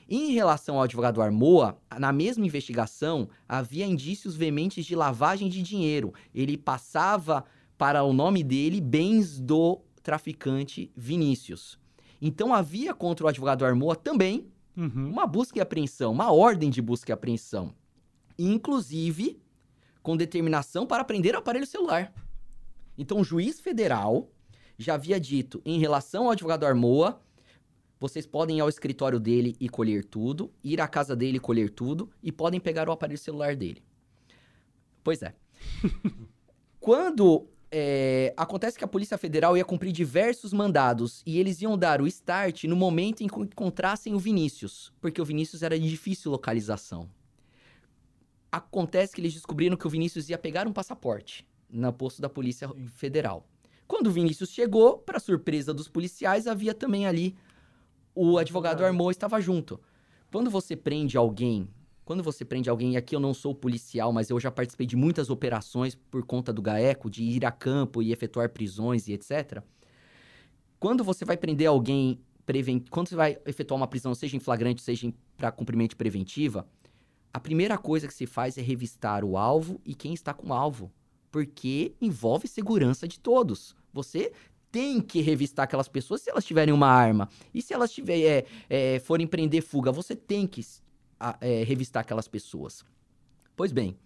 Em 0.08 0.32
relação 0.32 0.76
ao 0.76 0.82
advogado 0.82 1.22
Armoa, 1.22 1.78
na 1.98 2.12
mesma 2.12 2.44
investigação 2.44 3.28
havia 3.48 3.86
indícios 3.86 4.36
veementes 4.36 4.84
de 4.84 4.94
lavagem 4.94 5.48
de 5.48 5.62
dinheiro. 5.62 6.12
Ele 6.34 6.58
passava 6.58 7.44
para 7.78 8.02
o 8.02 8.12
nome 8.12 8.44
dele 8.44 8.82
bens 8.82 9.40
do 9.40 9.80
traficante 10.02 10.92
Vinícius. 10.94 11.78
Então 12.20 12.54
havia 12.54 12.92
contra 12.92 13.24
o 13.24 13.28
advogado 13.28 13.64
Armoa 13.64 13.96
também 13.96 14.46
uhum. 14.76 15.10
uma 15.10 15.26
busca 15.26 15.58
e 15.58 15.60
apreensão, 15.60 16.12
uma 16.12 16.32
ordem 16.32 16.70
de 16.70 16.82
busca 16.82 17.12
e 17.12 17.14
apreensão. 17.14 17.74
Inclusive 18.38 19.40
com 20.02 20.16
determinação 20.16 20.86
para 20.86 21.02
prender 21.02 21.34
o 21.34 21.38
aparelho 21.38 21.66
celular. 21.66 22.12
Então 22.96 23.20
o 23.20 23.24
juiz 23.24 23.58
federal 23.58 24.30
já 24.76 24.94
havia 24.94 25.18
dito 25.18 25.62
em 25.64 25.78
relação 25.78 26.24
ao 26.24 26.32
advogado 26.32 26.66
Armoa, 26.66 27.20
vocês 27.98 28.26
podem 28.26 28.58
ir 28.58 28.60
ao 28.60 28.68
escritório 28.68 29.18
dele 29.18 29.56
e 29.58 29.66
colher 29.66 30.04
tudo, 30.04 30.52
ir 30.62 30.80
à 30.80 30.86
casa 30.86 31.16
dele 31.16 31.38
e 31.38 31.40
colher 31.40 31.70
tudo, 31.70 32.10
e 32.22 32.30
podem 32.30 32.60
pegar 32.60 32.86
o 32.86 32.92
aparelho 32.92 33.18
celular 33.18 33.56
dele. 33.56 33.82
Pois 35.02 35.22
é. 35.22 35.34
Quando 36.78 37.48
é, 37.76 38.32
acontece 38.36 38.78
que 38.78 38.84
a 38.84 38.88
Polícia 38.88 39.18
Federal 39.18 39.56
ia 39.56 39.64
cumprir 39.64 39.90
diversos 39.90 40.52
mandados 40.52 41.24
e 41.26 41.40
eles 41.40 41.60
iam 41.60 41.76
dar 41.76 42.00
o 42.00 42.06
start 42.06 42.64
no 42.64 42.76
momento 42.76 43.24
em 43.24 43.26
que 43.26 43.36
encontrassem 43.36 44.14
o 44.14 44.18
Vinícius, 44.18 44.92
porque 45.00 45.20
o 45.20 45.24
Vinícius 45.24 45.60
era 45.60 45.76
de 45.76 45.90
difícil 45.90 46.30
localização. 46.30 47.10
Acontece 48.52 49.12
que 49.12 49.20
eles 49.20 49.34
descobriram 49.34 49.76
que 49.76 49.88
o 49.88 49.90
Vinícius 49.90 50.28
ia 50.28 50.38
pegar 50.38 50.68
um 50.68 50.72
passaporte 50.72 51.44
no 51.68 51.92
posto 51.92 52.22
da 52.22 52.28
Polícia 52.28 52.70
Federal. 52.94 53.44
Quando 53.88 54.06
o 54.06 54.12
Vinícius 54.12 54.50
chegou, 54.50 54.98
para 54.98 55.18
surpresa 55.18 55.74
dos 55.74 55.88
policiais, 55.88 56.46
havia 56.46 56.74
também 56.74 57.08
ali 57.08 57.34
o 58.14 58.38
advogado 58.38 58.84
Armou 58.84 59.10
estava 59.10 59.40
junto. 59.40 59.80
Quando 60.30 60.48
você 60.48 60.76
prende 60.76 61.16
alguém 61.16 61.68
quando 62.04 62.22
você 62.22 62.44
prende 62.44 62.68
alguém, 62.68 62.96
aqui 62.96 63.16
eu 63.16 63.20
não 63.20 63.32
sou 63.32 63.54
policial, 63.54 64.12
mas 64.12 64.28
eu 64.28 64.38
já 64.38 64.50
participei 64.50 64.86
de 64.86 64.96
muitas 64.96 65.30
operações 65.30 65.94
por 65.94 66.24
conta 66.24 66.52
do 66.52 66.60
GAECO, 66.60 67.08
de 67.08 67.22
ir 67.22 67.46
a 67.46 67.50
campo 67.50 68.02
e 68.02 68.12
efetuar 68.12 68.50
prisões 68.50 69.08
e 69.08 69.14
etc. 69.14 69.62
Quando 70.78 71.02
você 71.02 71.24
vai 71.24 71.36
prender 71.36 71.66
alguém, 71.66 72.20
prevent... 72.44 72.88
quando 72.90 73.08
você 73.08 73.16
vai 73.16 73.38
efetuar 73.46 73.80
uma 73.80 73.86
prisão, 73.86 74.14
seja 74.14 74.36
em 74.36 74.40
flagrante, 74.40 74.82
seja 74.82 75.12
para 75.36 75.50
cumprimento 75.50 75.96
preventiva, 75.96 76.68
a 77.32 77.40
primeira 77.40 77.78
coisa 77.78 78.06
que 78.06 78.14
se 78.14 78.26
faz 78.26 78.58
é 78.58 78.60
revistar 78.60 79.24
o 79.24 79.36
alvo 79.36 79.80
e 79.84 79.94
quem 79.94 80.12
está 80.12 80.34
com 80.34 80.48
o 80.48 80.52
alvo. 80.52 80.92
Porque 81.32 81.94
envolve 82.00 82.46
segurança 82.46 83.08
de 83.08 83.18
todos. 83.18 83.74
Você 83.92 84.30
tem 84.70 85.00
que 85.00 85.20
revistar 85.20 85.64
aquelas 85.64 85.88
pessoas 85.88 86.20
se 86.20 86.30
elas 86.30 86.44
tiverem 86.44 86.72
uma 86.74 86.86
arma. 86.86 87.28
E 87.52 87.62
se 87.62 87.72
elas 87.72 87.92
é, 88.08 88.44
é, 88.68 88.98
forem 89.00 89.26
prender 89.26 89.62
fuga, 89.62 89.90
você 89.90 90.14
tem 90.14 90.46
que 90.46 90.60
a, 91.24 91.36
é, 91.40 91.64
revistar 91.64 92.02
aquelas 92.02 92.28
pessoas. 92.28 92.84
Pois 93.56 93.72
bem, 93.72 93.96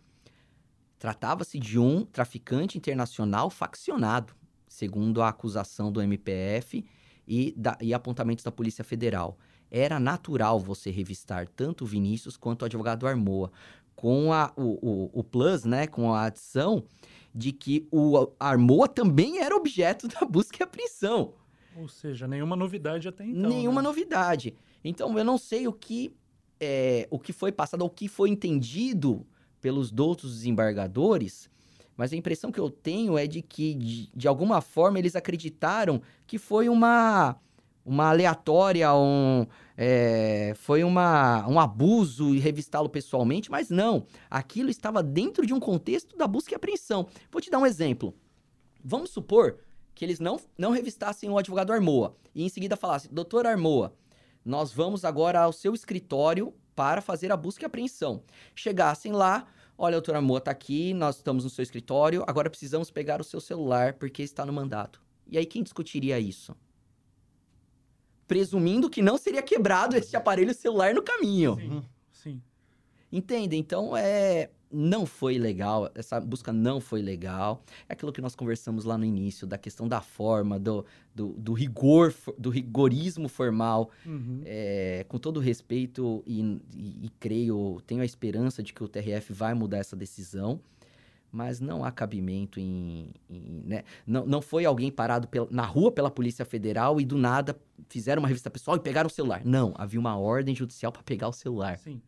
tratava-se 0.98 1.58
de 1.58 1.78
um 1.78 2.04
traficante 2.04 2.78
internacional 2.78 3.50
faccionado, 3.50 4.34
segundo 4.68 5.20
a 5.20 5.28
acusação 5.28 5.90
do 5.90 6.00
MPF 6.00 6.84
e, 7.26 7.52
da, 7.56 7.76
e 7.80 7.92
apontamentos 7.92 8.44
da 8.44 8.52
Polícia 8.52 8.84
Federal. 8.84 9.36
Era 9.70 9.98
natural 9.98 10.60
você 10.60 10.90
revistar 10.90 11.48
tanto 11.48 11.84
o 11.84 11.86
Vinícius 11.86 12.36
quanto 12.36 12.62
o 12.62 12.64
advogado 12.66 13.06
Armoa, 13.06 13.50
com 13.96 14.32
a, 14.32 14.52
o, 14.56 14.78
o, 14.80 15.10
o 15.12 15.24
plus, 15.24 15.64
né, 15.64 15.88
com 15.88 16.14
a 16.14 16.26
adição 16.26 16.84
de 17.34 17.50
que 17.50 17.88
o 17.90 18.32
Armoa 18.38 18.86
também 18.86 19.40
era 19.40 19.56
objeto 19.56 20.06
da 20.06 20.24
busca 20.24 20.58
e 20.60 20.62
apreensão. 20.62 21.34
Ou 21.76 21.88
seja, 21.88 22.28
nenhuma 22.28 22.54
novidade 22.54 23.08
até 23.08 23.24
então. 23.26 23.50
Nenhuma 23.50 23.82
né? 23.82 23.88
novidade. 23.88 24.54
Então, 24.84 25.18
eu 25.18 25.24
não 25.24 25.36
sei 25.36 25.66
o 25.66 25.72
que 25.72 26.14
é, 26.60 27.06
o 27.10 27.18
que 27.18 27.32
foi 27.32 27.52
passado, 27.52 27.84
o 27.84 27.90
que 27.90 28.08
foi 28.08 28.30
entendido 28.30 29.26
pelos 29.60 29.92
outros 29.92 30.34
desembargadores, 30.34 31.50
mas 31.96 32.12
a 32.12 32.16
impressão 32.16 32.52
que 32.52 32.60
eu 32.60 32.70
tenho 32.70 33.18
é 33.18 33.26
de 33.26 33.42
que, 33.42 33.74
de, 33.74 34.10
de 34.14 34.28
alguma 34.28 34.60
forma, 34.60 34.98
eles 34.98 35.16
acreditaram 35.16 36.00
que 36.26 36.38
foi 36.38 36.68
uma, 36.68 37.36
uma 37.84 38.10
aleatória, 38.10 38.94
um, 38.94 39.46
é, 39.76 40.52
foi 40.56 40.84
uma, 40.84 41.46
um 41.48 41.58
abuso 41.58 42.34
e 42.34 42.38
revistá-lo 42.38 42.88
pessoalmente, 42.88 43.50
mas 43.50 43.68
não. 43.68 44.04
Aquilo 44.30 44.70
estava 44.70 45.02
dentro 45.02 45.44
de 45.44 45.52
um 45.52 45.58
contexto 45.58 46.16
da 46.16 46.26
busca 46.28 46.52
e 46.52 46.56
apreensão. 46.56 47.08
Vou 47.32 47.40
te 47.40 47.50
dar 47.50 47.58
um 47.58 47.66
exemplo. 47.66 48.14
Vamos 48.84 49.10
supor 49.10 49.58
que 49.92 50.04
eles 50.04 50.20
não, 50.20 50.38
não 50.56 50.70
revistassem 50.70 51.28
o 51.28 51.36
advogado 51.36 51.72
Armoa 51.72 52.14
e 52.32 52.44
em 52.44 52.48
seguida 52.48 52.76
falassem, 52.76 53.10
doutor 53.12 53.44
Armoa, 53.44 53.92
nós 54.48 54.72
vamos 54.72 55.04
agora 55.04 55.40
ao 55.40 55.52
seu 55.52 55.74
escritório 55.74 56.54
para 56.74 57.02
fazer 57.02 57.30
a 57.30 57.36
busca 57.36 57.64
e 57.64 57.66
apreensão. 57.66 58.22
Chegassem 58.54 59.12
lá, 59.12 59.46
olha, 59.76 59.96
doutor 59.96 60.14
Amor, 60.14 60.40
tá 60.40 60.50
aqui, 60.50 60.94
nós 60.94 61.16
estamos 61.16 61.44
no 61.44 61.50
seu 61.50 61.62
escritório, 61.62 62.24
agora 62.26 62.48
precisamos 62.48 62.90
pegar 62.90 63.20
o 63.20 63.24
seu 63.24 63.42
celular 63.42 63.92
porque 63.92 64.22
está 64.22 64.46
no 64.46 64.52
mandato. 64.52 65.02
E 65.26 65.36
aí 65.36 65.44
quem 65.44 65.62
discutiria 65.62 66.18
isso? 66.18 66.56
Presumindo 68.26 68.88
que 68.88 69.02
não 69.02 69.18
seria 69.18 69.42
quebrado 69.42 69.94
esse 69.94 70.16
aparelho 70.16 70.54
celular 70.54 70.94
no 70.94 71.02
caminho. 71.02 71.56
Sim, 71.56 71.82
sim. 72.10 72.42
Entende? 73.12 73.54
Então 73.54 73.94
é 73.94 74.48
não 74.70 75.06
foi 75.06 75.38
legal, 75.38 75.90
essa 75.94 76.20
busca 76.20 76.52
não 76.52 76.80
foi 76.80 77.00
legal. 77.00 77.62
É 77.88 77.94
aquilo 77.94 78.12
que 78.12 78.20
nós 78.20 78.34
conversamos 78.34 78.84
lá 78.84 78.98
no 78.98 79.04
início, 79.04 79.46
da 79.46 79.56
questão 79.56 79.88
da 79.88 80.00
forma, 80.00 80.58
do, 80.58 80.84
do, 81.14 81.28
do 81.38 81.52
rigor, 81.52 82.14
do 82.36 82.50
rigorismo 82.50 83.28
formal. 83.28 83.90
Uhum. 84.04 84.42
É, 84.44 85.04
com 85.08 85.18
todo 85.18 85.40
respeito 85.40 86.22
e, 86.26 86.40
e, 86.76 87.06
e, 87.06 87.10
creio, 87.18 87.80
tenho 87.86 88.02
a 88.02 88.04
esperança 88.04 88.62
de 88.62 88.72
que 88.72 88.84
o 88.84 88.88
TRF 88.88 89.32
vai 89.32 89.54
mudar 89.54 89.78
essa 89.78 89.96
decisão, 89.96 90.60
mas 91.32 91.60
não 91.60 91.84
há 91.84 91.90
cabimento 91.90 92.60
em. 92.60 93.10
em 93.28 93.62
né? 93.64 93.84
não, 94.06 94.26
não 94.26 94.42
foi 94.42 94.64
alguém 94.64 94.90
parado 94.90 95.28
pela, 95.28 95.48
na 95.50 95.64
rua 95.64 95.90
pela 95.90 96.10
Polícia 96.10 96.44
Federal 96.44 97.00
e 97.00 97.04
do 97.04 97.16
nada 97.16 97.58
fizeram 97.88 98.20
uma 98.20 98.28
revista 98.28 98.50
pessoal 98.50 98.76
e 98.76 98.80
pegaram 98.80 99.06
o 99.06 99.10
celular. 99.10 99.42
Não, 99.44 99.72
havia 99.76 100.00
uma 100.00 100.16
ordem 100.16 100.54
judicial 100.54 100.92
para 100.92 101.02
pegar 101.02 101.28
o 101.28 101.32
celular. 101.32 101.78
Sim. 101.78 102.00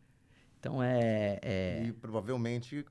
Então 0.61 0.81
é, 0.81 1.39
é, 1.41 1.83
E 1.87 1.91
provavelmente 1.91 2.85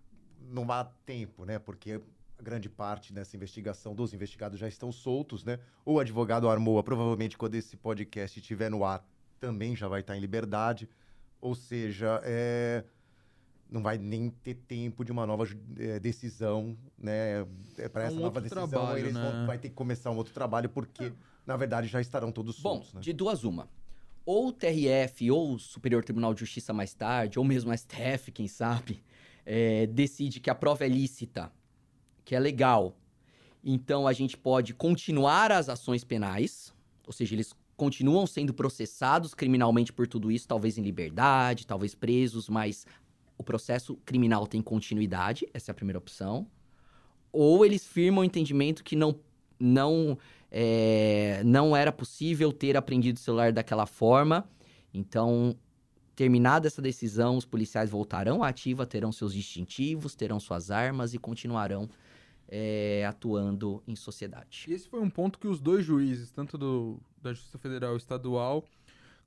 não 0.51 0.71
há 0.73 0.85
tempo, 1.07 1.45
né? 1.45 1.57
Porque 1.57 2.01
grande 2.43 2.69
parte 2.69 3.13
dessa 3.13 3.37
investigação 3.37 3.95
dos 3.95 4.13
investigados 4.13 4.59
já 4.59 4.67
estão 4.67 4.91
soltos, 4.91 5.45
né? 5.45 5.61
O 5.85 6.01
advogado 6.01 6.49
Armoa, 6.49 6.83
provavelmente, 6.83 7.39
quando 7.39 7.55
esse 7.55 7.77
podcast 7.77 8.41
estiver 8.41 8.71
no 8.71 8.85
ar, 8.85 9.07
também 9.39 9.77
já 9.77 9.87
vai 9.87 10.01
estar 10.01 10.17
em 10.17 10.21
liberdade. 10.21 10.89
Ou 11.41 11.55
seja, 11.55 12.21
é... 12.25 12.83
não 13.71 13.83
vai 13.83 13.99
nem 13.99 14.31
ter 14.31 14.55
tempo 14.55 15.05
de 15.05 15.13
uma 15.13 15.25
nova 15.25 15.47
é, 15.79 16.01
decisão, 16.01 16.77
né? 16.99 17.47
É, 17.79 17.89
Para 17.89 18.03
é 18.03 18.07
essa 18.07 18.17
um 18.17 18.21
nova 18.21 18.41
decisão, 18.41 18.69
trabalho, 18.69 18.99
eles 18.99 19.15
né? 19.15 19.31
vão 19.31 19.47
vai 19.47 19.59
ter 19.59 19.69
que 19.69 19.77
começar 19.77 20.11
um 20.11 20.17
outro 20.17 20.35
trabalho, 20.35 20.69
porque, 20.69 21.13
na 21.47 21.57
verdade, 21.57 21.87
já 21.87 22.01
estarão 22.01 22.33
todos 22.33 22.57
soltos. 22.57 22.91
Bom, 22.91 22.97
né? 22.97 23.01
de 23.01 23.13
duas 23.13 23.45
uma 23.45 23.69
ou 24.25 24.49
o 24.49 24.53
TRF, 24.53 25.31
ou 25.31 25.55
o 25.55 25.59
Superior 25.59 26.05
Tribunal 26.05 26.35
de 26.35 26.41
Justiça 26.41 26.73
mais 26.73 26.95
tarde, 26.95 27.39
ou 27.39 27.45
mesmo 27.45 27.71
o 27.71 27.77
STF, 27.77 28.31
quem 28.33 28.47
sabe, 28.47 29.03
é, 29.45 29.87
decide 29.87 30.41
que 30.41 30.51
a 30.51 30.55
prova 30.55 30.85
é 30.85 30.89
lícita, 30.89 31.51
que 32.25 32.35
é 32.35 32.41
legal. 32.41 32.97
Então 33.65 34.07
a 34.07 34.13
gente 34.13 34.37
pode 34.37 34.75
continuar 34.75 35.53
as 35.53 35.69
ações 35.69 36.05
penais, 36.05 36.73
ou 37.07 37.13
seja, 37.13 37.35
eles 37.35 37.55
continuam 37.77 38.27
sendo 38.27 38.53
processados 38.53 39.35
criminalmente 39.35 39.93
por 39.93 40.07
tudo 40.07 40.31
isso, 40.31 40.47
talvez 40.47 40.77
em 40.77 40.83
liberdade, 40.83 41.67
talvez 41.67 41.95
presos, 41.95 42.49
mas 42.49 42.87
o 43.39 43.43
processo 43.43 43.97
criminal 44.05 44.47
tem 44.47 44.61
continuidade, 44.61 45.49
essa 45.55 45.71
é 45.71 45.73
a 45.73 45.75
primeira 45.75 45.99
opção. 45.99 46.47
Ou 47.33 47.65
eles 47.65 47.87
firmam 47.87 48.21
o 48.21 48.25
entendimento 48.25 48.85
que 48.85 48.95
não, 48.95 49.19
não 49.59 50.19
é, 50.51 51.43
não 51.45 51.77
era 51.77 51.93
possível 51.93 52.53
ter 52.53 52.77
apreendido 52.77 53.17
o 53.17 53.21
celular 53.21 53.53
daquela 53.53 53.87
forma. 53.87 54.49
Então, 54.93 55.57
terminada 56.17 56.67
essa 56.67 56.83
decisão, 56.83 57.37
os 57.37 57.45
policiais 57.45 57.91
voltarão 57.91 58.43
à 58.43 58.49
ativa, 58.49 58.85
terão 58.85 59.13
seus 59.13 59.33
distintivos, 59.33 60.15
terão 60.15 60.41
suas 60.41 60.71
armas 60.71 61.15
e 61.15 61.19
continuarão 61.19 61.89
é, 62.49 63.07
atuando 63.07 63.83
em 63.87 63.95
sociedade. 63.95 64.67
E 64.69 64.73
esse 64.73 64.89
foi 64.89 65.01
um 65.01 65.09
ponto 65.09 65.39
que 65.39 65.47
os 65.47 65.61
dois 65.61 65.85
juízes, 65.85 66.33
tanto 66.33 66.59
do, 66.59 67.01
da 67.23 67.33
Justiça 67.33 67.59
Federal 67.59 67.95
e 67.95 67.97
Estadual, 67.97 68.65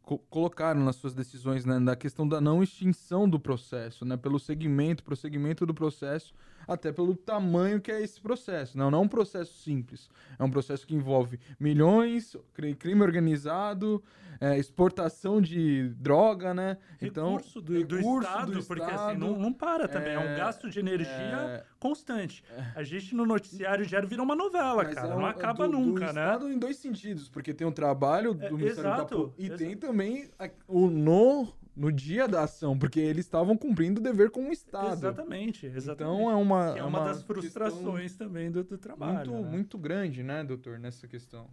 co 0.02 0.18
colocaram 0.30 0.84
nas 0.84 0.98
suas 0.98 1.14
decisões, 1.14 1.64
né, 1.64 1.80
na 1.80 1.96
questão 1.96 2.28
da 2.28 2.42
não 2.42 2.62
extinção 2.62 3.28
do 3.28 3.40
processo, 3.40 4.04
né, 4.04 4.18
pelo 4.18 4.38
segmento, 4.38 5.04
prosseguimento 5.04 5.66
do 5.66 5.74
processo, 5.74 6.34
até 6.68 6.92
pelo 6.92 7.16
tamanho 7.16 7.82
que 7.82 7.92
é 7.92 8.02
esse 8.02 8.20
processo. 8.20 8.78
Não, 8.78 8.90
não 8.90 9.00
é 9.00 9.02
um 9.02 9.08
processo 9.08 9.54
simples. 9.58 10.10
É 10.38 10.44
um 10.44 10.50
processo 10.50 10.86
que 10.86 10.96
envolve 10.96 11.40
milhões, 11.60 12.36
crime 12.80 13.02
organizado, 13.02 14.04
é, 14.40 14.58
exportação 14.58 15.42
de 15.42 15.90
droga, 15.90 16.54
né? 16.54 16.78
Então, 17.02 17.38
recurso 17.38 17.62
do, 17.62 17.74
recurso 17.74 18.04
do 18.04 18.20
Estado, 18.20 18.52
do 18.52 18.64
porque 18.64 18.84
Estado, 18.84 19.10
assim, 19.10 19.18
não, 19.18 19.40
não 19.40 19.54
para 19.54 19.88
também. 19.88 20.10
É, 20.10 20.16
é 20.16 20.20
um 20.20 20.38
gasto 20.38 20.70
de 20.70 20.80
energia 20.80 21.14
é, 21.14 21.64
constante. 21.80 22.44
É. 22.50 22.72
A 22.76 22.84
gente 22.84 23.16
no 23.16 23.26
noticiário 23.26 23.86
diário 23.86 24.08
vira 24.08 24.22
uma 24.22 24.36
novela, 24.36 24.86
cara. 24.86 25.08
É 25.08 25.16
não 25.16 25.26
acaba 25.26 25.68
do, 25.68 25.74
nunca, 25.74 26.08
do 26.08 26.14
né? 26.14 26.22
Estado 26.24 26.50
em 26.50 26.58
dois 26.58 26.78
sentidos, 26.78 27.30
porque 27.30 27.54
tem 27.54 27.66
o 27.66 27.72
trabalho 27.72 28.34
do 28.34 28.58
Ministério 28.58 28.92
exato, 28.92 29.28
da 29.28 29.34
E 29.38 29.46
exato. 29.46 29.58
tem 29.60 29.78
também 29.78 30.30
a, 30.38 30.50
o 30.68 30.90
no 30.90 31.48
no 31.76 31.92
dia 31.92 32.28
da 32.28 32.44
ação, 32.44 32.78
porque 32.78 33.00
eles 33.00 33.26
estavam 33.26 33.58
cumprindo 33.58 34.00
o 34.00 34.04
dever 34.04 34.30
com 34.30 34.50
o 34.50 34.52
Estado. 34.52 34.94
Exatamente, 34.94 35.66
exatamente. 35.66 36.16
Então 36.16 36.32
é 36.32 36.36
uma. 36.36 36.78
é 36.78 36.84
uma, 36.84 37.00
uma 37.00 37.06
das 37.06 37.24
frustrações 37.24 38.16
também 38.16 38.52
do, 38.52 38.64
do 38.64 38.78
trabalho. 38.78 39.32
Muito, 39.32 39.46
né? 39.46 39.52
muito 39.52 39.78
grande, 39.78 40.24
né, 40.24 40.44
doutor, 40.44 40.80
nessa 40.80 41.08
questão. 41.08 41.48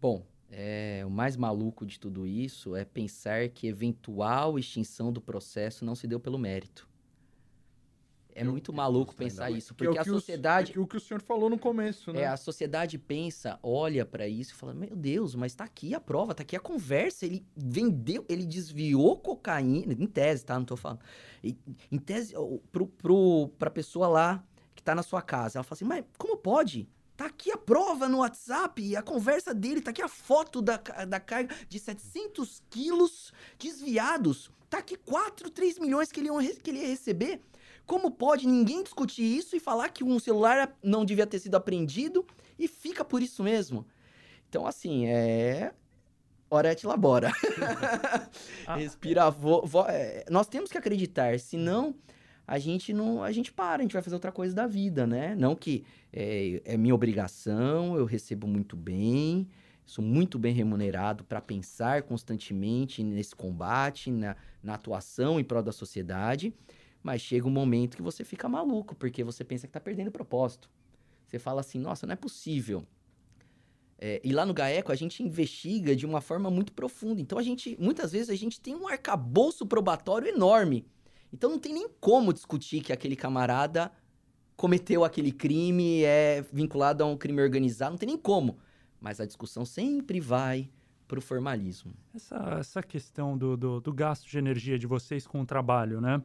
Bom, 0.00 0.24
é, 0.50 1.02
o 1.04 1.10
mais 1.10 1.36
maluco 1.36 1.84
de 1.84 1.98
tudo 1.98 2.26
isso 2.26 2.76
é 2.76 2.84
pensar 2.84 3.48
que 3.48 3.66
eventual 3.66 4.58
extinção 4.58 5.12
do 5.12 5.20
processo 5.20 5.84
não 5.84 5.94
se 5.94 6.06
deu 6.06 6.20
pelo 6.20 6.38
mérito. 6.38 6.88
É 8.38 8.44
muito 8.44 8.70
maluco 8.70 9.16
pensar 9.16 9.50
isso, 9.50 9.74
porque 9.74 9.96
é 9.96 10.00
a 10.00 10.04
sociedade. 10.04 10.72
O, 10.76 10.80
é 10.80 10.84
o 10.84 10.86
que 10.86 10.98
o 10.98 11.00
senhor 11.00 11.22
falou 11.22 11.48
no 11.48 11.58
começo, 11.58 12.12
né? 12.12 12.20
É, 12.20 12.26
a 12.26 12.36
sociedade 12.36 12.98
pensa, 12.98 13.58
olha 13.62 14.04
para 14.04 14.28
isso 14.28 14.52
e 14.52 14.54
fala: 14.54 14.74
Meu 14.74 14.94
Deus, 14.94 15.34
mas 15.34 15.54
tá 15.54 15.64
aqui 15.64 15.94
a 15.94 16.00
prova, 16.00 16.34
tá 16.34 16.42
aqui 16.42 16.54
a 16.54 16.60
conversa. 16.60 17.24
Ele 17.24 17.42
vendeu, 17.56 18.26
ele 18.28 18.44
desviou 18.44 19.16
cocaína, 19.16 19.94
em 19.94 20.06
tese, 20.06 20.44
tá? 20.44 20.58
Não 20.58 20.66
tô 20.66 20.76
falando. 20.76 21.00
Em 21.42 21.98
tese, 21.98 22.34
pro, 22.70 22.86
pro, 22.86 23.48
pra 23.58 23.70
pessoa 23.70 24.06
lá 24.06 24.44
que 24.74 24.82
tá 24.82 24.94
na 24.94 25.02
sua 25.02 25.22
casa. 25.22 25.56
Ela 25.56 25.64
fala 25.64 25.74
assim: 25.74 25.84
Mas 25.86 26.04
como 26.18 26.36
pode? 26.36 26.86
Tá 27.16 27.24
aqui 27.24 27.50
a 27.50 27.56
prova 27.56 28.06
no 28.06 28.18
WhatsApp, 28.18 28.94
a 28.94 29.02
conversa 29.02 29.54
dele, 29.54 29.80
tá 29.80 29.90
aqui 29.90 30.02
a 30.02 30.08
foto 30.08 30.60
da, 30.60 30.76
da 30.76 31.18
carga 31.18 31.54
de 31.66 31.78
700 31.78 32.62
quilos 32.68 33.32
desviados. 33.58 34.50
Tá 34.68 34.78
aqui 34.78 34.96
4, 34.96 35.48
3 35.48 35.78
milhões 35.78 36.12
que 36.12 36.20
ele, 36.20 36.28
que 36.56 36.70
ele 36.70 36.80
ia 36.80 36.88
receber. 36.88 37.40
Como 37.86 38.10
pode 38.10 38.46
ninguém 38.46 38.82
discutir 38.82 39.22
isso 39.22 39.54
e 39.54 39.60
falar 39.60 39.88
que 39.90 40.02
um 40.02 40.18
celular 40.18 40.76
não 40.82 41.04
devia 41.04 41.26
ter 41.26 41.38
sido 41.38 41.54
apreendido 41.54 42.26
e 42.58 42.66
fica 42.66 43.04
por 43.04 43.22
isso 43.22 43.42
mesmo? 43.42 43.86
Então, 44.48 44.66
assim, 44.66 45.06
é. 45.06 45.72
Orete 46.48 46.86
labora. 46.86 47.32
ah, 48.66 48.76
Respira. 48.76 49.30
Vo, 49.30 49.62
vo, 49.66 49.84
é, 49.88 50.24
nós 50.30 50.46
temos 50.46 50.70
que 50.70 50.78
acreditar, 50.78 51.38
senão 51.40 51.94
a 52.46 52.58
gente 52.58 52.92
não 52.92 53.22
a 53.22 53.32
gente 53.32 53.52
para, 53.52 53.80
a 53.80 53.82
gente 53.82 53.92
vai 53.92 54.02
fazer 54.02 54.14
outra 54.14 54.30
coisa 54.30 54.54
da 54.54 54.66
vida, 54.66 55.06
né? 55.06 55.34
Não 55.34 55.56
que 55.56 55.84
é, 56.12 56.62
é 56.64 56.76
minha 56.76 56.94
obrigação, 56.94 57.96
eu 57.96 58.04
recebo 58.04 58.46
muito 58.46 58.76
bem, 58.76 59.48
sou 59.84 60.04
muito 60.04 60.38
bem 60.38 60.54
remunerado 60.54 61.24
para 61.24 61.40
pensar 61.40 62.02
constantemente 62.02 63.02
nesse 63.02 63.34
combate, 63.34 64.12
na, 64.12 64.36
na 64.62 64.74
atuação 64.74 65.40
em 65.40 65.44
prol 65.44 65.62
da 65.62 65.72
sociedade, 65.72 66.54
mas 67.06 67.22
chega 67.22 67.46
um 67.46 67.50
momento 67.50 67.96
que 67.96 68.02
você 68.02 68.24
fica 68.24 68.48
maluco, 68.48 68.94
porque 68.94 69.24
você 69.24 69.42
pensa 69.44 69.66
que 69.66 69.70
está 69.70 69.80
perdendo 69.80 70.08
o 70.08 70.12
propósito. 70.12 70.68
Você 71.26 71.38
fala 71.38 71.60
assim, 71.60 71.78
nossa, 71.78 72.06
não 72.06 72.12
é 72.12 72.16
possível. 72.16 72.84
É, 73.98 74.20
e 74.22 74.32
lá 74.32 74.44
no 74.44 74.52
GAECO 74.52 74.92
a 74.92 74.96
gente 74.96 75.22
investiga 75.22 75.96
de 75.96 76.04
uma 76.04 76.20
forma 76.20 76.50
muito 76.50 76.72
profunda. 76.72 77.20
Então 77.20 77.38
a 77.38 77.42
gente, 77.42 77.76
muitas 77.80 78.12
vezes, 78.12 78.28
a 78.28 78.34
gente 78.34 78.60
tem 78.60 78.74
um 78.74 78.86
arcabouço 78.86 79.64
probatório 79.64 80.28
enorme 80.28 80.84
então 81.32 81.50
não 81.50 81.58
tem 81.58 81.72
nem 81.72 81.88
como 82.00 82.32
discutir 82.32 82.80
que 82.80 82.92
aquele 82.92 83.16
camarada 83.16 83.92
cometeu 84.56 85.04
aquele 85.04 85.30
crime, 85.30 86.02
é 86.02 86.42
vinculado 86.52 87.04
a 87.04 87.06
um 87.06 87.16
crime 87.16 87.42
organizado, 87.42 87.92
não 87.92 87.98
tem 87.98 88.06
nem 88.06 88.16
como. 88.16 88.58
Mas 89.00 89.20
a 89.20 89.26
discussão 89.26 89.64
sempre 89.64 90.18
vai 90.18 90.70
para 91.06 91.18
o 91.18 91.22
formalismo. 91.22 91.92
Essa, 92.14 92.36
essa 92.58 92.82
questão 92.82 93.36
do, 93.36 93.56
do, 93.56 93.80
do, 93.80 93.92
gasto 93.92 94.26
de 94.26 94.38
energia 94.38 94.78
de 94.78 94.86
vocês 94.86 95.26
com 95.26 95.42
o 95.42 95.46
trabalho, 95.46 96.00
né? 96.00 96.22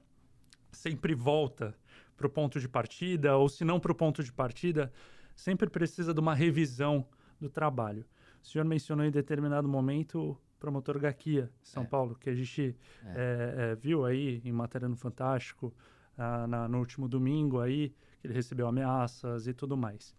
Sempre 0.71 1.13
volta 1.13 1.75
para 2.15 2.27
o 2.27 2.29
ponto 2.29 2.59
de 2.59 2.67
partida, 2.67 3.35
ou 3.35 3.49
se 3.49 3.65
não 3.65 3.79
para 3.79 3.91
o 3.91 3.95
ponto 3.95 4.23
de 4.23 4.31
partida, 4.31 4.91
sempre 5.35 5.69
precisa 5.69 6.13
de 6.13 6.19
uma 6.19 6.35
revisão 6.35 7.05
do 7.39 7.49
trabalho. 7.49 8.05
O 8.41 8.45
senhor 8.45 8.63
mencionou 8.63 9.05
em 9.05 9.11
determinado 9.11 9.67
momento 9.67 10.37
promotor 10.59 10.99
Gaquia, 10.99 11.51
São 11.63 11.83
é. 11.83 11.85
Paulo, 11.85 12.15
que 12.15 12.29
a 12.29 12.35
gente 12.35 12.75
é. 13.03 13.07
É, 13.07 13.71
é. 13.71 13.75
viu 13.75 14.05
aí 14.05 14.41
em 14.45 14.51
matéria 14.51 14.87
no 14.87 14.95
Fantástico 14.95 15.73
ah, 16.17 16.45
na, 16.45 16.67
no 16.67 16.77
último 16.77 17.07
domingo 17.07 17.59
aí, 17.59 17.89
que 18.19 18.27
ele 18.27 18.33
recebeu 18.33 18.67
ameaças 18.67 19.47
e 19.47 19.53
tudo 19.53 19.75
mais. 19.75 20.15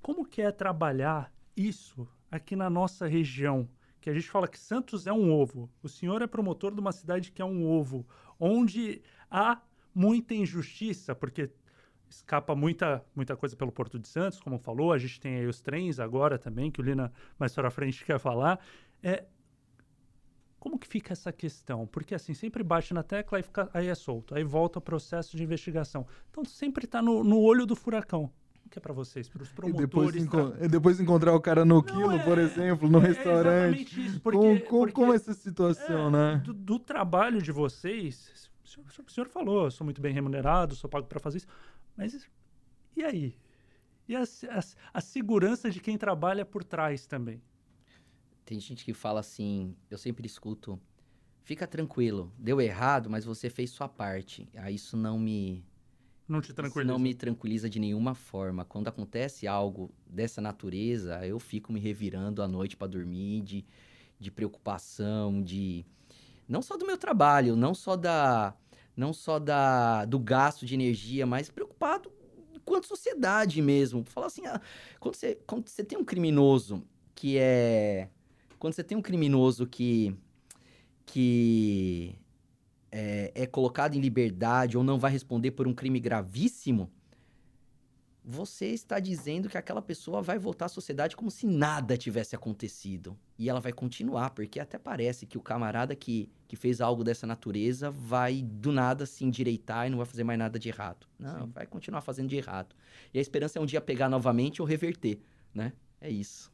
Como 0.00 0.24
que 0.24 0.40
é 0.40 0.50
trabalhar 0.50 1.30
isso 1.54 2.08
aqui 2.30 2.56
na 2.56 2.70
nossa 2.70 3.06
região? 3.06 3.68
Que 4.00 4.08
a 4.08 4.14
gente 4.14 4.28
fala 4.28 4.48
que 4.48 4.58
Santos 4.58 5.06
é 5.06 5.12
um 5.12 5.30
ovo. 5.30 5.70
O 5.82 5.88
senhor 5.88 6.22
é 6.22 6.26
promotor 6.26 6.74
de 6.74 6.80
uma 6.80 6.92
cidade 6.92 7.30
que 7.30 7.42
é 7.42 7.44
um 7.44 7.66
ovo, 7.66 8.06
onde 8.38 9.02
há 9.30 9.60
muita 9.94 10.34
injustiça, 10.34 11.14
porque 11.14 11.50
escapa 12.08 12.54
muita, 12.54 13.04
muita 13.14 13.36
coisa 13.36 13.56
pelo 13.56 13.72
Porto 13.72 13.98
de 13.98 14.08
Santos, 14.08 14.40
como 14.40 14.58
falou. 14.58 14.92
A 14.92 14.98
gente 14.98 15.20
tem 15.20 15.36
aí 15.36 15.46
os 15.46 15.60
trens 15.60 15.98
agora 15.98 16.38
também, 16.38 16.70
que 16.70 16.80
o 16.80 16.84
Lina 16.84 17.12
mais 17.38 17.54
para 17.54 17.70
frente 17.70 18.04
quer 18.04 18.18
falar. 18.18 18.58
É, 19.02 19.24
como 20.58 20.78
que 20.78 20.88
fica 20.88 21.12
essa 21.12 21.30
questão? 21.30 21.86
Porque 21.86 22.14
assim, 22.14 22.32
sempre 22.32 22.62
bate 22.62 22.94
na 22.94 23.02
tecla 23.02 23.38
e 23.38 23.42
fica, 23.42 23.68
aí 23.74 23.88
é 23.88 23.94
solto, 23.94 24.34
aí 24.34 24.42
volta 24.42 24.78
o 24.78 24.82
processo 24.82 25.36
de 25.36 25.42
investigação. 25.42 26.06
Então 26.30 26.44
sempre 26.44 26.86
está 26.86 27.02
no, 27.02 27.22
no 27.22 27.38
olho 27.38 27.66
do 27.66 27.76
furacão. 27.76 28.30
Que 28.70 28.78
é 28.78 28.80
para 28.80 28.94
vocês, 28.94 29.28
para 29.28 29.42
os 29.42 29.52
promotores? 29.52 30.22
E 30.22 30.26
depois, 30.26 30.58
tá... 30.58 30.66
depois 30.66 31.00
encontrar 31.00 31.34
o 31.34 31.40
cara 31.40 31.66
no 31.66 31.76
Não, 31.76 31.82
quilo, 31.82 32.12
é, 32.12 32.24
por 32.24 32.38
exemplo, 32.38 32.88
no 32.88 32.98
é, 32.98 33.08
restaurante. 33.08 34.00
É 34.00 34.02
isso, 34.04 34.20
porque, 34.22 34.38
como, 34.38 34.60
como, 34.62 34.92
porque, 34.92 35.12
é 35.12 35.14
essa 35.14 35.34
situação, 35.34 36.08
é, 36.08 36.10
né? 36.10 36.42
Do, 36.42 36.54
do, 36.54 36.78
trabalho 36.78 37.42
de 37.42 37.52
vocês, 37.52 38.50
senhor, 38.82 39.06
o 39.06 39.10
senhor 39.10 39.28
falou, 39.28 39.64
eu 39.64 39.70
sou 39.70 39.84
muito 39.84 40.00
bem 40.00 40.12
remunerado, 40.12 40.74
sou 40.74 40.88
pago 40.90 41.06
para 41.06 41.20
fazer 41.20 41.38
isso, 41.38 41.46
mas 41.96 42.28
e 42.96 43.02
aí? 43.02 43.36
E 44.08 44.14
a, 44.14 44.22
a, 44.22 44.60
a 44.94 45.00
segurança 45.00 45.70
de 45.70 45.80
quem 45.80 45.96
trabalha 45.96 46.44
por 46.44 46.62
trás 46.62 47.06
também? 47.06 47.42
Tem 48.44 48.60
gente 48.60 48.84
que 48.84 48.92
fala 48.92 49.20
assim, 49.20 49.74
eu 49.90 49.96
sempre 49.96 50.26
escuto, 50.26 50.78
fica 51.42 51.66
tranquilo, 51.66 52.32
deu 52.38 52.60
errado, 52.60 53.08
mas 53.08 53.24
você 53.24 53.48
fez 53.48 53.70
sua 53.70 53.88
parte. 53.88 54.48
Aí 54.54 54.60
ah, 54.64 54.70
isso 54.70 54.96
não 54.96 55.18
me 55.18 55.64
não 56.28 56.40
te 56.40 56.52
tranquiliza. 56.52 56.92
não 56.92 56.98
me 56.98 57.14
tranquiliza 57.14 57.68
de 57.68 57.78
nenhuma 57.78 58.14
forma. 58.14 58.64
Quando 58.64 58.88
acontece 58.88 59.46
algo 59.46 59.90
dessa 60.06 60.40
natureza, 60.40 61.26
eu 61.26 61.38
fico 61.38 61.72
me 61.72 61.80
revirando 61.80 62.42
à 62.42 62.48
noite 62.48 62.76
para 62.76 62.86
dormir 62.86 63.42
de, 63.42 63.64
de 64.18 64.30
preocupação, 64.30 65.42
de 65.42 65.84
não 66.48 66.62
só 66.62 66.76
do 66.76 66.86
meu 66.86 66.96
trabalho, 66.96 67.56
não 67.56 67.74
só 67.74 67.96
da 67.96 68.54
não 68.96 69.12
só 69.12 69.38
da 69.38 70.04
do 70.04 70.18
gasto 70.18 70.64
de 70.64 70.74
energia, 70.74 71.26
mas 71.26 71.50
preocupado 71.50 72.12
quanto 72.64 72.86
sociedade 72.86 73.60
mesmo. 73.60 74.04
Falar 74.04 74.26
assim, 74.26 74.46
ah, 74.46 74.60
quando, 74.98 75.14
você, 75.14 75.38
quando 75.46 75.68
você 75.68 75.84
tem 75.84 75.98
um 75.98 76.04
criminoso 76.04 76.82
que 77.14 77.38
é 77.38 78.08
quando 78.58 78.72
você 78.72 78.82
tem 78.82 78.96
um 78.96 79.02
criminoso 79.02 79.66
que, 79.66 80.16
que 81.04 82.16
é, 82.90 83.30
é 83.34 83.46
colocado 83.46 83.94
em 83.94 84.00
liberdade 84.00 84.78
ou 84.78 84.82
não 84.82 84.98
vai 84.98 85.10
responder 85.10 85.50
por 85.50 85.68
um 85.68 85.74
crime 85.74 86.00
gravíssimo, 86.00 86.90
você 88.24 88.68
está 88.68 88.98
dizendo 88.98 89.50
que 89.50 89.58
aquela 89.58 89.82
pessoa 89.82 90.22
vai 90.22 90.38
voltar 90.38 90.64
à 90.64 90.68
sociedade 90.68 91.14
como 91.14 91.30
se 91.30 91.46
nada 91.46 91.94
tivesse 91.94 92.34
acontecido. 92.34 93.18
E 93.38 93.50
ela 93.50 93.60
vai 93.60 93.72
continuar, 93.72 94.30
porque 94.30 94.58
até 94.58 94.78
parece 94.78 95.26
que 95.26 95.36
o 95.36 95.42
camarada 95.42 95.94
que, 95.94 96.30
que 96.48 96.56
fez 96.56 96.80
algo 96.80 97.04
dessa 97.04 97.26
natureza 97.26 97.90
vai 97.90 98.40
do 98.40 98.72
nada 98.72 99.04
se 99.04 99.24
endireitar 99.24 99.86
e 99.86 99.90
não 99.90 99.98
vai 99.98 100.06
fazer 100.06 100.24
mais 100.24 100.38
nada 100.38 100.58
de 100.58 100.70
errado. 100.70 101.06
Não, 101.18 101.46
Sim. 101.46 101.52
vai 101.52 101.66
continuar 101.66 102.00
fazendo 102.00 102.28
de 102.28 102.36
errado. 102.36 102.74
E 103.12 103.18
a 103.18 103.22
esperança 103.22 103.58
é 103.58 103.62
um 103.62 103.66
dia 103.66 103.80
pegar 103.80 104.08
novamente 104.08 104.62
ou 104.62 104.66
reverter, 104.66 105.20
né? 105.52 105.74
É 106.00 106.08
isso. 106.08 106.50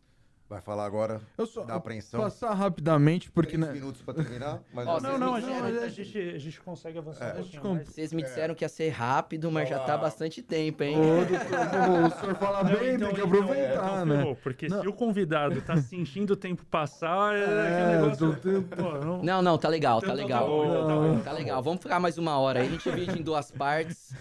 Vai 0.51 0.61
falar 0.61 0.85
agora 0.85 1.21
eu 1.39 1.47
só, 1.47 1.63
da 1.63 1.77
apreensão. 1.77 2.21
Passar 2.21 2.53
rapidamente, 2.55 3.31
porque... 3.31 3.57
Três 3.57 3.69
né... 3.69 3.73
minutos 3.73 4.03
para 4.03 4.15
terminar. 4.15 4.61
Mas 4.75 4.89
oh, 4.89 4.99
não, 4.99 5.17
não, 5.17 5.35
a 5.37 5.41
gente, 5.41 5.63
a, 5.63 5.89
gente, 5.89 6.19
a 6.19 6.39
gente 6.39 6.61
consegue 6.61 6.99
avançar 6.99 7.29
é. 7.29 7.33
um 7.35 7.37
pouquinho 7.37 7.75
mais. 7.75 7.89
Vocês 7.89 8.13
me 8.13 8.21
disseram 8.21 8.51
é. 8.51 8.55
que 8.57 8.65
ia 8.65 8.69
ser 8.69 8.89
rápido, 8.89 9.49
mas 9.49 9.69
já 9.69 9.79
tá 9.79 9.97
bastante 9.97 10.43
tempo, 10.43 10.83
hein? 10.83 10.97
Ô, 10.99 12.09
o 12.09 12.21
senhor 12.21 12.35
fala 12.35 12.65
não, 12.65 12.81
bem, 12.81 12.97
então, 12.97 13.07
tem 13.07 13.15
que 13.15 13.21
então, 13.21 13.41
aproveitar, 13.41 14.03
então, 14.03 14.07
né? 14.07 14.37
porque 14.43 14.69
não. 14.69 14.83
se 14.83 14.89
o 14.89 14.93
convidado 14.93 15.63
tá 15.63 15.77
sentindo 15.77 16.33
o 16.33 16.37
tempo 16.37 16.67
passar, 16.67 17.33
é, 17.37 17.45
é 17.45 17.99
negócio... 18.01 18.37
Pô, 18.77 19.07
não... 19.07 19.23
não, 19.23 19.43
não, 19.43 19.57
tá 19.57 19.69
legal, 19.69 20.01
tá 20.01 20.13
legal. 20.13 20.41
Tá, 20.41 20.49
bom, 20.49 20.65
então 20.65 21.19
tá, 21.19 21.25
tá 21.27 21.33
legal. 21.33 21.63
Vamos 21.63 21.81
ficar 21.81 22.01
mais 22.01 22.19
uma 22.19 22.37
hora 22.37 22.59
aí, 22.59 22.67
a 22.67 22.71
gente 22.71 22.91
divide 22.91 23.21
em 23.21 23.23
duas 23.23 23.53
partes. 23.53 24.13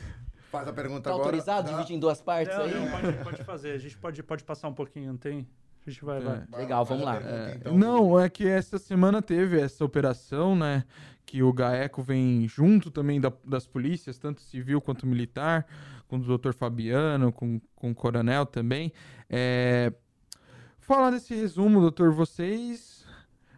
Faz 0.51 0.67
a 0.67 0.73
pergunta 0.73 1.01
tá 1.01 1.09
agora. 1.09 1.23
autorizado 1.23 1.69
tá. 1.69 1.75
dividir 1.75 1.95
em 1.95 1.99
duas 1.99 2.21
partes 2.21 2.55
não, 2.55 2.65
aí? 2.65 2.73
Não, 2.75 2.91
pode, 2.91 3.17
pode 3.23 3.43
fazer. 3.43 3.71
A 3.71 3.79
gente 3.79 3.97
pode, 3.97 4.21
pode 4.21 4.43
passar 4.43 4.67
um 4.67 4.73
pouquinho, 4.75 5.07
não 5.07 5.17
tem? 5.17 5.47
A 5.89 5.91
gente 5.91 6.05
vai, 6.05 6.19
vai. 6.19 6.43
É. 6.53 6.57
Legal, 6.57 6.85
vamos 6.85 7.03
lá. 7.05 7.17
É, 7.17 7.55
então. 7.55 7.77
não, 7.77 8.19
é 8.19 8.29
que 8.29 8.47
essa 8.47 8.77
semana 8.77 9.21
teve 9.21 9.59
essa 9.59 9.83
operação, 9.83 10.55
né? 10.55 10.83
Que 11.25 11.43
o 11.43 11.51
GAECO 11.53 12.01
vem 12.01 12.47
junto 12.47 12.89
também 12.89 13.19
da- 13.21 13.31
das 13.45 13.67
polícias, 13.67 14.17
tanto 14.17 14.41
civil 14.41 14.81
quanto 14.81 15.05
militar, 15.05 15.65
com 16.07 16.15
o 16.17 16.19
doutor 16.19 16.53
Fabiano, 16.53 17.31
com, 17.31 17.61
com 17.75 17.91
o 17.91 17.95
coronel 17.95 18.45
também. 18.45 18.91
É, 19.29 19.93
Falar 20.79 21.11
desse 21.11 21.35
resumo, 21.35 21.79
doutor, 21.81 22.11
vocês. 22.11 23.05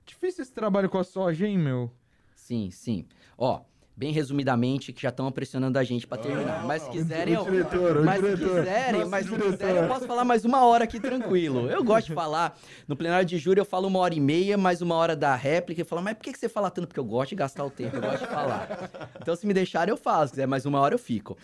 Difícil 0.05 0.41
esse 0.43 0.51
trabalho 0.53 0.89
com 0.89 0.97
a 0.97 1.03
soja, 1.03 1.47
hein, 1.47 1.57
meu? 1.57 1.89
Sim, 2.35 2.69
sim. 2.71 3.05
Ó, 3.37 3.61
bem 4.01 4.11
resumidamente, 4.11 4.91
que 4.91 4.99
já 4.99 5.09
estão 5.09 5.31
pressionando 5.31 5.77
a 5.77 5.83
gente 5.83 6.07
pra 6.07 6.17
terminar. 6.17 6.65
Mas 6.65 6.81
se 6.81 6.89
quiserem, 6.89 7.35
eu, 7.35 7.43
diretor, 7.43 8.03
mas 8.03 8.19
diretor, 8.19 8.57
quiserem, 8.57 9.05
mas 9.05 9.25
diretor. 9.27 9.51
quiserem, 9.51 9.75
eu 9.75 9.87
posso 9.87 10.07
falar 10.07 10.25
mais 10.25 10.43
uma 10.43 10.65
hora 10.65 10.85
aqui 10.85 10.99
tranquilo. 10.99 11.69
Eu 11.69 11.83
gosto 11.83 12.07
de 12.07 12.15
falar. 12.15 12.57
No 12.87 12.95
plenário 12.95 13.27
de 13.27 13.37
júri 13.37 13.59
eu 13.59 13.65
falo 13.65 13.87
uma 13.87 13.99
hora 13.99 14.15
e 14.15 14.19
meia, 14.19 14.57
mais 14.57 14.81
uma 14.81 14.95
hora 14.95 15.15
da 15.15 15.35
réplica. 15.35 15.81
Eu 15.81 15.85
falo, 15.85 16.01
mas 16.01 16.15
por 16.15 16.23
que 16.23 16.33
que 16.33 16.39
você 16.39 16.49
fala 16.49 16.71
tanto? 16.71 16.87
Porque 16.87 16.99
eu 16.99 17.05
gosto 17.05 17.29
de 17.29 17.35
gastar 17.35 17.63
o 17.63 17.69
tempo, 17.69 17.97
eu 17.97 18.01
gosto 18.01 18.21
de 18.21 18.27
falar. 18.27 18.89
Então, 19.21 19.35
se 19.35 19.45
me 19.45 19.53
deixarem, 19.53 19.91
eu 19.91 19.97
faço. 19.97 20.29
Se 20.29 20.31
quiser 20.31 20.47
mais 20.47 20.65
uma 20.65 20.79
hora, 20.79 20.95
eu 20.95 20.99
fico. 20.99 21.37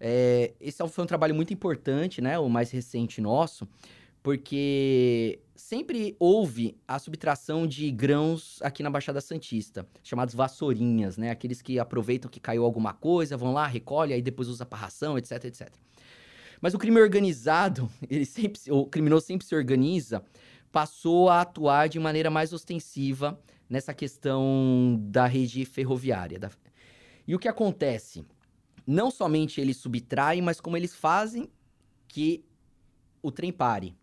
É, 0.00 0.50
esse 0.60 0.84
foi 0.88 1.04
um 1.04 1.06
trabalho 1.06 1.36
muito 1.36 1.54
importante, 1.54 2.20
né? 2.20 2.36
O 2.36 2.48
mais 2.48 2.72
recente 2.72 3.20
nosso, 3.20 3.68
porque 4.22 5.40
sempre 5.56 6.16
houve 6.18 6.76
a 6.86 6.98
subtração 6.98 7.66
de 7.66 7.90
grãos 7.90 8.58
aqui 8.62 8.82
na 8.82 8.90
Baixada 8.90 9.20
Santista, 9.20 9.86
chamados 10.02 10.34
vassourinhas, 10.34 11.16
né? 11.16 11.30
Aqueles 11.30 11.60
que 11.60 11.78
aproveitam 11.78 12.30
que 12.30 12.38
caiu 12.40 12.64
alguma 12.64 12.92
coisa, 12.92 13.36
vão 13.36 13.52
lá, 13.52 13.66
recolhem, 13.66 14.14
aí 14.14 14.22
depois 14.22 14.48
usa 14.48 14.64
para 14.64 14.78
ração, 14.78 15.18
etc, 15.18 15.44
etc. 15.44 15.72
Mas 16.60 16.74
o 16.74 16.78
crime 16.78 17.00
organizado, 17.00 17.90
ele 18.08 18.24
sempre, 18.24 18.60
se- 18.60 18.70
o 18.70 18.86
criminoso 18.86 19.26
sempre 19.26 19.46
se 19.46 19.54
organiza, 19.54 20.22
passou 20.70 21.28
a 21.28 21.40
atuar 21.40 21.88
de 21.88 21.98
maneira 21.98 22.30
mais 22.30 22.52
ostensiva 22.52 23.38
nessa 23.68 23.92
questão 23.92 24.98
da 25.02 25.26
rede 25.26 25.64
ferroviária. 25.64 26.38
da- 26.38 26.50
E 27.26 27.34
o 27.34 27.38
que 27.38 27.48
acontece? 27.48 28.24
Não 28.86 29.10
somente 29.10 29.60
eles 29.60 29.76
subtraem, 29.78 30.40
mas 30.42 30.60
como 30.60 30.76
eles 30.76 30.94
fazem 30.94 31.48
que 32.06 32.44
o 33.22 33.30
trem 33.30 33.52
pare. 33.52 33.94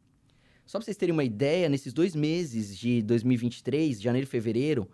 Só 0.69 0.77
para 0.77 0.85
vocês 0.85 0.97
terem 0.97 1.11
uma 1.11 1.23
ideia, 1.23 1.67
nesses 1.67 1.91
dois 1.91 2.15
meses 2.15 2.77
de 2.77 3.01
2023, 3.01 3.99
janeiro 3.99 4.27
e 4.27 4.29
fevereiro, 4.29 4.87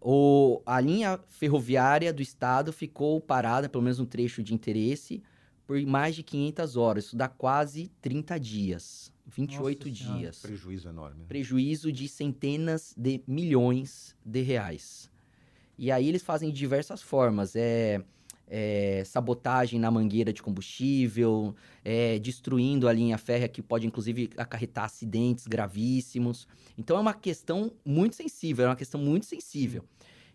o, 0.00 0.62
a 0.64 0.80
linha 0.80 1.18
ferroviária 1.26 2.12
do 2.12 2.22
estado 2.22 2.72
ficou 2.72 3.20
parada, 3.20 3.68
pelo 3.68 3.82
menos 3.82 3.98
um 3.98 4.06
trecho 4.06 4.44
de 4.44 4.54
interesse, 4.54 5.20
por 5.66 5.84
mais 5.84 6.14
de 6.14 6.22
500 6.22 6.76
horas. 6.76 7.06
Isso 7.06 7.16
dá 7.16 7.26
quase 7.26 7.90
30 8.00 8.38
dias, 8.38 9.12
28 9.26 9.88
Nossa 9.88 9.98
Senhora. 9.98 10.20
dias. 10.20 10.38
Prejuízo 10.38 10.88
enorme. 10.88 11.18
né? 11.18 11.24
Prejuízo 11.26 11.90
de 11.90 12.06
centenas 12.06 12.94
de 12.96 13.24
milhões 13.26 14.14
de 14.24 14.40
reais. 14.42 15.10
E 15.76 15.90
aí 15.90 16.08
eles 16.08 16.22
fazem 16.22 16.48
de 16.48 16.56
diversas 16.56 17.02
formas. 17.02 17.56
É, 17.56 18.00
é, 18.46 19.02
sabotagem 19.04 19.78
na 19.80 19.90
mangueira 19.90 20.32
de 20.32 20.42
combustível, 20.42 21.54
é, 21.84 22.18
destruindo 22.18 22.88
a 22.88 22.92
linha 22.92 23.18
férrea, 23.18 23.48
que 23.48 23.62
pode 23.62 23.86
inclusive 23.86 24.30
acarretar 24.36 24.84
acidentes 24.84 25.46
gravíssimos. 25.46 26.46
Então 26.76 26.96
é 26.96 27.00
uma 27.00 27.14
questão 27.14 27.72
muito 27.84 28.16
sensível, 28.16 28.66
é 28.66 28.68
uma 28.68 28.76
questão 28.76 29.00
muito 29.00 29.26
sensível. 29.26 29.84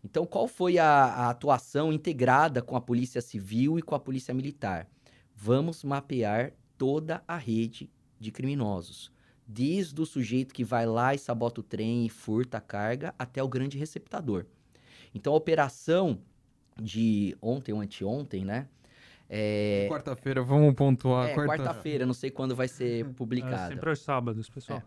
Então, 0.04 0.26
qual 0.26 0.48
foi 0.48 0.78
a, 0.78 0.88
a 0.88 1.30
atuação 1.30 1.92
integrada 1.92 2.62
com 2.62 2.76
a 2.76 2.82
Polícia 2.82 3.22
Civil 3.22 3.78
e 3.78 3.82
com 3.82 3.96
a 3.96 4.00
Polícia 4.00 4.34
Militar? 4.34 4.88
Vamos 5.36 5.84
mapear 5.84 6.54
toda 6.78 7.24
a 7.28 7.36
rede 7.36 7.90
de 8.20 8.32
criminosos. 8.32 9.12
Desde 9.46 10.00
o 10.00 10.06
sujeito 10.06 10.54
que 10.54 10.64
vai 10.64 10.86
lá 10.86 11.14
e 11.14 11.18
sabota 11.18 11.62
o 11.62 11.64
trem 11.64 12.06
e 12.06 12.10
furta 12.10 12.58
a 12.58 12.62
carga 12.62 13.14
até 13.18 13.42
o 13.42 13.48
grande 13.48 13.78
receptador. 13.78 14.46
Então, 15.14 15.34
a 15.34 15.38
operação 15.38 16.20
de 16.82 17.36
ontem 17.42 17.74
ou 17.74 17.82
anteontem, 17.82 18.44
né? 18.46 18.68
É, 19.30 19.88
Quarta-feira, 19.90 20.42
vamos 20.42 20.74
pontuar. 20.74 21.30
é, 21.30 21.34
quarta- 21.34 21.64
quarta-feira, 21.64 22.06
não 22.06 22.14
sei 22.14 22.30
quando 22.32 22.56
vai 22.56 22.68
ser 22.68 23.06
É, 23.06 23.10
publicada. 23.14 23.68
sempre 23.74 23.90
aos 23.90 24.00
sábados, 24.00 24.50
pessoal. 24.50 24.82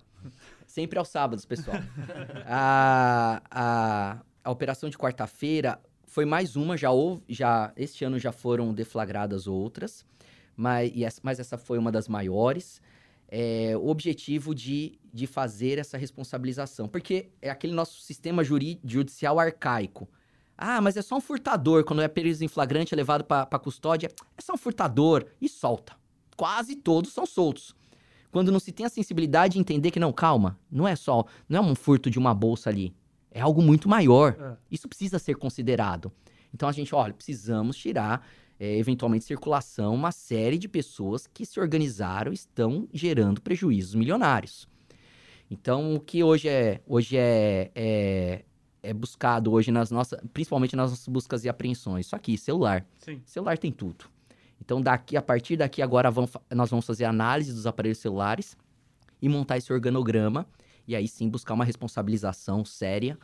Sempre 0.67 0.99
aos 0.99 1.09
sábados, 1.09 1.45
pessoal. 1.45 1.77
a, 2.47 3.43
a, 3.51 4.23
a 4.43 4.51
operação 4.51 4.89
de 4.89 4.97
quarta-feira 4.97 5.79
foi 6.07 6.25
mais 6.25 6.57
uma, 6.57 6.77
já 6.77 6.91
houve, 6.91 7.23
já 7.29 7.73
este 7.77 8.05
ano 8.05 8.19
já 8.19 8.33
foram 8.33 8.73
deflagradas 8.73 9.47
outras, 9.47 10.05
mas, 10.57 10.91
e 10.95 11.05
essa, 11.05 11.21
mas 11.23 11.39
essa 11.39 11.57
foi 11.59 11.79
uma 11.79 11.93
das 11.93 12.09
maiores. 12.09 12.81
É, 13.33 13.77
o 13.77 13.87
objetivo 13.89 14.55
de, 14.55 14.99
de 15.13 15.27
fazer 15.27 15.79
essa 15.79 15.97
responsabilização, 15.97 16.89
porque 16.89 17.29
é 17.41 17.49
aquele 17.49 17.73
nosso 17.73 18.01
sistema 18.01 18.43
juri, 18.43 18.81
judicial 18.85 19.39
arcaico. 19.39 20.09
Ah, 20.63 20.81
mas 20.81 20.97
é 20.97 21.03
só 21.03 21.17
um 21.17 21.21
furtador, 21.21 21.85
quando 21.85 22.03
é 22.03 22.09
preso 22.09 22.45
em 22.45 22.49
flagrante, 22.49 22.93
é 22.93 22.97
levado 22.97 23.25
para 23.25 23.59
custódia, 23.59 24.11
é 24.37 24.43
só 24.43 24.53
um 24.53 24.59
furtador 24.59 25.25
e 25.41 25.49
solta. 25.49 25.95
Quase 26.37 26.77
todos 26.77 27.13
são 27.13 27.25
soltos 27.25 27.75
quando 28.31 28.53
não 28.53 28.61
se 28.61 28.73
tem 28.73 28.87
a 28.87 28.89
sensibilidade 28.89 29.55
de 29.55 29.59
entender 29.59 29.91
que 29.91 29.99
não, 29.99 30.13
calma, 30.13 30.59
não 30.71 30.87
é 30.87 30.95
só, 30.95 31.25
não 31.49 31.59
é 31.59 31.61
um 31.61 31.75
furto 31.75 32.11
de 32.11 32.19
uma 32.19 32.33
bolsa 32.33 32.71
ali, 32.71 32.95
é 33.31 33.41
algo 33.41 33.63
muito 33.63 33.89
maior. 33.89 34.37
É. 34.39 34.57
Isso 34.71 34.89
precisa 34.89 35.19
ser 35.19 35.37
considerado. 35.37 36.13
Então 36.55 36.69
a 36.69 36.73
gente, 36.73 36.95
olha, 36.95 37.13
precisamos 37.13 37.77
tirar 37.77 38.27
é, 38.59 38.77
eventualmente 38.77 39.25
circulação 39.25 39.95
uma 39.95 40.13
série 40.13 40.59
de 40.59 40.69
pessoas 40.69 41.27
que 41.27 41.47
se 41.47 41.61
organizaram 41.61 42.33
e 42.33 42.35
estão 42.35 42.89
gerando 42.93 43.41
prejuízos 43.41 43.95
milionários. 43.95 44.69
Então 45.51 45.95
o 45.95 46.01
que 46.01 46.23
hoje 46.23 46.49
é 46.49 46.81
hoje 46.87 47.17
é, 47.17 47.71
é, 47.75 48.45
é 48.83 48.93
buscado 48.95 49.53
hoje 49.53 49.71
nas 49.71 49.91
nossas, 49.91 50.19
principalmente 50.33 50.75
nas 50.77 50.91
nossas 50.91 51.09
buscas 51.09 51.45
e 51.45 51.49
apreensões, 51.49 52.07
isso 52.07 52.17
aqui, 52.17 52.37
celular. 52.39 52.85
Sim. 52.99 53.21
Celular 53.25 53.59
tem 53.59 53.71
tudo. 53.73 54.07
Então, 54.61 54.81
daqui, 54.81 55.17
a 55.17 55.23
partir 55.23 55.57
daqui, 55.57 55.81
agora 55.83 56.11
vamos 56.11 56.31
nós 56.55 56.69
vamos 56.71 56.85
fazer 56.87 57.05
análise 57.05 57.53
dos 57.53 57.67
aparelhos 57.67 57.99
celulares 57.99 58.57
e 59.21 59.29
montar 59.29 59.57
esse 59.59 59.73
organograma. 59.73 60.47
E 60.87 60.97
aí 60.97 61.07
sim 61.07 61.29
buscar 61.29 61.55
uma 61.55 61.65
responsabilização 61.65 62.65
séria, 62.65 63.17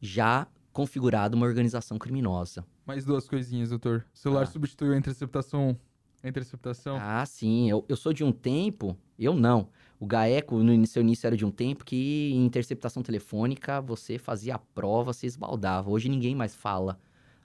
já 0.00 0.46
configurada 0.72 1.34
uma 1.36 1.46
organização 1.46 1.98
criminosa. 1.98 2.64
Mais 2.86 3.04
duas 3.04 3.28
coisinhas, 3.28 3.70
doutor. 3.70 4.04
O 4.14 4.18
celular 4.18 4.42
Ah. 4.42 4.46
substituiu 4.46 4.92
a 4.92 4.96
interceptação. 4.96 5.76
A 6.22 6.28
interceptação. 6.28 6.98
Ah, 7.00 7.24
sim. 7.24 7.70
Eu, 7.70 7.84
eu 7.88 7.96
sou 7.96 8.12
de 8.12 8.22
um 8.22 8.30
tempo, 8.32 8.96
eu 9.18 9.34
não. 9.34 9.68
O 10.00 10.06
GAECO, 10.06 10.62
no 10.62 10.86
seu 10.86 11.02
início, 11.02 11.26
era 11.26 11.36
de 11.36 11.44
um 11.44 11.50
tempo 11.50 11.84
que 11.84 12.30
em 12.32 12.42
interceptação 12.46 13.02
telefônica 13.02 13.82
você 13.82 14.16
fazia 14.16 14.54
a 14.54 14.58
prova, 14.58 15.12
você 15.12 15.26
esbaldava. 15.26 15.90
Hoje 15.90 16.08
ninguém 16.08 16.34
mais 16.34 16.54
fala 16.54 16.98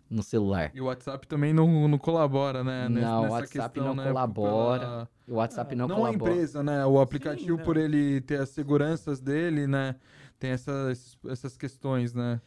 no 0.09 0.23
celular. 0.23 0.71
E 0.73 0.79
o 0.79 0.85
WhatsApp 0.85 1.27
também 1.27 1.51
não, 1.51 1.85
não 1.89 1.97
colabora, 1.97 2.63
né? 2.63 2.87
nessa- 2.87 3.07
Não, 3.07 3.27
o 3.27 3.31
WhatsApp 3.31 3.73
questão, 3.73 3.83
não 3.87 3.95
né, 3.95 4.07
colabora. 4.07 4.79
pela- 4.79 5.09
O 5.27 5.33
WhatsApp 5.33 5.75
não, 5.75 5.87
Não, 5.87 5.95
a 5.97 5.99
colabora. 5.99 6.31
empresa, 6.31 6.63
né? 6.63 6.85
O 6.85 6.97
aplicativo, 7.01 7.57
né? 7.57 7.63
por 7.63 7.75
ele 7.75 8.21
ter 8.21 8.39
as 8.39 8.49
seguranças 8.49 9.19
dele, 9.19 9.67
né? 9.67 9.95
Tem 10.39 10.51
essas, 10.51 11.17
essas 11.27 11.57
questões, 11.57 12.13
né? 12.13 12.39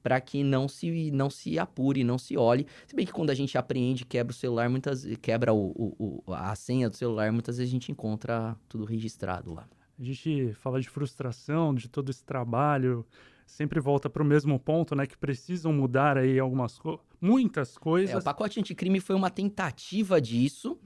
para 0.07 0.21
que 0.21 0.41
não 0.41 0.69
se, 0.69 1.11
não 1.11 1.29
se 1.29 1.59
apure, 1.59 2.01
não 2.01 2.17
se 2.17 2.37
olhe. 2.37 2.65
Se 2.87 2.95
bem 2.95 3.05
que 3.05 3.11
quando 3.11 3.29
a 3.29 3.33
gente 3.35 3.57
apreende, 3.57 4.05
quebra 4.05 4.31
o 4.31 4.33
celular, 4.33 4.69
muitas 4.69 5.05
quebra 5.21 5.53
o, 5.53 5.67
o- 5.99 6.23
o- 6.25 6.33
a 6.33 6.55
senha 6.55 6.89
do 6.89 6.95
celular, 6.95 7.29
muitas 7.33 7.57
vezes 7.57 7.69
a 7.69 7.75
gente 7.75 7.91
encontra 7.91 8.55
tudo 8.69 8.85
registrado 8.85 9.53
lá. 9.53 9.67
A 9.99 10.01
gente 10.01 10.53
fala 10.53 10.79
de 10.79 10.87
frustração, 10.87 11.75
de 11.75 11.89
todo 11.89 12.09
esse 12.09 12.23
trabalho, 12.23 13.05
sempre 13.45 13.81
volta 13.81 14.09
para 14.09 14.23
o 14.23 14.25
mesmo 14.25 14.57
ponto, 14.57 14.95
né? 14.95 15.05
Que 15.05 15.17
precisam 15.17 15.73
mudar 15.73 16.17
aí 16.17 16.39
algumas 16.39 16.79
coisas, 16.79 17.01
muitas 17.19 17.75
É, 17.75 17.79
coisas. 17.81 18.15
o 18.15 18.23
pacote 18.23 18.61
anticrime 18.61 19.01
foi 19.01 19.15
uma 19.17 19.29
tentativa 19.29 20.21
disso, 20.21 20.77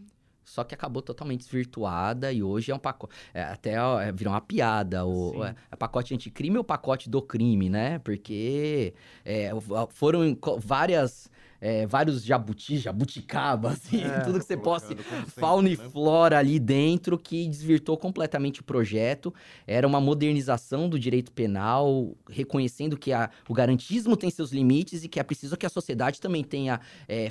só 0.43 0.63
que 0.63 0.73
acabou 0.75 1.01
totalmente 1.01 1.41
desvirtuada 1.41 2.31
e 2.31 2.41
hoje 2.43 2.71
é 2.71 2.75
um 2.75 2.79
pacote. 2.79 3.13
é, 3.33 3.43
até 3.43 3.81
ó, 3.81 3.99
é, 3.99 4.11
virou 4.11 4.33
uma 4.33 4.41
piada. 4.41 5.05
O, 5.05 5.43
é, 5.43 5.55
é 5.71 5.75
pacote 5.75 6.13
anticrime 6.13 6.57
ou 6.57 6.63
pacote 6.63 7.09
do 7.09 7.21
crime, 7.21 7.69
né? 7.69 7.99
Porque 7.99 8.93
é, 9.23 9.51
foram 9.89 10.37
várias. 10.59 11.29
é, 11.63 11.85
vários 11.85 12.23
jabuti, 12.23 12.77
jabuticaba, 12.77 13.69
assim, 13.71 14.03
É, 14.03 14.21
tudo 14.21 14.39
que 14.39 14.45
você 14.45 14.57
possa. 14.57 14.95
Fauna 15.27 15.69
e 15.69 15.77
né? 15.77 15.89
flora 15.89 16.39
ali 16.39 16.59
dentro 16.59 17.17
que 17.19 17.47
desvirtou 17.47 17.95
completamente 17.97 18.61
o 18.61 18.63
projeto. 18.63 19.31
Era 19.67 19.87
uma 19.87 20.01
modernização 20.01 20.89
do 20.89 20.97
direito 20.99 21.31
penal, 21.31 22.15
reconhecendo 22.27 22.97
que 22.97 23.13
a- 23.13 23.29
o 23.47 23.53
garantismo 23.53 24.17
tem 24.17 24.31
seus 24.31 24.51
limites 24.51 25.03
e 25.03 25.07
que 25.07 25.19
é 25.19 25.23
preciso 25.23 25.55
que 25.55 25.65
a 25.65 25.69
sociedade 25.69 26.19
também 26.19 26.43
tenha 26.43 26.79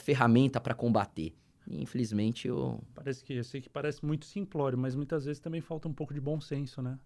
ferramenta 0.01 0.61
para 0.61 0.75
combater. 0.75 1.35
E, 1.67 1.83
infelizmente, 1.83 2.51
o. 2.51 2.81
Parece 2.95 3.23
que, 3.25 3.35
eu 3.35 3.45
sei 3.45 3.61
que 3.61 3.69
parece 3.69 4.05
muito 4.05 4.25
simplório, 4.25 4.77
mas 4.79 4.95
muitas 4.95 5.25
vezes 5.25 5.41
também 5.41 5.61
falta 5.61 5.89
um 5.89 5.93
pouco 5.93 6.13
de 6.15 6.21
bom 6.21 6.41
senso, 6.41 6.81
né? 6.83 6.99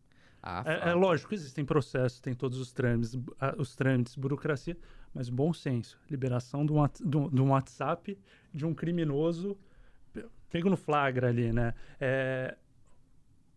a 0.43 0.63
É, 0.67 0.91
é 0.91 0.95
lógico, 0.95 1.33
existem 1.35 1.65
processos, 1.65 2.21
tem 2.21 2.35
todos 2.35 2.59
os 2.59 2.73
trâmites, 2.73 3.17
ah, 3.41 3.55
os 3.59 3.75
trâmites, 3.75 4.15
burocracia, 4.15 4.77
mas 5.13 5.29
bom 5.31 5.53
senso. 5.53 5.99
Liberação 6.11 6.65
de 6.67 6.73
um, 6.73 6.87
de 7.31 7.41
um- 7.43 7.51
WhatsApp 7.51 8.19
de 8.53 8.67
um 8.67 8.75
criminoso 8.75 9.57
pe- 10.13 10.27
pego 10.51 10.69
no 10.69 10.77
flagra 10.77 11.29
ali, 11.29 11.53
né? 11.53 11.75
É, 11.99 12.57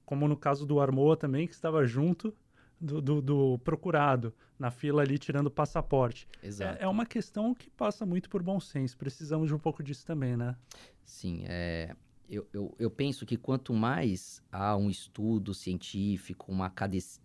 como 0.05 0.27
no 0.27 0.37
caso 0.37 0.65
do 0.65 0.79
Armoa 0.79 1.17
também, 1.17 1.45
que 1.47 1.53
estava 1.53 1.85
junto 1.85 2.33
do, 2.80 3.01
do- 3.01 3.21
do 3.21 3.59
procurado, 3.59 4.34
na 4.57 4.71
fila 4.71 5.01
ali 5.01 5.17
tirando 5.17 5.47
o 5.47 5.51
passaporte. 5.51 6.28
Exato. 6.41 6.80
É, 6.80 6.84
é 6.86 6.88
uma 6.88 7.05
questão 7.05 7.53
que 7.53 7.69
passa 7.69 8.05
muito 8.05 8.30
por 8.30 8.41
bom 8.43 8.59
senso. 8.59 8.97
Precisamos 8.97 9.47
de 9.47 9.53
um 9.55 9.59
pouco 9.59 9.82
disso 9.84 10.05
também, 10.05 10.36
né? 10.38 10.55
Sim, 11.03 11.43
é, 11.47 11.95
eu, 12.30 12.45
eu, 12.53 12.75
eu 12.78 12.91
penso 12.91 13.25
que 13.25 13.38
quanto 13.38 13.73
mais 13.73 14.41
há 14.51 14.75
um 14.75 14.89
estudo 14.89 15.53
científico, 15.53 16.51
uma, 16.51 16.71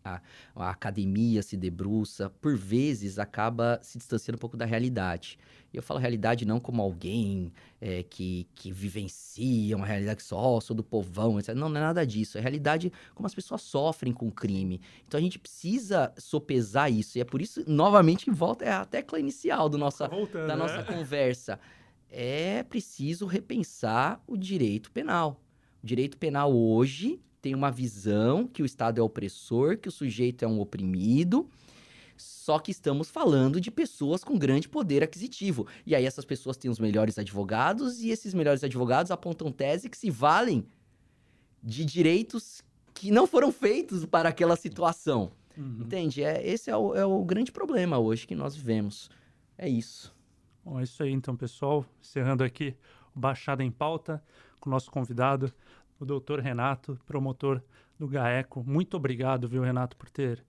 a, 0.05 0.20
a 0.55 0.70
academia 0.70 1.42
se 1.42 1.57
debruça, 1.57 2.30
por 2.40 2.57
vezes 2.57 3.18
acaba 3.18 3.80
se 3.82 3.98
distanciando 3.98 4.36
um 4.36 4.40
pouco 4.40 4.57
da 4.57 4.64
realidade. 4.64 5.38
E 5.72 5.76
eu 5.76 5.82
falo 5.82 5.98
realidade 5.98 6.44
não 6.44 6.61
como 6.61 6.82
alguém 6.82 7.53
é, 7.80 8.03
que, 8.03 8.46
que 8.55 8.70
vivencia 8.70 9.74
uma 9.76 9.86
realidade 9.86 10.16
que 10.16 10.22
só 10.22 10.61
sou 10.61 10.76
do 10.76 10.84
povão, 10.84 11.38
etc. 11.38 11.55
Não, 11.55 11.68
não 11.68 11.78
é 11.78 11.80
nada 11.80 12.07
disso. 12.07 12.36
É 12.36 12.40
realidade 12.40 12.92
como 13.14 13.26
as 13.26 13.34
pessoas 13.34 13.62
sofrem 13.62 14.12
com 14.12 14.28
o 14.28 14.32
crime. 14.32 14.80
Então 15.09 15.18
a 15.18 15.22
gente 15.22 15.38
precisa 15.38 16.12
sopesar 16.18 16.90
isso. 16.90 17.16
E 17.16 17.22
é 17.22 17.24
por 17.24 17.40
isso, 17.40 17.64
novamente, 17.66 18.26
que 18.26 18.30
volta 18.30 18.64
é 18.64 18.70
a 18.70 18.84
tecla 18.84 19.18
inicial 19.18 19.68
do 19.68 19.78
nossa, 19.78 20.07
Voltando, 20.09 20.46
da 20.46 20.55
né? 20.55 20.62
nossa 20.62 20.82
conversa. 20.82 21.59
É 22.14 22.62
preciso 22.62 23.24
repensar 23.24 24.22
o 24.26 24.36
direito 24.36 24.92
penal. 24.92 25.40
O 25.82 25.86
direito 25.86 26.18
penal 26.18 26.54
hoje 26.54 27.18
tem 27.40 27.54
uma 27.54 27.70
visão 27.70 28.46
que 28.46 28.62
o 28.62 28.66
Estado 28.66 29.00
é 29.00 29.02
opressor, 29.02 29.78
que 29.78 29.88
o 29.88 29.92
sujeito 29.92 30.44
é 30.44 30.48
um 30.48 30.60
oprimido. 30.60 31.48
Só 32.16 32.58
que 32.58 32.70
estamos 32.70 33.10
falando 33.10 33.60
de 33.60 33.70
pessoas 33.70 34.22
com 34.22 34.38
grande 34.38 34.68
poder 34.68 35.02
aquisitivo. 35.02 35.66
E 35.86 35.94
aí 35.94 36.04
essas 36.04 36.24
pessoas 36.24 36.56
têm 36.56 36.70
os 36.70 36.78
melhores 36.78 37.18
advogados 37.18 38.00
e 38.00 38.10
esses 38.10 38.34
melhores 38.34 38.62
advogados 38.62 39.10
apontam 39.10 39.50
tese 39.50 39.88
que 39.88 39.96
se 39.96 40.10
valem 40.10 40.64
de 41.62 41.84
direitos 41.84 42.62
que 42.94 43.10
não 43.10 43.26
foram 43.26 43.50
feitos 43.50 44.04
para 44.04 44.28
aquela 44.28 44.54
situação. 44.54 45.32
Uhum. 45.56 45.78
Entende? 45.80 46.22
É, 46.22 46.46
esse 46.46 46.70
é 46.70 46.76
o, 46.76 46.94
é 46.94 47.04
o 47.04 47.24
grande 47.24 47.50
problema 47.50 47.98
hoje 47.98 48.26
que 48.26 48.34
nós 48.34 48.54
vivemos. 48.54 49.10
É 49.56 49.68
isso. 49.68 50.14
Bom, 50.64 50.78
é 50.78 50.84
isso 50.84 51.02
aí 51.02 51.10
então, 51.10 51.36
pessoal. 51.36 51.84
Encerrando 52.00 52.44
aqui 52.44 52.76
o 53.14 53.18
Baixada 53.18 53.64
em 53.64 53.70
Pauta 53.70 54.22
com 54.60 54.70
o 54.70 54.72
nosso 54.72 54.92
convidado, 54.92 55.52
o 55.98 56.04
doutor 56.04 56.38
Renato, 56.38 56.96
promotor 57.04 57.60
do 57.98 58.06
GAECO. 58.06 58.62
Muito 58.64 58.96
obrigado, 58.96 59.48
viu, 59.48 59.62
Renato, 59.62 59.96
por 59.96 60.08
ter 60.08 60.44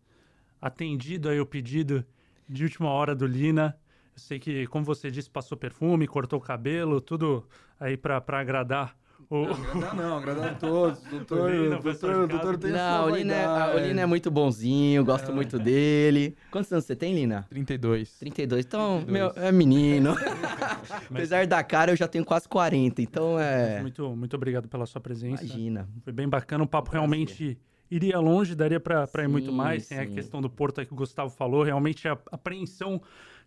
atendido 0.61 1.29
aí 1.29 1.39
o 1.39 1.45
pedido 1.47 2.05
de 2.47 2.63
última 2.63 2.89
hora 2.89 3.15
do 3.15 3.25
Lina. 3.25 3.75
Eu 4.13 4.19
sei 4.19 4.39
que, 4.39 4.67
como 4.67 4.85
você 4.85 5.09
disse, 5.09 5.29
passou 5.29 5.57
perfume, 5.57 6.05
cortou 6.05 6.37
o 6.37 6.41
cabelo, 6.41 7.01
tudo 7.01 7.47
aí 7.79 7.97
para 7.97 8.23
agradar 8.27 8.95
o... 9.33 9.51
Agradar 9.51 9.95
não, 9.95 10.17
agradar 10.17 10.49
a 10.49 10.53
todos. 10.53 10.99
Doutor, 11.09 11.51
Lina, 11.51 11.79
professor 11.79 12.27
doutor, 12.27 12.27
doutor 12.27 12.57
tem 12.57 12.71
Não, 12.71 13.05
o 13.05 13.15
Lina, 13.15 13.33
é, 13.33 13.75
o. 13.75 13.79
Lina 13.79 14.01
é 14.01 14.05
muito 14.05 14.29
bonzinho, 14.29 15.03
gosto 15.03 15.33
muito 15.33 15.57
dele. 15.57 16.35
Quantos 16.51 16.71
anos 16.71 16.85
você 16.85 16.95
tem, 16.95 17.15
Lina? 17.15 17.45
32. 17.49 18.19
32. 18.19 18.65
Então, 18.65 19.01
32. 19.03 19.11
meu, 19.11 19.43
é 19.43 19.51
menino. 19.51 20.15
Apesar 21.09 21.47
da 21.47 21.63
cara, 21.63 21.91
eu 21.91 21.95
já 21.95 22.07
tenho 22.07 22.23
quase 22.23 22.47
40, 22.47 23.01
então 23.01 23.39
é. 23.39 23.81
Muito, 23.81 24.15
muito 24.15 24.35
obrigado 24.35 24.67
pela 24.67 24.85
sua 24.85 25.01
presença. 25.01 25.43
Imagina. 25.43 25.87
Foi 26.03 26.13
bem 26.13 26.29
bacana, 26.29 26.63
o 26.63 26.67
papo 26.67 26.91
realmente 26.91 27.57
iria 27.89 28.19
longe, 28.19 28.55
daria 28.55 28.79
para 28.79 29.07
ir 29.23 29.27
muito 29.27 29.49
Sim, 29.49 29.55
mais. 29.55 29.87
Tem 29.87 29.99
a 29.99 30.05
sim. 30.05 30.13
questão 30.13 30.41
do 30.41 30.49
Porto 30.49 30.79
aí 30.79 30.85
que 30.85 30.93
o 30.93 30.95
Gustavo 30.95 31.29
falou, 31.29 31.63
realmente 31.63 32.07
a 32.07 32.17
apreensão. 32.31 33.01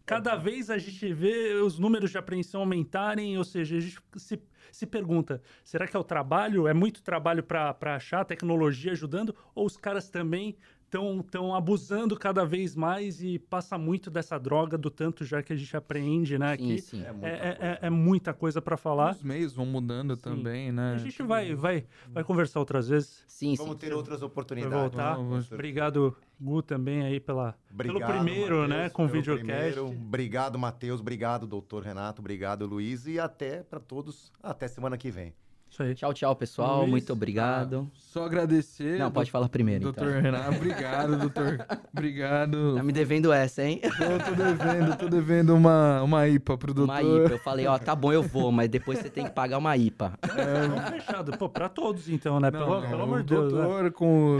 Cada 0.07 0.37
vez 0.37 0.71
a 0.71 0.79
gente 0.79 1.13
vê 1.13 1.55
os 1.55 1.79
números 1.79 2.11
de 2.13 2.17
apreensão 2.19 2.61
aumentarem, 2.61 3.37
ou 3.37 3.45
seja, 3.45 3.77
a 3.77 3.81
gente 3.81 3.99
se, 4.17 4.41
se 4.71 4.87
pergunta: 4.87 5.43
será 5.65 5.87
que 5.87 5.97
é 5.97 5.99
o 6.01 6.05
trabalho? 6.05 6.69
É 6.69 6.73
muito 6.73 7.03
trabalho 7.03 7.43
para 7.43 7.77
achar, 7.97 8.21
a 8.21 8.25
tecnologia 8.25 8.93
ajudando? 8.93 9.35
Ou 9.55 9.67
os 9.67 9.77
caras 9.77 10.09
também 10.09 10.57
estão 10.85 11.21
tão 11.21 11.53
abusando 11.53 12.17
cada 12.17 12.45
vez 12.47 12.77
mais 12.77 13.21
e 13.21 13.41
passa 13.41 13.77
muito 13.77 14.09
dessa 14.09 14.39
droga 14.39 14.79
do 14.79 14.89
tanto 14.89 15.25
já 15.25 15.43
que 15.43 15.53
a 15.53 15.57
gente 15.57 15.77
apreende, 15.77 16.39
né? 16.39 16.47
Sim, 16.47 16.53
Aqui 16.53 16.79
sim. 16.81 17.03
É 17.05 17.11
muita 17.13 17.27
é, 17.27 17.33
é- 17.33 17.39
coisa. 17.55 17.65
é- 17.65 17.79
é 17.83 17.91
muita 17.91 18.33
coisa 18.33 18.63
para 18.63 18.77
falar. 18.77 19.11
Os 19.17 19.23
meios 19.25 19.53
vão 19.53 19.67
mudando 19.67 20.17
também, 20.17 20.71
né? 20.71 20.95
A 20.95 20.99
gente 20.99 21.21
vai, 21.25 21.53
vai, 21.57 21.85
vai 22.13 22.23
conversar 22.23 22.61
outras 22.61 22.89
vezes. 22.89 23.25
Sim, 23.27 23.57
Vamos 23.57 23.73
sim. 23.73 23.79
ter 23.81 23.93
outras 23.93 24.21
Vai 24.21 24.29
oportunidades. 24.29 24.79
voltar. 24.79 25.17
Vamos. 25.17 25.51
Obrigado, 25.51 26.17
Gu, 26.39 26.63
também 26.63 27.03
aí 27.03 27.19
pela, 27.19 27.57
Obrigado, 27.71 27.99
pelo 27.99 28.15
primeiro, 28.25 28.61
Matheus, 28.61 28.69
né, 28.69 28.91
com 28.91 29.09
videocast. 29.09 29.79
Obrigado, 29.79 30.59
Matheus. 30.59 31.01
Obrigado, 31.01 31.47
doutor 31.47 31.83
Renato. 31.83 32.21
Obrigado, 32.21 32.67
Luiz. 32.67 33.07
E 33.07 33.19
até 33.19 33.63
para 33.63 33.81
todos, 33.81 34.31
até 34.43 34.69
semana 34.69 34.99
que 34.99 35.11
vem. 35.11 35.35
Isso 35.69 35.83
aí. 35.83 35.95
Tchau, 35.95 36.15
tchau, 36.15 36.35
pessoal. 36.35 36.79
Luiz, 36.81 36.91
Muito 36.91 37.13
obrigado. 37.13 37.91
Só 37.95 38.25
agradecer. 38.25 38.99
Não, 38.99 39.11
pode 39.11 39.31
falar 39.31 39.49
primeiro, 39.49 39.83
Doutor 39.85 40.09
então. 40.09 40.23
Renato, 40.23 40.55
obrigado, 40.57 41.17
doutor. 41.19 41.67
Obrigado. 41.93 42.77
Tá 42.77 42.83
me 42.83 42.93
devendo 42.93 43.31
essa, 43.33 43.63
hein? 43.63 43.81
Tô, 43.83 43.89
tô 44.25 44.35
devendo, 44.35 44.97
tô 44.97 45.09
devendo 45.09 45.55
uma, 45.55 46.03
uma 46.03 46.27
IPA 46.29 46.57
pro 46.57 46.73
doutor. 46.73 46.93
Uma 46.93 47.03
IPA. 47.03 47.33
Eu 47.35 47.39
falei, 47.41 47.67
ó, 47.67 47.79
tá 47.79 47.95
bom, 47.95 48.11
eu 48.13 48.23
vou, 48.23 48.51
mas 48.51 48.71
depois 48.71 48.99
você 49.01 49.11
tem 49.11 49.25
que 49.25 49.33
pagar 49.33 49.59
uma 49.59 49.77
IPA. 49.77 50.15
Então, 50.25 50.93
fechado. 50.93 51.37
Pô, 51.37 51.49
pra 51.49 51.69
todos, 51.69 52.09
então, 52.09 52.41
né? 52.41 52.51
Não, 52.51 52.59
pelo, 52.59 52.81
não, 52.81 52.89
pelo 52.89 53.03
amor 53.03 53.23
de 53.23 53.35
Deus. 53.35 53.53
né? 53.53 53.61
doutor 53.61 53.93
com... 53.93 54.39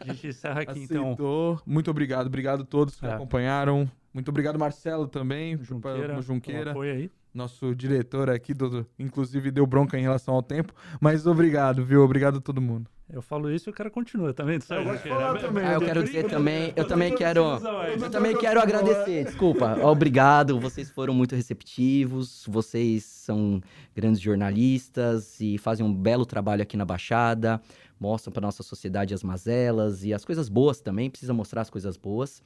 A 0.00 0.04
gente 0.06 0.28
encerra 0.28 0.62
aqui, 0.62 0.80
então. 0.84 1.04
aceitou. 1.04 1.60
Muito 1.66 1.90
obrigado. 1.90 2.28
Obrigado 2.28 2.62
a 2.62 2.66
todos 2.66 2.98
que 2.98 3.04
É. 3.04 3.12
acompanharam. 3.12 3.90
Muito 4.14 4.28
obrigado, 4.28 4.58
Marcelo, 4.58 5.06
também. 5.06 5.56
Junqueira, 5.62 6.20
Junqueira. 6.22 6.70
apoio 6.70 6.94
aí. 6.94 7.10
Nosso 7.32 7.74
diretor 7.74 8.28
aqui, 8.28 8.52
do, 8.52 8.86
inclusive 8.98 9.50
deu 9.50 9.66
bronca 9.66 9.98
em 9.98 10.02
relação 10.02 10.34
ao 10.34 10.42
tempo. 10.42 10.72
Mas 11.00 11.26
obrigado, 11.26 11.84
viu? 11.84 12.02
Obrigado 12.02 12.38
a 12.38 12.40
todo 12.40 12.60
mundo. 12.60 12.90
Eu 13.12 13.20
falo 13.20 13.50
isso 13.50 13.68
e 13.68 13.70
o 13.70 13.72
cara 13.72 13.90
continua, 13.90 14.32
tá 14.32 14.44
vendo? 14.44 14.62
Eu 14.62 14.98
falar 14.98 15.38
também. 15.40 15.64
Ah, 15.64 15.72
eu 15.72 15.80
quero 15.80 16.04
dizer 16.04 16.28
também, 16.28 16.72
eu 16.76 16.86
também 16.86 17.12
quero, 17.14 17.40
eu 18.00 18.10
também 18.10 18.36
quero 18.36 18.60
agradecer, 18.60 19.24
desculpa, 19.24 19.84
obrigado, 19.84 20.60
vocês 20.60 20.90
foram 20.90 21.12
muito 21.12 21.34
receptivos, 21.34 22.44
vocês 22.46 23.02
são 23.02 23.60
grandes 23.96 24.20
jornalistas 24.20 25.40
e 25.40 25.58
fazem 25.58 25.84
um 25.84 25.92
belo 25.92 26.24
trabalho 26.24 26.62
aqui 26.62 26.76
na 26.76 26.84
Baixada, 26.84 27.60
mostram 27.98 28.32
para 28.32 28.42
nossa 28.42 28.62
sociedade 28.62 29.12
as 29.12 29.24
mazelas 29.24 30.04
e 30.04 30.14
as 30.14 30.24
coisas 30.24 30.48
boas 30.48 30.80
também, 30.80 31.10
precisa 31.10 31.34
mostrar 31.34 31.62
as 31.62 31.70
coisas 31.70 31.96
boas. 31.96 32.40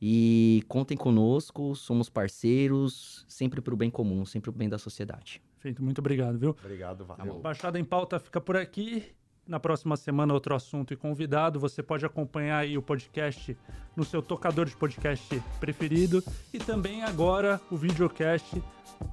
E 0.00 0.62
contem 0.68 0.96
conosco, 0.96 1.74
somos 1.74 2.08
parceiros, 2.08 3.24
sempre 3.28 3.60
para 3.60 3.74
o 3.74 3.76
bem 3.76 3.90
comum, 3.90 4.24
sempre 4.24 4.50
para 4.50 4.56
o 4.56 4.58
bem 4.58 4.68
da 4.68 4.78
sociedade. 4.78 5.42
Feito, 5.58 5.82
muito 5.82 5.98
obrigado, 5.98 6.38
viu? 6.38 6.50
Obrigado, 6.50 7.04
valeu. 7.04 7.40
Baixada 7.40 7.78
em 7.78 7.84
Pauta 7.84 8.18
fica 8.18 8.40
por 8.40 8.56
aqui. 8.56 9.04
Na 9.46 9.58
próxima 9.58 9.96
semana, 9.96 10.34
outro 10.34 10.54
assunto 10.54 10.92
e 10.92 10.96
convidado. 10.96 11.58
Você 11.58 11.82
pode 11.82 12.04
acompanhar 12.04 12.58
aí 12.58 12.76
o 12.76 12.82
podcast 12.82 13.56
no 13.96 14.04
seu 14.04 14.20
tocador 14.20 14.66
de 14.66 14.76
podcast 14.76 15.42
preferido. 15.58 16.22
E 16.52 16.58
também 16.58 17.02
agora 17.02 17.58
o 17.70 17.76
videocast 17.76 18.62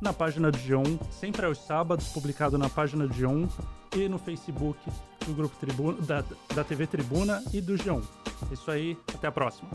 na 0.02 0.12
página 0.12 0.52
do 0.52 0.58
G1, 0.58 1.00
sempre 1.10 1.46
aos 1.46 1.58
sábados, 1.60 2.10
publicado 2.10 2.58
na 2.58 2.70
página 2.70 3.08
do 3.08 3.14
G1 3.14 3.50
e 3.96 4.10
no 4.10 4.18
Facebook 4.18 4.80
do 5.26 5.34
Grupo 5.34 5.56
Tribuna, 5.56 6.02
da, 6.02 6.24
da 6.54 6.64
TV 6.66 6.86
Tribuna 6.86 7.42
e 7.54 7.62
do 7.62 7.76
G1. 7.76 8.04
É 8.50 8.54
isso 8.54 8.70
aí, 8.70 8.98
até 9.14 9.28
a 9.28 9.32
próxima. 9.32 9.70